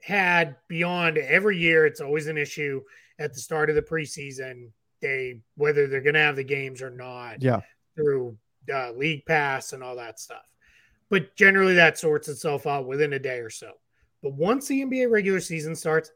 had 0.00 0.56
beyond 0.68 1.18
every 1.18 1.58
year. 1.58 1.86
It's 1.86 2.00
always 2.00 2.26
an 2.26 2.38
issue 2.38 2.82
at 3.18 3.32
the 3.34 3.40
start 3.40 3.70
of 3.70 3.76
the 3.76 3.82
preseason. 3.82 4.70
They 5.00 5.40
whether 5.56 5.86
they're 5.86 6.00
going 6.00 6.14
to 6.14 6.20
have 6.20 6.36
the 6.36 6.44
games 6.44 6.80
or 6.80 6.90
not 6.90 7.42
yeah 7.42 7.60
through 7.96 8.36
uh, 8.72 8.92
league 8.92 9.26
pass 9.26 9.72
and 9.72 9.82
all 9.82 9.96
that 9.96 10.20
stuff. 10.20 10.48
But 11.10 11.34
generally, 11.36 11.74
that 11.74 11.98
sorts 11.98 12.28
itself 12.28 12.66
out 12.66 12.86
within 12.86 13.12
a 13.12 13.18
day 13.18 13.38
or 13.38 13.50
so. 13.50 13.72
But 14.22 14.34
once 14.34 14.68
the 14.68 14.82
NBA 14.82 15.10
regular 15.10 15.40
season 15.40 15.74
starts, 15.74 16.10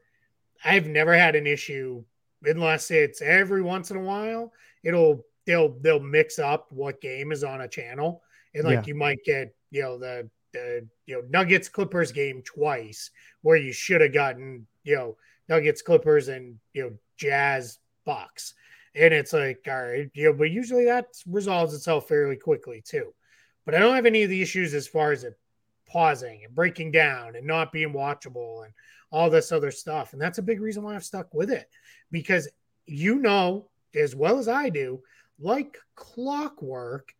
I've 0.63 0.87
never 0.87 1.15
had 1.15 1.35
an 1.35 1.45
issue 1.45 2.03
unless 2.43 2.89
it's 2.91 3.21
every 3.21 3.61
once 3.61 3.91
in 3.91 3.97
a 3.97 4.01
while. 4.01 4.53
It'll 4.83 5.25
they'll 5.45 5.77
they'll 5.81 5.99
mix 5.99 6.39
up 6.39 6.67
what 6.71 7.01
game 7.01 7.31
is 7.31 7.43
on 7.43 7.61
a 7.61 7.67
channel, 7.67 8.23
and 8.55 8.63
like 8.63 8.79
Yeah. 8.79 8.83
you 8.87 8.95
might 8.95 9.19
get 9.23 9.53
you 9.69 9.81
know 9.81 9.97
the 9.97 10.29
the 10.53 10.87
you 11.05 11.15
know 11.15 11.23
Nuggets 11.29 11.67
Clippers 11.69 12.11
game 12.11 12.41
twice 12.43 13.11
where 13.41 13.57
you 13.57 13.73
should 13.73 14.01
have 14.01 14.13
gotten 14.13 14.65
you 14.83 14.95
know 14.95 15.17
Nuggets 15.49 15.81
Clippers 15.81 16.27
and 16.27 16.57
you 16.73 16.83
know 16.83 16.91
Jazz 17.17 17.79
Bucks. 18.05 18.53
And 18.95 19.13
it's 19.13 19.33
like 19.33 19.65
all 19.67 19.83
right 19.83 20.09
you 20.13 20.25
know 20.25 20.33
but 20.33 20.49
usually 20.51 20.85
that 20.85 21.07
resolves 21.27 21.73
itself 21.73 22.07
fairly 22.07 22.35
quickly 22.35 22.81
too. 22.85 23.13
But 23.65 23.75
i 23.75 23.79
don't 23.79 23.95
have 23.95 24.05
any 24.05 24.23
of 24.23 24.29
the 24.29 24.41
issues 24.41 24.73
as 24.73 24.87
far 24.87 25.11
as 25.11 25.23
it 25.23 25.37
pausing 25.85 26.43
and 26.43 26.53
breaking 26.55 26.91
down 26.91 27.35
and 27.35 27.45
not 27.45 27.71
being 27.71 27.93
watchable 27.93 28.65
and 28.65 28.73
all 29.11 29.29
this 29.29 29.51
other 29.53 29.71
stuff. 29.71 30.11
And 30.13 30.21
that's 30.21 30.37
a 30.37 30.41
big 30.43 30.59
reason 30.61 30.83
why 30.83 30.95
i've 30.95 31.05
stuck 31.05 31.33
with 31.33 31.49
it 31.51 31.69
because 32.11 32.47
you 32.85 33.19
know 33.19 33.67
as 33.95 34.15
well 34.15 34.37
as 34.39 34.47
i 34.47 34.69
do 34.69 35.01
like 35.39 35.77
clockwork 35.95 37.13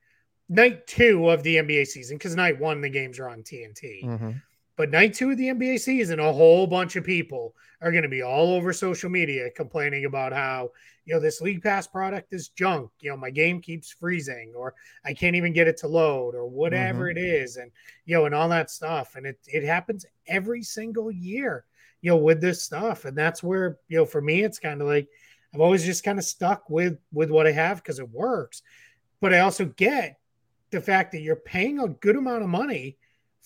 night 0.50 0.86
two 0.88 1.30
of 1.30 1.44
the 1.44 1.58
nba 1.58 1.86
season 1.86 2.18
because 2.18 2.36
night 2.36 2.60
one 2.60 2.82
the 2.82 2.90
games 2.90 3.20
are 3.20 3.30
on 3.30 3.44
tnt 3.44 4.04
Mhm. 4.04 4.42
But 4.78 4.92
night 4.92 5.16
two 5.16 5.32
of 5.32 5.38
the 5.38 5.48
NBA 5.48 5.80
season, 5.80 6.20
a 6.20 6.32
whole 6.32 6.68
bunch 6.68 6.96
of 6.96 7.04
people 7.04 7.56
are 7.82 7.92
going 7.92 8.04
to 8.04 8.10
be 8.10 8.22
all 8.22 8.54
over 8.54 8.72
social 8.72 9.10
media 9.10 9.50
complaining 9.50 10.06
about 10.06 10.32
how, 10.32 10.70
you 11.06 11.16
know, 11.16 11.20
this 11.20 11.42
League 11.42 11.64
Pass 11.64 11.88
product 11.88 12.32
is 12.32 12.50
junk. 12.50 12.92
You 13.00 13.10
know, 13.10 13.18
my 13.18 13.32
game 13.32 13.60
keeps 13.60 13.92
freezing 13.92 14.54
or 14.56 14.76
I 15.04 15.16
can't 15.16 15.36
even 15.36 15.52
get 15.52 15.68
it 15.68 15.78
to 15.78 15.88
load 15.88 16.36
or 16.36 16.46
whatever 16.48 17.06
mm-hmm. 17.06 17.18
it 17.18 17.22
is. 17.22 17.58
And, 17.58 17.72
you 18.06 18.16
know, 18.16 18.26
and 18.26 18.36
all 18.36 18.50
that 18.50 18.70
stuff. 18.70 19.16
And 19.16 19.26
it, 19.26 19.40
it 19.48 19.64
happens 19.64 20.06
every 20.28 20.62
single 20.62 21.10
year, 21.10 21.66
you 22.02 22.12
know, 22.12 22.18
with 22.18 22.40
this 22.40 22.62
stuff. 22.62 23.06
And 23.06 23.18
that's 23.18 23.42
where, 23.42 23.80
you 23.88 23.98
know, 23.98 24.06
for 24.06 24.22
me, 24.22 24.44
it's 24.44 24.60
kind 24.60 24.80
of 24.80 24.88
like 24.88 25.08
I've 25.56 25.62
always 25.62 25.86
just 25.86 26.04
kind 26.04 26.20
of 26.20 26.26
stuck 26.26 26.70
with, 26.70 27.00
with 27.12 27.32
what 27.32 27.48
I 27.48 27.52
have 27.52 27.78
because 27.78 27.98
it 27.98 28.10
works. 28.12 28.62
But 29.22 29.34
I 29.34 29.40
also 29.40 29.66
get 29.66 30.20
the 30.70 30.82
fact 30.82 31.14
that 31.14 31.22
you're 31.22 31.36
paying 31.36 31.80
a 31.80 31.88
good 31.88 32.16
amount 32.16 32.44
of 32.44 32.50
money 32.50 32.98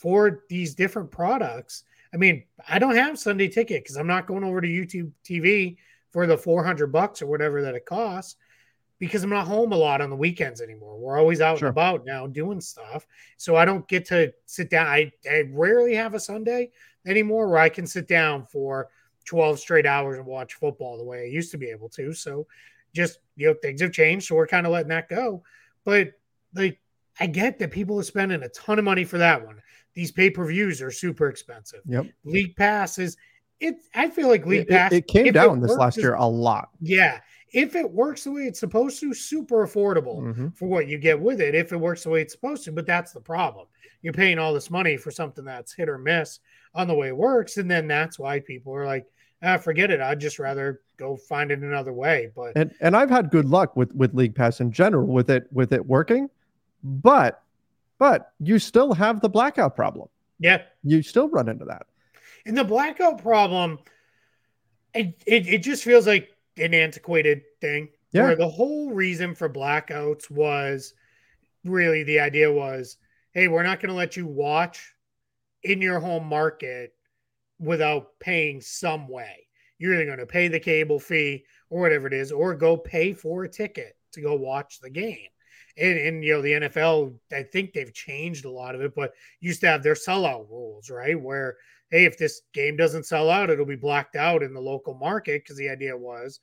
for 0.02 0.44
these 0.50 0.74
different 0.74 1.12
products. 1.12 1.84
I 2.12 2.18
mean, 2.18 2.44
I 2.68 2.80
don't 2.80 2.96
have 2.96 3.20
Sunday 3.20 3.48
ticket 3.48 3.84
because 3.84 3.98
I'm 3.98 4.08
not 4.08 4.26
going 4.26 4.44
over 4.44 4.60
to 4.60 4.68
YouTube 4.68 5.12
TV 5.24 5.78
for 6.10 6.26
the 6.26 6.36
400 6.36 6.88
bucks 6.88 7.22
or 7.22 7.28
whatever 7.28 7.62
that 7.62 7.76
it 7.76 7.86
costs 7.86 8.36
because 8.98 9.24
I'm 9.24 9.30
not 9.30 9.46
home 9.46 9.74
a 9.74 9.78
lot 9.78 10.02
on 10.02 10.10
the 10.10 10.16
weekends 10.16 10.60
anymore. 10.60 10.98
We're 10.98 11.20
always 11.20 11.40
out 11.40 11.60
Sure. 11.60 11.68
and 11.68 11.76
about 11.78 12.04
now 12.04 12.26
doing 12.26 12.60
stuff. 12.62 13.06
So 13.38 13.56
I 13.56 13.64
don't 13.64 13.88
get 13.88 14.06
to 14.06 14.34
sit 14.48 14.72
down. 14.72 14.88
I, 14.88 15.12
I 15.30 15.44
rarely 15.52 15.94
have 15.94 16.16
a 16.16 16.20
Sunday 16.20 16.72
anymore 17.06 17.48
where 17.48 17.60
I 17.60 17.70
can 17.70 17.86
sit 17.86 18.08
down 18.08 18.48
for 18.48 18.90
12 19.26 19.60
straight 19.60 19.86
hours 19.86 20.18
and 20.18 20.26
watch 20.26 20.56
football 20.56 20.98
the 20.98 21.04
way 21.04 21.22
I 21.22 21.26
used 21.26 21.52
to 21.52 21.60
be 21.60 21.70
able 21.70 21.90
to. 21.90 22.12
So 22.12 22.48
just, 22.92 23.20
you 23.36 23.48
know, 23.48 23.56
things 23.62 23.82
have 23.82 23.92
changed. 23.92 24.28
So 24.28 24.34
we're 24.36 24.48
kind 24.48 24.66
of 24.66 24.72
letting 24.72 24.90
that 24.90 25.10
go. 25.10 25.44
But 25.86 26.14
like, 26.56 26.80
I 27.20 27.28
get 27.28 27.60
that 27.60 27.70
people 27.70 28.00
are 28.00 28.04
spending 28.04 28.42
a 28.42 28.50
ton 28.50 28.80
of 28.80 28.86
money 28.86 29.04
for 29.04 29.20
that 29.20 29.46
one. 29.46 29.62
These 29.94 30.12
pay 30.12 30.30
per 30.30 30.46
views 30.46 30.82
are 30.82 30.92
super 30.92 31.28
expensive. 31.28 31.82
Yep. 31.86 32.08
League 32.24 32.56
Pass 32.56 32.98
is, 32.98 33.18
it, 33.60 33.76
I 33.94 34.10
feel 34.10 34.28
like 34.28 34.46
League 34.46 34.62
It, 34.62 34.70
Pass, 34.70 34.92
it- 34.92 34.98
it 34.98 35.08
came 35.08 35.32
down 35.34 35.60
this 35.60 35.72
last 35.78 35.98
as- 35.98 36.04
year 36.04 36.14
a 36.16 36.26
lot. 36.26 36.70
Yeah. 36.80 37.20
If 37.54 37.76
it 37.76 37.92
works 37.92 38.24
the 38.24 38.32
way 38.32 38.44
it's 38.44 38.60
supposed 38.62 39.00
to, 39.02 39.14
super 39.14 39.66
affordable 39.68 40.22
Mhm. 40.22 40.56
for 40.56 40.68
what 40.70 40.88
you 40.88 40.98
get 40.98 41.20
with 41.20 41.42
it 41.42 41.54
if 41.54 41.74
it 41.74 41.78
works 41.78 42.04
the 42.04 42.10
way 42.10 42.22
it's 42.22 42.32
supposed 42.34 42.64
to. 42.64 42.72
But 42.72 42.86
that's 42.86 43.12
the 43.12 43.20
problem. 43.20 43.68
You're 44.02 44.14
paying 44.14 44.40
all 44.40 44.54
this 44.54 44.72
money 44.72 44.96
for 44.96 45.12
something 45.12 45.44
that's 45.44 45.74
hit 45.74 45.90
or 45.90 45.98
miss 45.98 46.40
on 46.74 46.88
the 46.88 46.96
way 46.96 47.10
it 47.10 47.18
works. 47.18 47.58
And 47.58 47.70
then 47.70 47.88
that's 47.88 48.18
why 48.18 48.40
people 48.40 48.74
are 48.74 48.86
like, 48.86 49.06
ah, 49.44 49.58
forget 49.58 49.92
it. 49.92 50.00
I'd 50.00 50.20
just 50.22 50.40
rather 50.40 50.80
go 50.96 51.18
find 51.18 51.52
it 51.52 51.60
another 51.60 51.92
way. 51.92 52.32
But 52.34 52.54
And 52.56 52.74
and 52.80 52.96
I've 52.96 53.10
had 53.10 53.30
good 53.32 53.46
luck 53.50 53.76
with 53.76 53.94
with 53.94 54.14
League 54.14 54.34
Pass 54.34 54.62
in 54.62 54.72
general 54.72 55.06
with 55.08 55.30
it 55.30 55.48
with 55.52 55.74
it 55.74 55.86
working, 55.86 56.30
but 56.84 57.44
but 58.02 58.32
you 58.40 58.58
still 58.58 58.96
have 58.96 59.22
the 59.22 59.30
blackout 59.30 59.76
problem. 59.76 60.10
yeah. 60.40 60.64
You 60.84 61.04
still 61.04 61.30
run 61.30 61.48
into 61.48 61.66
that. 61.66 61.86
And 62.48 62.58
the 62.58 62.64
blackout 62.64 63.22
problem, 63.22 63.78
it, 64.96 65.22
it, 65.28 65.48
it 65.48 65.58
just 65.60 65.84
feels 65.84 66.08
like 66.08 66.32
an 66.58 66.74
antiquated 66.74 67.44
thing. 67.62 67.90
Yeah. 68.12 68.24
Where 68.24 68.36
the 68.36 68.50
whole 68.50 68.92
reason 68.92 69.36
for 69.36 69.48
blackouts 69.48 70.32
was 70.32 70.96
really 71.64 72.02
the 72.02 72.20
idea 72.20 72.52
was, 72.52 72.98
hey, 73.34 73.48
we're 73.48 73.62
not 73.62 73.80
going 73.80 73.92
to 73.92 73.96
let 73.96 74.18
you 74.18 74.26
watch 74.26 74.96
in 75.62 75.80
your 75.80 76.00
home 76.00 76.26
market 76.26 76.96
without 77.60 78.20
paying 78.20 78.62
some 78.62 79.08
way. 79.08 79.48
You're 79.78 79.94
either 79.94 80.08
going 80.08 80.18
to 80.18 80.26
pay 80.26 80.48
the 80.48 80.60
cable 80.60 81.00
fee 81.00 81.46
or 81.70 81.82
whatever 81.82 82.08
it 82.08 82.14
is, 82.14 82.32
or 82.32 82.56
go 82.56 82.78
pay 82.78 83.14
for 83.14 83.44
a 83.44 83.48
ticket 83.48 83.96
to 84.14 84.22
go 84.22 84.34
watch 84.34 84.80
the 84.80 84.90
game. 84.90 85.30
And, 85.78 85.98
and 85.98 86.24
you 86.24 86.34
know, 86.34 86.42
the 86.42 86.52
NFL, 86.54 87.16
I 87.32 87.44
think 87.44 87.74
they've 87.74 87.94
changed 87.94 88.46
a 88.46 88.52
lot 88.52 88.76
of 88.76 88.82
it, 88.82 88.94
but 88.96 89.14
used 89.40 89.62
to 89.62 89.68
have 89.68 89.84
their 89.84 89.94
sellout 89.94 90.50
rules, 90.50 90.90
right? 90.90 91.20
Where 91.20 91.58
hey, 91.92 92.06
if 92.06 92.18
this 92.18 92.42
game 92.54 92.78
doesn't 92.78 93.06
sell 93.06 93.30
out, 93.30 93.50
it'll 93.50 93.66
be 93.66 93.76
blacked 93.76 94.16
out 94.16 94.44
in 94.44 94.54
the 94.54 94.62
local 94.62 94.94
market. 94.94 95.44
Because 95.44 95.58
the 95.58 95.70
idea 95.70 95.96
was 95.96 96.40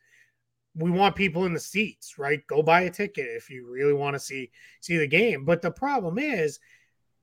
we 0.74 0.90
want 0.90 1.16
people 1.16 1.44
in 1.46 1.54
the 1.54 1.60
seats, 1.60 2.18
right? 2.18 2.46
Go 2.46 2.62
buy 2.62 2.82
a 2.82 2.90
ticket 2.90 3.26
if 3.26 3.50
you 3.50 3.68
really 3.68 3.94
want 3.94 4.14
to 4.14 4.20
see 4.20 4.50
see 4.80 4.96
the 4.96 5.08
game. 5.08 5.44
But 5.44 5.62
the 5.62 5.70
problem 5.70 6.18
is 6.18 6.60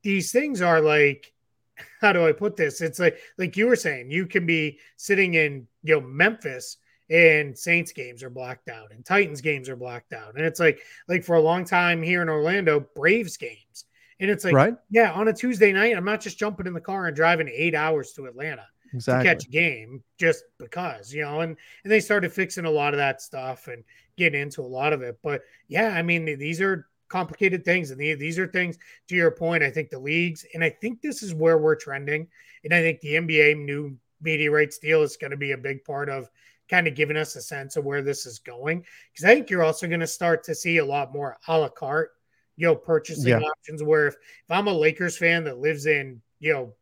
these 0.03 0.31
things 0.31 0.61
are 0.61 0.81
like, 0.81 1.31
how 2.01 2.11
do 2.11 2.27
I 2.27 2.31
put 2.31 2.55
this? 2.55 2.81
It's 2.81 2.99
like 2.99 3.17
like 3.37 3.55
you 3.55 3.67
were 3.67 3.75
saying, 3.75 4.11
you 4.11 4.27
can 4.27 4.45
be 4.45 4.79
sitting 4.97 5.35
in 5.35 5.67
you 5.83 5.95
know 5.95 6.05
Memphis 6.05 6.77
and 7.09 7.57
Saints 7.57 7.91
games 7.91 8.23
are 8.23 8.29
blacked 8.29 8.69
out 8.69 8.91
and 8.91 9.05
Titans 9.05 9.41
games 9.41 9.69
are 9.69 9.75
blacked 9.75 10.13
out. 10.13 10.35
And 10.35 10.45
it's 10.45 10.59
like 10.59 10.79
like 11.07 11.23
for 11.23 11.35
a 11.35 11.41
long 11.41 11.65
time 11.65 12.01
here 12.01 12.21
in 12.21 12.29
Orlando, 12.29 12.85
Braves 12.95 13.37
games. 13.37 13.85
And 14.19 14.31
it's 14.31 14.45
like, 14.45 14.53
right? 14.53 14.75
yeah, 14.89 15.11
on 15.11 15.27
a 15.27 15.33
Tuesday 15.33 15.73
night, 15.73 15.95
I'm 15.95 16.05
not 16.05 16.21
just 16.21 16.39
jumping 16.39 16.67
in 16.67 16.73
the 16.73 16.81
car 16.81 17.07
and 17.07 17.15
driving 17.15 17.49
eight 17.49 17.75
hours 17.75 18.13
to 18.13 18.25
Atlanta 18.25 18.65
Exactly. 18.93 19.27
to 19.27 19.35
catch 19.35 19.45
a 19.45 19.49
game 19.49 20.03
just 20.17 20.45
because, 20.57 21.13
you 21.13 21.21
know, 21.21 21.41
and 21.41 21.57
and 21.83 21.91
they 21.91 21.99
started 21.99 22.31
fixing 22.31 22.65
a 22.65 22.71
lot 22.71 22.93
of 22.93 22.97
that 22.97 23.21
stuff 23.21 23.67
and 23.67 23.83
getting 24.17 24.41
into 24.41 24.61
a 24.61 24.63
lot 24.63 24.93
of 24.93 25.01
it. 25.01 25.19
But 25.21 25.41
yeah, 25.67 25.89
I 25.89 26.01
mean, 26.01 26.25
these 26.25 26.61
are 26.61 26.87
complicated 27.09 27.63
things, 27.65 27.91
and 27.91 27.99
these 27.99 28.39
are 28.39 28.47
things 28.47 28.77
to 29.09 29.15
your 29.15 29.31
point. 29.31 29.63
I 29.63 29.69
think 29.69 29.89
the 29.89 29.99
leagues, 29.99 30.45
and 30.53 30.63
I 30.63 30.69
think 30.69 31.01
this 31.01 31.21
is 31.21 31.33
where 31.33 31.57
we're 31.57 31.75
trending, 31.75 32.27
and 32.63 32.73
I 32.73 32.81
think 32.81 33.01
the 33.01 33.15
NBA 33.15 33.65
new 33.65 33.97
media 34.21 34.49
rights 34.49 34.77
deal 34.77 35.03
is 35.03 35.17
going 35.17 35.31
to 35.31 35.37
be 35.37 35.51
a 35.51 35.57
big 35.57 35.83
part 35.83 36.09
of 36.09 36.29
kind 36.69 36.87
of 36.87 36.95
giving 36.95 37.17
us 37.17 37.35
a 37.35 37.41
sense 37.41 37.75
of 37.75 37.85
where 37.85 38.01
this 38.01 38.25
is 38.25 38.39
going. 38.39 38.85
Because 39.11 39.25
I 39.25 39.33
think 39.35 39.49
you're 39.49 39.63
also 39.63 39.87
going 39.87 39.99
to 39.99 40.07
start 40.07 40.43
to 40.45 40.55
see 40.55 40.77
a 40.77 40.85
lot 40.85 41.13
more 41.13 41.37
a 41.47 41.57
la 41.59 41.69
carte, 41.69 42.11
you 42.55 42.67
know, 42.67 42.75
purchasing 42.75 43.29
Yeah. 43.29 43.39
options. 43.39 43.83
Where 43.83 44.07
if, 44.07 44.15
if 44.15 44.49
I'm 44.51 44.67
a 44.67 44.73
Lakers 44.73 45.17
fan 45.17 45.43
that 45.45 45.59
lives 45.59 45.85
in, 45.85 46.21
you 46.39 46.53
know, 46.53 46.73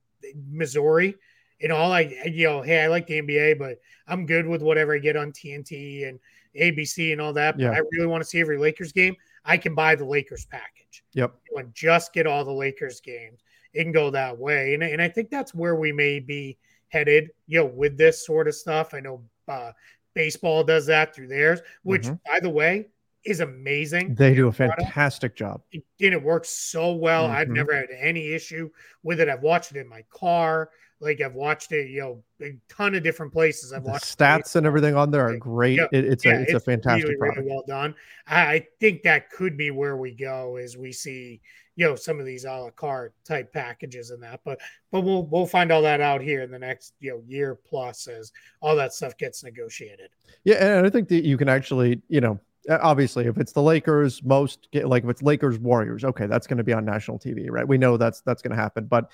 Missouri, 0.49 1.15
and 1.61 1.71
all 1.71 1.91
I, 1.91 2.01
you 2.25 2.45
know, 2.47 2.61
hey, 2.61 2.81
I 2.83 2.87
like 2.87 3.07
the 3.07 3.21
NBA, 3.21 3.57
but 3.57 3.79
I'm 4.07 4.25
good 4.25 4.45
with 4.47 4.61
whatever 4.61 4.95
I 4.95 4.99
get 4.99 5.15
on 5.15 5.31
TNT 5.31 6.07
and 6.07 6.19
ABC 6.59 7.11
and 7.11 7.21
all 7.21 7.33
that. 7.33 7.55
But 7.57 7.63
Yeah. 7.63 7.71
I 7.71 7.81
really 7.91 8.07
want 8.07 8.21
to 8.23 8.29
see 8.29 8.39
every 8.39 8.57
Lakers 8.57 8.91
game. 8.91 9.15
I 9.45 9.57
can 9.57 9.75
buy 9.75 9.95
the 9.95 10.05
Lakers 10.05 10.45
package 10.45 11.03
Yep. 11.13 11.33
and 11.55 11.73
just 11.73 12.13
get 12.13 12.27
all 12.27 12.43
the 12.45 12.51
Lakers 12.51 13.01
games. 13.01 13.41
It 13.73 13.83
can 13.83 13.91
go 13.91 14.09
that 14.11 14.37
way. 14.37 14.73
And, 14.73 14.83
and 14.83 15.01
I 15.01 15.09
think 15.09 15.29
that's 15.29 15.53
where 15.53 15.75
we 15.75 15.91
may 15.91 16.19
be 16.19 16.57
headed, 16.89 17.31
you 17.47 17.59
know, 17.59 17.65
with 17.65 17.97
this 17.97 18.25
sort 18.25 18.47
of 18.47 18.55
stuff. 18.55 18.93
I 18.93 18.99
know 18.99 19.23
uh, 19.47 19.71
baseball 20.13 20.63
does 20.63 20.85
that 20.87 21.15
through 21.15 21.27
theirs, 21.27 21.61
which, 21.83 22.03
Mhm. 22.03 22.19
by 22.25 22.39
the 22.39 22.49
way, 22.49 22.89
is 23.25 23.39
amazing. 23.39 24.15
They 24.15 24.35
do 24.35 24.47
a 24.47 24.51
fantastic 24.51 25.35
job. 25.35 25.63
It, 25.71 25.83
and 26.01 26.13
it 26.13 26.21
works 26.21 26.49
so 26.49 26.93
well. 26.93 27.25
I've 27.25 27.47
Mhm. 27.47 27.55
never 27.55 27.73
had 27.75 27.89
any 27.91 28.33
issue 28.33 28.69
with 29.01 29.19
it. 29.21 29.29
I've 29.29 29.41
watched 29.41 29.71
it 29.71 29.77
in 29.77 29.87
my 29.87 30.03
car. 30.09 30.71
Like 31.03 31.21
I've 31.21 31.35
watched 31.35 31.71
it, 31.71 31.89
you 31.89 32.01
know, 32.01 32.23
a 32.41 32.55
ton 32.69 32.95
of 32.95 33.03
different 33.03 33.33
places. 33.33 33.73
I've 33.73 33.83
The 33.83 33.91
watched 33.91 34.17
stats 34.17 34.55
and 34.55 34.65
everything 34.65 34.95
on 34.95 35.11
there 35.11 35.27
are 35.27 35.37
great. 35.37 35.77
Yeah. 35.77 35.87
It- 35.91 36.05
it's 36.05 36.25
Yeah, 36.25 36.39
a 36.39 36.41
it's, 36.41 36.53
a 36.53 36.59
fantastic 36.59 37.05
really, 37.05 37.17
product. 37.17 37.37
really 37.39 37.49
well 37.51 37.63
done. 37.67 37.93
I, 38.27 38.65
think 38.79 39.03
that 39.03 39.29
could 39.29 39.57
be 39.57 39.71
where 39.71 39.97
we 39.97 40.13
go 40.15 40.55
as 40.55 40.77
we 40.77 40.91
see, 40.91 41.41
you 41.75 41.85
know, 41.87 41.95
some 41.95 42.19
of 42.19 42.25
these 42.25 42.45
a 42.45 42.51
la 42.51 42.69
carte 42.71 43.13
type 43.25 43.51
packages 43.51 44.11
and 44.11 44.23
that. 44.23 44.39
But 44.45 44.59
but 44.91 45.01
we'll 45.01 45.25
we'll 45.27 45.45
find 45.47 45.71
all 45.71 45.81
that 45.81 46.01
out 46.01 46.21
here 46.21 46.41
in 46.41 46.51
the 46.51 46.59
next 46.59 46.93
you 46.99 47.11
know 47.11 47.21
year 47.27 47.55
plus 47.55 48.07
as 48.07 48.31
all 48.61 48.75
that 48.75 48.93
stuff 48.93 49.17
gets 49.17 49.43
negotiated. 49.43 50.09
Yeah, 50.43 50.77
and 50.77 50.85
I 50.85 50.89
think 50.89 51.07
that 51.09 51.23
you 51.25 51.37
can 51.37 51.49
actually, 51.49 52.01
you 52.09 52.21
know, 52.21 52.39
obviously 52.69 53.25
if 53.25 53.37
it's 53.37 53.51
the 53.51 53.61
Lakers, 53.61 54.23
most 54.23 54.67
like 54.73 55.03
if 55.03 55.09
it's 55.09 55.21
Lakers 55.21 55.57
Warriors, 55.59 56.03
okay, 56.05 56.27
that's 56.27 56.47
going 56.47 56.57
to 56.57 56.63
be 56.63 56.73
on 56.73 56.85
national 56.85 57.19
TV, 57.19 57.49
right? 57.49 57.67
We 57.67 57.77
know 57.77 57.97
that's 57.97 58.21
that's 58.21 58.41
going 58.41 58.55
to 58.55 58.61
happen. 58.61 58.85
But 58.85 59.09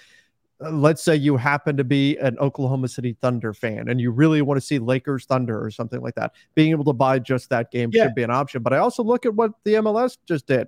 Uh, 0.64 0.72
let's 0.72 1.02
say 1.02 1.16
you 1.16 1.38
happen 1.38 1.78
to 1.78 1.84
be 1.84 2.18
an 2.18 2.38
Oklahoma 2.40 2.88
City 2.88 3.16
Thunder 3.22 3.54
fan 3.54 3.88
and 3.90 4.00
you 4.02 4.12
really 4.12 4.42
want 4.42 4.60
to 4.60 4.66
see 4.66 4.78
Lakers 4.80 5.26
Thunder 5.26 5.64
or 5.64 5.72
something 5.72 6.02
like 6.02 6.16
that. 6.16 6.34
Being 6.56 6.72
able 6.72 6.84
to 6.86 6.94
buy 6.94 7.20
just 7.20 7.50
that 7.50 7.72
game 7.72 7.90
Yeah. 7.94 8.04
should 8.06 8.16
be 8.16 8.24
an 8.24 8.32
option. 8.32 8.62
But 8.62 8.74
I 8.74 8.78
also 8.80 9.04
look 9.04 9.26
at 9.26 9.34
what 9.34 9.52
the 9.64 9.76
MLS 9.76 10.18
just 10.26 10.48
did, 10.48 10.68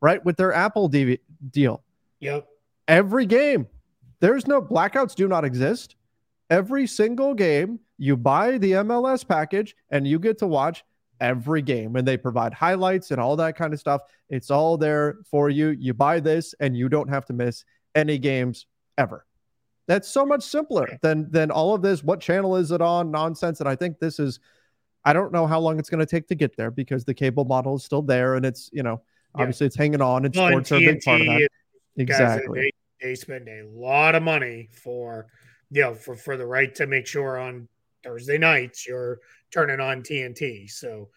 right, 0.00 0.24
with 0.24 0.36
their 0.36 0.52
Apple 0.52 0.88
TV 0.88 1.18
deal. 1.50 1.82
Yep. 2.20 2.46
every 2.88 3.26
game. 3.26 3.66
There's 4.20 4.46
no 4.46 4.62
blackouts 4.62 5.14
do 5.14 5.26
not 5.28 5.44
exist. 5.44 5.96
Every 6.50 6.86
single 6.86 7.34
game, 7.34 7.80
you 7.98 8.16
buy 8.16 8.56
the 8.58 8.72
MLS 8.72 9.26
package 9.26 9.74
and 9.90 10.06
you 10.06 10.18
get 10.18 10.38
to 10.38 10.46
watch 10.46 10.84
every 11.20 11.60
game 11.62 11.96
and 11.96 12.06
they 12.06 12.16
provide 12.16 12.52
highlights 12.54 13.10
and 13.10 13.20
all 13.20 13.36
that 13.36 13.56
kind 13.56 13.72
of 13.74 13.80
stuff. 13.80 14.02
It's 14.30 14.50
all 14.50 14.76
there 14.78 15.16
for 15.30 15.48
you. 15.50 15.68
You 15.70 15.92
buy 15.94 16.20
this 16.20 16.54
and 16.60 16.76
you 16.76 16.88
don't 16.88 17.08
have 17.08 17.24
to 17.26 17.32
miss 17.32 17.64
any 17.94 18.18
games 18.18 18.66
ever. 18.98 19.26
That's 19.86 20.08
so 20.08 20.24
much 20.24 20.42
simpler 20.42 20.98
than 21.02 21.30
than 21.30 21.50
all 21.50 21.74
of 21.74 21.82
this 21.82 22.02
what 22.02 22.20
channel 22.20 22.56
is 22.56 22.70
it 22.72 22.80
on 22.80 23.10
nonsense 23.10 23.60
and 23.60 23.68
I 23.68 23.76
think 23.76 23.98
this 23.98 24.18
is 24.18 24.40
I 25.04 25.12
don't 25.12 25.32
know 25.32 25.46
how 25.46 25.60
long 25.60 25.78
it's 25.78 25.90
going 25.90 26.00
to 26.00 26.06
take 26.06 26.26
to 26.28 26.34
get 26.34 26.56
there 26.56 26.70
because 26.70 27.04
the 27.04 27.12
cable 27.12 27.44
model 27.44 27.76
is 27.76 27.84
still 27.84 28.00
there 28.00 28.36
and 28.36 28.46
it's, 28.46 28.70
you 28.72 28.82
know, 28.82 29.02
Yeah. 29.36 29.42
obviously 29.42 29.66
it's 29.66 29.76
hanging 29.76 30.00
on 30.00 30.24
and 30.24 30.34
Well, 30.34 30.46
and 30.46 30.66
sports 30.66 30.72
are 30.72 30.76
a 30.76 30.92
big 30.94 31.02
part 31.02 31.20
of 31.20 31.26
that. 31.26 31.32
TNT, 31.98 32.06
guys, 32.06 32.20
Exactly. 32.38 32.60
they, 32.60 33.06
they 33.08 33.14
spend 33.14 33.46
a 33.48 33.64
lot 33.66 34.14
of 34.14 34.22
money 34.22 34.70
for 34.72 35.26
you 35.70 35.82
know 35.82 35.94
for 35.94 36.14
for 36.16 36.36
the 36.38 36.46
right 36.46 36.74
to 36.76 36.86
make 36.86 37.06
sure 37.06 37.38
on 37.38 37.68
Thursday 38.02 38.38
nights 38.38 38.86
you're 38.86 39.20
turning 39.50 39.80
on 39.80 40.02
TNT. 40.02 40.70
So 40.70 41.10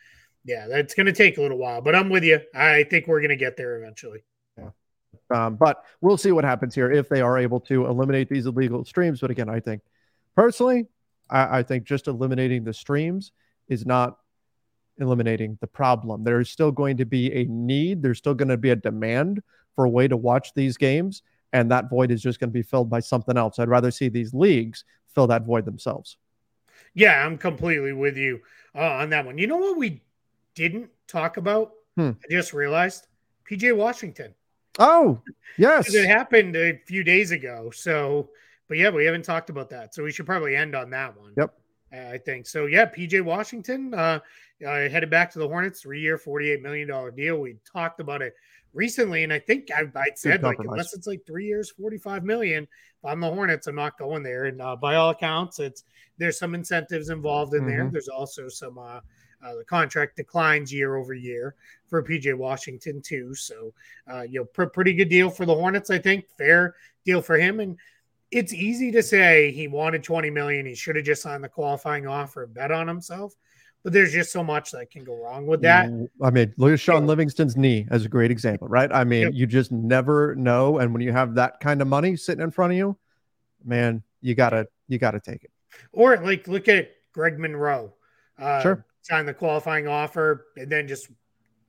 yeah, 0.43 0.67
that's 0.67 0.93
going 0.93 1.05
to 1.05 1.13
take 1.13 1.37
a 1.37 1.41
little 1.41 1.57
while, 1.57 1.81
but 1.81 1.95
I'm 1.95 2.09
with 2.09 2.23
you. 2.25 2.39
I 2.53 2.83
think 2.83 3.07
we're 3.07 3.19
going 3.21 3.29
to 3.29 3.35
get 3.37 3.55
there 3.57 3.81
eventually. 3.81 4.19
Um, 5.29 5.55
but 5.55 5.83
we'll 6.01 6.17
see 6.17 6.31
what 6.31 6.43
happens 6.43 6.75
here 6.75 6.91
if 6.91 7.09
they 7.09 7.21
are 7.21 7.37
able 7.37 7.59
to 7.61 7.85
eliminate 7.85 8.29
these 8.29 8.45
illegal 8.45 8.85
streams. 8.85 9.21
But 9.21 9.31
again, 9.31 9.49
I 9.49 9.59
think 9.59 9.81
personally, 10.35 10.87
I, 11.29 11.59
I 11.59 11.63
think 11.63 11.83
just 11.83 12.07
eliminating 12.07 12.63
the 12.63 12.73
streams 12.73 13.31
is 13.67 13.85
not 13.85 14.17
eliminating 14.99 15.57
the 15.61 15.67
problem. 15.67 16.23
There's 16.23 16.49
still 16.49 16.71
going 16.71 16.97
to 16.97 17.05
be 17.05 17.31
a 17.33 17.45
need, 17.45 18.01
there's 18.01 18.17
still 18.17 18.33
going 18.33 18.49
to 18.49 18.57
be 18.57 18.71
a 18.71 18.75
demand 18.75 19.41
for 19.75 19.85
a 19.85 19.89
way 19.89 20.07
to 20.07 20.17
watch 20.17 20.53
these 20.53 20.77
games. 20.77 21.21
And 21.53 21.71
that 21.71 21.89
void 21.89 22.11
is 22.11 22.21
just 22.21 22.39
going 22.39 22.49
to 22.49 22.53
be 22.53 22.61
filled 22.61 22.89
by 22.89 22.99
something 22.99 23.37
else. 23.37 23.57
I'd 23.57 23.69
rather 23.69 23.91
see 23.91 24.09
these 24.09 24.33
leagues 24.33 24.83
fill 25.13 25.27
that 25.27 25.45
void 25.45 25.65
themselves. 25.65 26.17
Yeah, 26.93 27.25
I'm 27.25 27.37
completely 27.37 27.93
with 27.93 28.17
you 28.17 28.41
uh, 28.75 28.81
on 28.81 29.11
that 29.11 29.25
one. 29.25 29.37
You 29.37 29.47
know 29.47 29.57
what 29.57 29.77
we 29.77 30.01
didn't 30.55 30.89
talk 31.07 31.37
about? 31.37 31.71
Hmm. 31.95 32.11
I 32.23 32.31
just 32.31 32.53
realized 32.53 33.07
PJ 33.49 33.75
Washington. 33.75 34.33
Oh, 34.77 35.21
yes. 35.57 35.93
It 35.93 36.07
happened 36.07 36.55
a 36.55 36.79
few 36.85 37.03
days 37.03 37.31
ago. 37.31 37.71
So 37.73 38.29
but 38.67 38.77
yeah, 38.77 38.89
we 38.89 39.05
haven't 39.05 39.23
talked 39.23 39.49
about 39.49 39.69
that, 39.69 39.93
so 39.93 40.03
we 40.03 40.11
should 40.11 40.25
probably 40.25 40.55
end 40.55 40.75
on 40.75 40.89
that 40.89 41.17
one. 41.17 41.33
Yep. 41.37 41.53
Uh, 41.93 42.13
I 42.13 42.17
think 42.17 42.45
so. 42.45 42.65
Yeah, 42.65 42.85
PJ 42.85 43.21
Washington 43.21 43.93
uh, 43.93 44.19
uh, 44.65 44.89
headed 44.89 45.09
back 45.09 45.31
to 45.31 45.39
the 45.39 45.47
Hornets, 45.47 45.81
three-year, 45.81 46.17
forty-eight 46.17 46.61
million 46.61 46.87
dollar 46.87 47.11
deal. 47.11 47.37
We 47.39 47.55
talked 47.71 48.01
about 48.01 48.21
it 48.21 48.35
recently, 48.73 49.23
and 49.23 49.31
I 49.31 49.39
think 49.39 49.69
I, 49.71 49.83
I 49.95 50.07
said 50.15 50.43
like 50.43 50.59
unless 50.59 50.93
it's 50.93 51.07
like 51.07 51.25
three 51.25 51.45
years, 51.45 51.71
forty-five 51.71 52.25
million. 52.25 52.63
If 52.63 53.05
I'm 53.05 53.21
the 53.21 53.29
Hornets, 53.29 53.67
I'm 53.67 53.75
not 53.75 53.97
going 53.97 54.23
there. 54.23 54.45
And 54.45 54.61
uh, 54.61 54.75
by 54.75 54.95
all 54.95 55.11
accounts, 55.11 55.59
it's 55.59 55.85
there's 56.17 56.37
some 56.37 56.55
incentives 56.55 57.09
involved 57.09 57.53
in 57.53 57.61
mm-hmm. 57.61 57.69
there. 57.69 57.89
There's 57.89 58.09
also 58.09 58.49
some 58.49 58.77
uh, 59.43 59.55
the 59.55 59.63
contract 59.63 60.17
declines 60.17 60.73
year 60.73 60.95
over 60.95 61.13
year 61.13 61.55
for 61.87 62.03
PJ 62.03 62.35
Washington 62.35 63.01
too. 63.01 63.33
So, 63.35 63.73
uh, 64.11 64.21
you 64.21 64.39
know, 64.39 64.45
pr- 64.45 64.65
pretty 64.65 64.93
good 64.93 65.09
deal 65.09 65.29
for 65.29 65.45
the 65.45 65.53
Hornets. 65.53 65.89
I 65.89 65.99
think 65.99 66.25
fair 66.37 66.75
deal 67.05 67.21
for 67.21 67.37
him. 67.37 67.59
And 67.59 67.77
it's 68.31 68.53
easy 68.53 68.91
to 68.91 69.03
say 69.03 69.51
he 69.51 69.67
wanted 69.67 70.03
20 70.03 70.29
million. 70.29 70.65
He 70.65 70.75
should 70.75 70.95
have 70.95 71.05
just 71.05 71.21
signed 71.21 71.43
the 71.43 71.49
qualifying 71.49 72.07
offer 72.07 72.43
and 72.43 72.53
bet 72.53 72.71
on 72.71 72.87
himself. 72.87 73.33
But 73.83 73.93
there's 73.93 74.11
just 74.11 74.33
so 74.33 74.43
much 74.43 74.71
that 74.71 74.91
can 74.91 75.05
go 75.05 75.23
wrong 75.23 75.45
with 75.45 75.61
that. 75.61 75.85
I 76.21 76.29
mean, 76.31 76.53
look 76.57 76.73
at 76.73 76.79
Shaun 76.79 77.07
Livingston's 77.07 77.55
knee 77.55 77.87
as 77.89 78.03
a 78.03 78.09
great 78.09 78.31
example, 78.31 78.67
right? 78.67 78.91
I 78.91 79.05
mean, 79.05 79.21
yep. 79.21 79.31
you 79.33 79.45
just 79.45 79.71
never 79.71 80.35
know. 80.35 80.79
And 80.79 80.91
when 80.91 81.01
you 81.01 81.13
have 81.13 81.35
that 81.35 81.61
kind 81.61 81.81
of 81.81 81.87
money 81.87 82.17
sitting 82.17 82.43
in 82.43 82.51
front 82.51 82.73
of 82.73 82.77
you, 82.77 82.97
man, 83.63 84.03
you 84.19 84.35
gotta 84.35 84.67
you 84.89 84.97
gotta 84.97 85.21
take 85.21 85.43
it. 85.45 85.51
Or 85.93 86.17
like 86.17 86.47
look 86.49 86.67
at 86.67 86.89
Greg 87.13 87.39
Monroe. 87.39 87.93
Uh, 88.37 88.61
sure 88.61 88.85
signed 89.07 89.27
the 89.27 89.33
qualifying 89.33 89.87
offer 89.87 90.47
and 90.57 90.69
then 90.69 90.87
just 90.87 91.09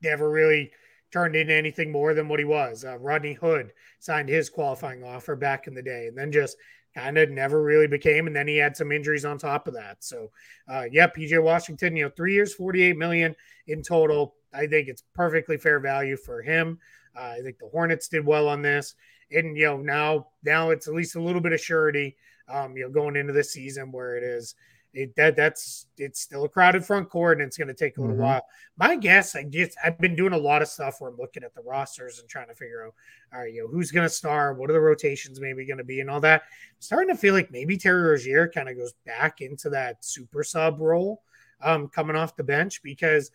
never 0.02 0.28
really 0.28 0.72
turned 1.12 1.36
into 1.36 1.54
anything 1.54 1.90
more 1.90 2.12
than 2.12 2.28
what 2.28 2.38
he 2.40 2.44
was. 2.44 2.84
Uh, 2.84 2.98
Rodney 2.98 3.32
Hood 3.34 3.72
signed 4.00 4.28
his 4.28 4.50
qualifying 4.50 5.04
offer 5.04 5.36
back 5.36 5.66
in 5.66 5.74
the 5.74 5.82
day 5.82 6.08
and 6.08 6.18
then 6.18 6.32
just 6.32 6.56
kind 6.94 7.16
of 7.16 7.30
never 7.30 7.62
really 7.62 7.86
became. 7.86 8.26
And 8.26 8.34
then 8.34 8.48
he 8.48 8.56
had 8.56 8.76
some 8.76 8.90
injuries 8.90 9.24
on 9.24 9.38
top 9.38 9.68
of 9.68 9.74
that. 9.74 10.02
So, 10.02 10.30
uh, 10.68 10.84
yeah, 10.90 11.06
PJ 11.06 11.40
Washington, 11.42 11.96
you 11.96 12.04
know, 12.04 12.10
three 12.16 12.34
years, 12.34 12.54
48 12.54 12.96
million 12.96 13.36
in 13.68 13.82
total. 13.82 14.34
I 14.52 14.66
think 14.66 14.88
it's 14.88 15.04
perfectly 15.14 15.56
fair 15.56 15.78
value 15.78 16.16
for 16.16 16.42
him. 16.42 16.78
Uh, 17.16 17.34
I 17.38 17.40
think 17.42 17.58
the 17.58 17.68
Hornets 17.68 18.08
did 18.08 18.26
well 18.26 18.48
on 18.48 18.62
this. 18.62 18.94
And, 19.30 19.56
you 19.56 19.66
know, 19.66 19.76
now, 19.78 20.28
now 20.42 20.70
it's 20.70 20.88
at 20.88 20.94
least 20.94 21.14
a 21.14 21.22
little 21.22 21.40
bit 21.40 21.52
of 21.52 21.60
surety, 21.60 22.16
um, 22.48 22.76
you 22.76 22.82
know, 22.84 22.90
going 22.90 23.14
into 23.16 23.32
the 23.32 23.44
season 23.44 23.92
where 23.92 24.16
it 24.16 24.24
is, 24.24 24.54
it, 24.94 25.14
that 25.16 25.36
that's 25.36 25.86
it's 25.98 26.20
still 26.20 26.44
a 26.44 26.48
crowded 26.48 26.84
front 26.84 27.08
court 27.10 27.38
and 27.38 27.46
it's 27.46 27.56
going 27.56 27.68
to 27.68 27.74
take 27.74 27.98
a 27.98 28.00
little 28.00 28.14
mm-hmm. 28.14 28.24
while. 28.24 28.46
My 28.76 28.96
guess, 28.96 29.36
I 29.36 29.42
guess 29.42 29.74
I've 29.84 29.98
been 29.98 30.16
doing 30.16 30.32
a 30.32 30.38
lot 30.38 30.62
of 30.62 30.68
stuff 30.68 31.00
where 31.00 31.10
I'm 31.10 31.16
looking 31.16 31.42
at 31.42 31.54
the 31.54 31.62
rosters 31.62 32.18
and 32.18 32.28
trying 32.28 32.48
to 32.48 32.54
figure 32.54 32.86
out, 32.86 32.94
all 33.32 33.40
right, 33.40 33.52
you 33.52 33.62
know, 33.62 33.68
who's 33.68 33.90
going 33.90 34.06
to 34.06 34.12
star, 34.12 34.54
what 34.54 34.70
are 34.70 34.74
the 34.74 34.80
rotations 34.80 35.40
maybe 35.40 35.66
going 35.66 35.78
to 35.78 35.84
be, 35.84 36.00
and 36.00 36.10
all 36.10 36.20
that. 36.20 36.42
I'm 36.42 36.80
starting 36.80 37.14
to 37.14 37.20
feel 37.20 37.34
like 37.34 37.50
maybe 37.50 37.76
Terry 37.76 38.02
Rozier 38.02 38.48
kind 38.48 38.68
of 38.68 38.76
goes 38.76 38.94
back 39.04 39.40
into 39.40 39.70
that 39.70 40.04
super 40.04 40.42
sub 40.42 40.80
role, 40.80 41.22
um, 41.62 41.88
coming 41.88 42.16
off 42.16 42.36
the 42.36 42.44
bench 42.44 42.82
because. 42.82 43.30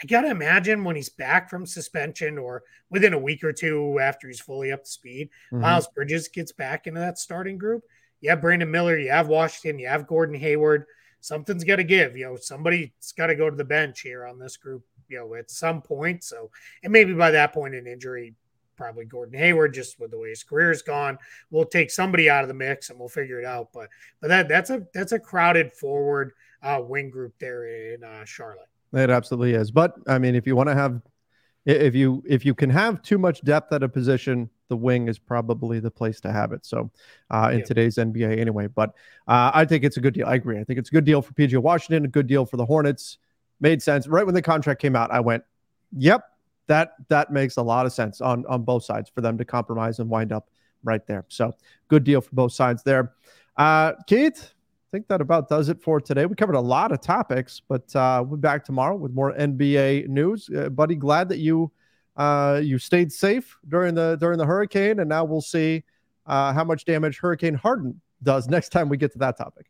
I 0.00 0.06
gotta 0.06 0.30
imagine 0.30 0.84
when 0.84 0.94
he's 0.94 1.08
back 1.08 1.50
from 1.50 1.66
suspension 1.66 2.38
or 2.38 2.62
within 2.88 3.14
a 3.14 3.18
week 3.18 3.42
or 3.42 3.52
two 3.52 3.98
after 3.98 4.28
he's 4.28 4.38
fully 4.38 4.70
up 4.70 4.84
to 4.84 4.88
speed, 4.88 5.28
mm-hmm. 5.52 5.62
Miles 5.62 5.88
Bridges 5.88 6.28
gets 6.28 6.52
back 6.52 6.86
into 6.86 7.00
that 7.00 7.18
starting 7.18 7.58
group 7.58 7.82
you 8.20 8.30
have 8.30 8.40
Brandon 8.40 8.70
Miller, 8.70 8.98
you 8.98 9.10
have 9.10 9.28
Washington, 9.28 9.78
you 9.78 9.88
have 9.88 10.06
Gordon 10.06 10.38
Hayward. 10.38 10.84
Something's 11.20 11.64
got 11.64 11.76
to 11.76 11.84
give. 11.84 12.16
You 12.16 12.26
know, 12.26 12.36
somebody's 12.36 12.90
got 13.16 13.26
to 13.26 13.34
go 13.34 13.50
to 13.50 13.56
the 13.56 13.64
bench 13.64 14.00
here 14.00 14.26
on 14.26 14.38
this 14.38 14.56
group. 14.56 14.84
You 15.08 15.18
know, 15.18 15.34
at 15.34 15.50
some 15.50 15.80
point. 15.80 16.22
So, 16.22 16.50
and 16.84 16.92
maybe 16.92 17.14
by 17.14 17.30
that 17.30 17.54
point, 17.54 17.74
an 17.74 17.86
injury, 17.86 18.34
probably 18.76 19.06
Gordon 19.06 19.38
Hayward, 19.38 19.74
just 19.74 19.98
with 19.98 20.10
the 20.10 20.18
way 20.18 20.28
his 20.28 20.44
career's 20.44 20.82
gone, 20.82 21.18
we'll 21.50 21.64
take 21.64 21.90
somebody 21.90 22.28
out 22.28 22.44
of 22.44 22.48
the 22.48 22.54
mix 22.54 22.90
and 22.90 22.98
we'll 22.98 23.08
figure 23.08 23.40
it 23.40 23.46
out. 23.46 23.70
But, 23.72 23.88
but 24.20 24.28
that 24.28 24.48
that's 24.48 24.70
a 24.70 24.86
that's 24.94 25.12
a 25.12 25.18
crowded 25.18 25.72
forward 25.72 26.32
uh, 26.62 26.80
wing 26.82 27.10
group 27.10 27.34
there 27.38 27.66
in 27.94 28.04
uh, 28.04 28.24
Charlotte. 28.24 28.68
It 28.92 29.10
absolutely 29.10 29.54
is. 29.54 29.70
But 29.70 29.94
I 30.06 30.18
mean, 30.18 30.34
if 30.34 30.46
you 30.46 30.56
want 30.56 30.68
to 30.68 30.74
have, 30.74 31.00
if 31.66 31.94
you 31.94 32.22
if 32.26 32.44
you 32.46 32.54
can 32.54 32.70
have 32.70 33.02
too 33.02 33.18
much 33.18 33.42
depth 33.42 33.72
at 33.72 33.82
a 33.82 33.88
position, 33.88 34.48
the 34.68 34.76
wing 34.76 35.08
is 35.08 35.18
probably 35.18 35.80
the 35.80 35.90
place 35.90 36.20
to 36.20 36.32
have 36.32 36.52
it. 36.52 36.64
So, 36.64 36.90
uh, 37.30 37.50
in 37.52 37.58
yeah. 37.60 37.64
today's 37.64 37.96
NBA, 37.96 38.38
anyway. 38.38 38.66
But 38.66 38.90
uh, 39.26 39.50
I 39.54 39.64
think 39.64 39.84
it's 39.84 39.96
a 39.96 40.00
good 40.00 40.14
deal. 40.14 40.26
I 40.26 40.34
agree. 40.34 40.58
I 40.58 40.64
think 40.64 40.78
it's 40.78 40.90
a 40.90 40.92
good 40.92 41.04
deal 41.04 41.22
for 41.22 41.32
PJ 41.34 41.58
Washington, 41.58 42.04
a 42.04 42.08
good 42.08 42.26
deal 42.26 42.46
for 42.46 42.56
the 42.56 42.66
Hornets. 42.66 43.18
Made 43.60 43.82
sense. 43.82 44.06
Right 44.06 44.24
when 44.24 44.34
the 44.34 44.42
contract 44.42 44.80
came 44.80 44.94
out, 44.94 45.10
I 45.10 45.20
went, 45.20 45.42
"Yep, 45.96 46.22
that 46.68 46.92
that 47.08 47.32
makes 47.32 47.56
a 47.56 47.62
lot 47.62 47.86
of 47.86 47.92
sense 47.92 48.20
on 48.20 48.46
on 48.46 48.62
both 48.62 48.84
sides 48.84 49.10
for 49.12 49.20
them 49.20 49.36
to 49.38 49.44
compromise 49.44 49.98
and 49.98 50.08
wind 50.08 50.32
up 50.32 50.48
right 50.84 51.04
there." 51.06 51.24
So, 51.28 51.56
good 51.88 52.04
deal 52.04 52.20
for 52.20 52.30
both 52.32 52.52
sides 52.52 52.82
there. 52.84 53.14
Uh, 53.56 53.94
Keith, 54.06 54.52
I 54.88 54.96
think 54.96 55.08
that 55.08 55.20
about 55.20 55.48
does 55.48 55.68
it 55.68 55.82
for 55.82 56.00
today. 56.00 56.24
We 56.24 56.36
covered 56.36 56.54
a 56.54 56.60
lot 56.60 56.92
of 56.92 57.00
topics, 57.00 57.60
but 57.68 57.94
uh, 57.96 58.22
we'll 58.24 58.36
be 58.36 58.40
back 58.40 58.64
tomorrow 58.64 58.96
with 58.96 59.12
more 59.12 59.34
NBA 59.34 60.08
news. 60.08 60.48
Uh, 60.56 60.68
buddy, 60.68 60.94
glad 60.94 61.28
that 61.30 61.38
you 61.38 61.72
uh, 62.18 62.60
you 62.62 62.78
stayed 62.78 63.12
safe 63.12 63.56
during 63.68 63.94
the 63.94 64.16
during 64.16 64.38
the 64.38 64.44
hurricane, 64.44 64.98
and 64.98 65.08
now 65.08 65.24
we'll 65.24 65.40
see 65.40 65.84
uh, 66.26 66.52
how 66.52 66.64
much 66.64 66.84
damage 66.84 67.18
Hurricane 67.18 67.54
Harden 67.54 68.00
does 68.22 68.48
next 68.50 68.70
time 68.70 68.88
we 68.88 68.96
get 68.96 69.12
to 69.12 69.18
that 69.18 69.38
topic. 69.38 69.66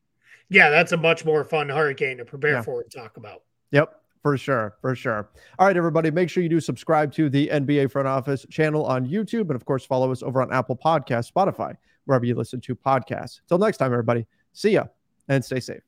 Yeah, 0.49 0.71
that's 0.71 0.93
a 0.93 0.97
much 0.97 1.27
more 1.27 1.45
fun 1.45 1.69
hurricane 1.69 2.17
to 2.17 2.25
prepare 2.25 2.53
yeah. 2.53 2.63
for 2.63 2.81
and 2.81 2.91
talk 2.91 3.19
about. 3.19 3.43
Yep, 3.71 4.01
for 4.23 4.39
sure, 4.39 4.77
for 4.81 4.95
sure. 4.95 5.29
All 5.59 5.67
right, 5.67 5.77
everybody, 5.77 6.11
make 6.11 6.31
sure 6.31 6.43
you 6.43 6.49
do 6.49 6.59
subscribe 6.59 7.13
to 7.13 7.29
the 7.29 7.49
NBA 7.49 7.91
Front 7.91 8.09
Office 8.09 8.47
channel 8.51 8.87
on 8.87 9.07
YouTube, 9.07 9.43
and 9.43 9.55
of 9.55 9.67
course, 9.67 9.85
follow 9.85 10.11
us 10.11 10.23
over 10.23 10.41
on 10.41 10.51
Apple 10.51 10.77
Podcasts, 10.77 11.31
Spotify, 11.31 11.77
wherever 12.07 12.25
you 12.25 12.35
listen 12.35 12.63
to 12.63 12.75
podcasts. 12.75 13.41
Till 13.47 13.59
next 13.59 13.77
time, 13.77 13.93
everybody, 13.93 14.27
see 14.55 14.71
ya 14.71 14.85
and 15.29 15.45
stay 15.45 15.61
safe. 15.61 15.88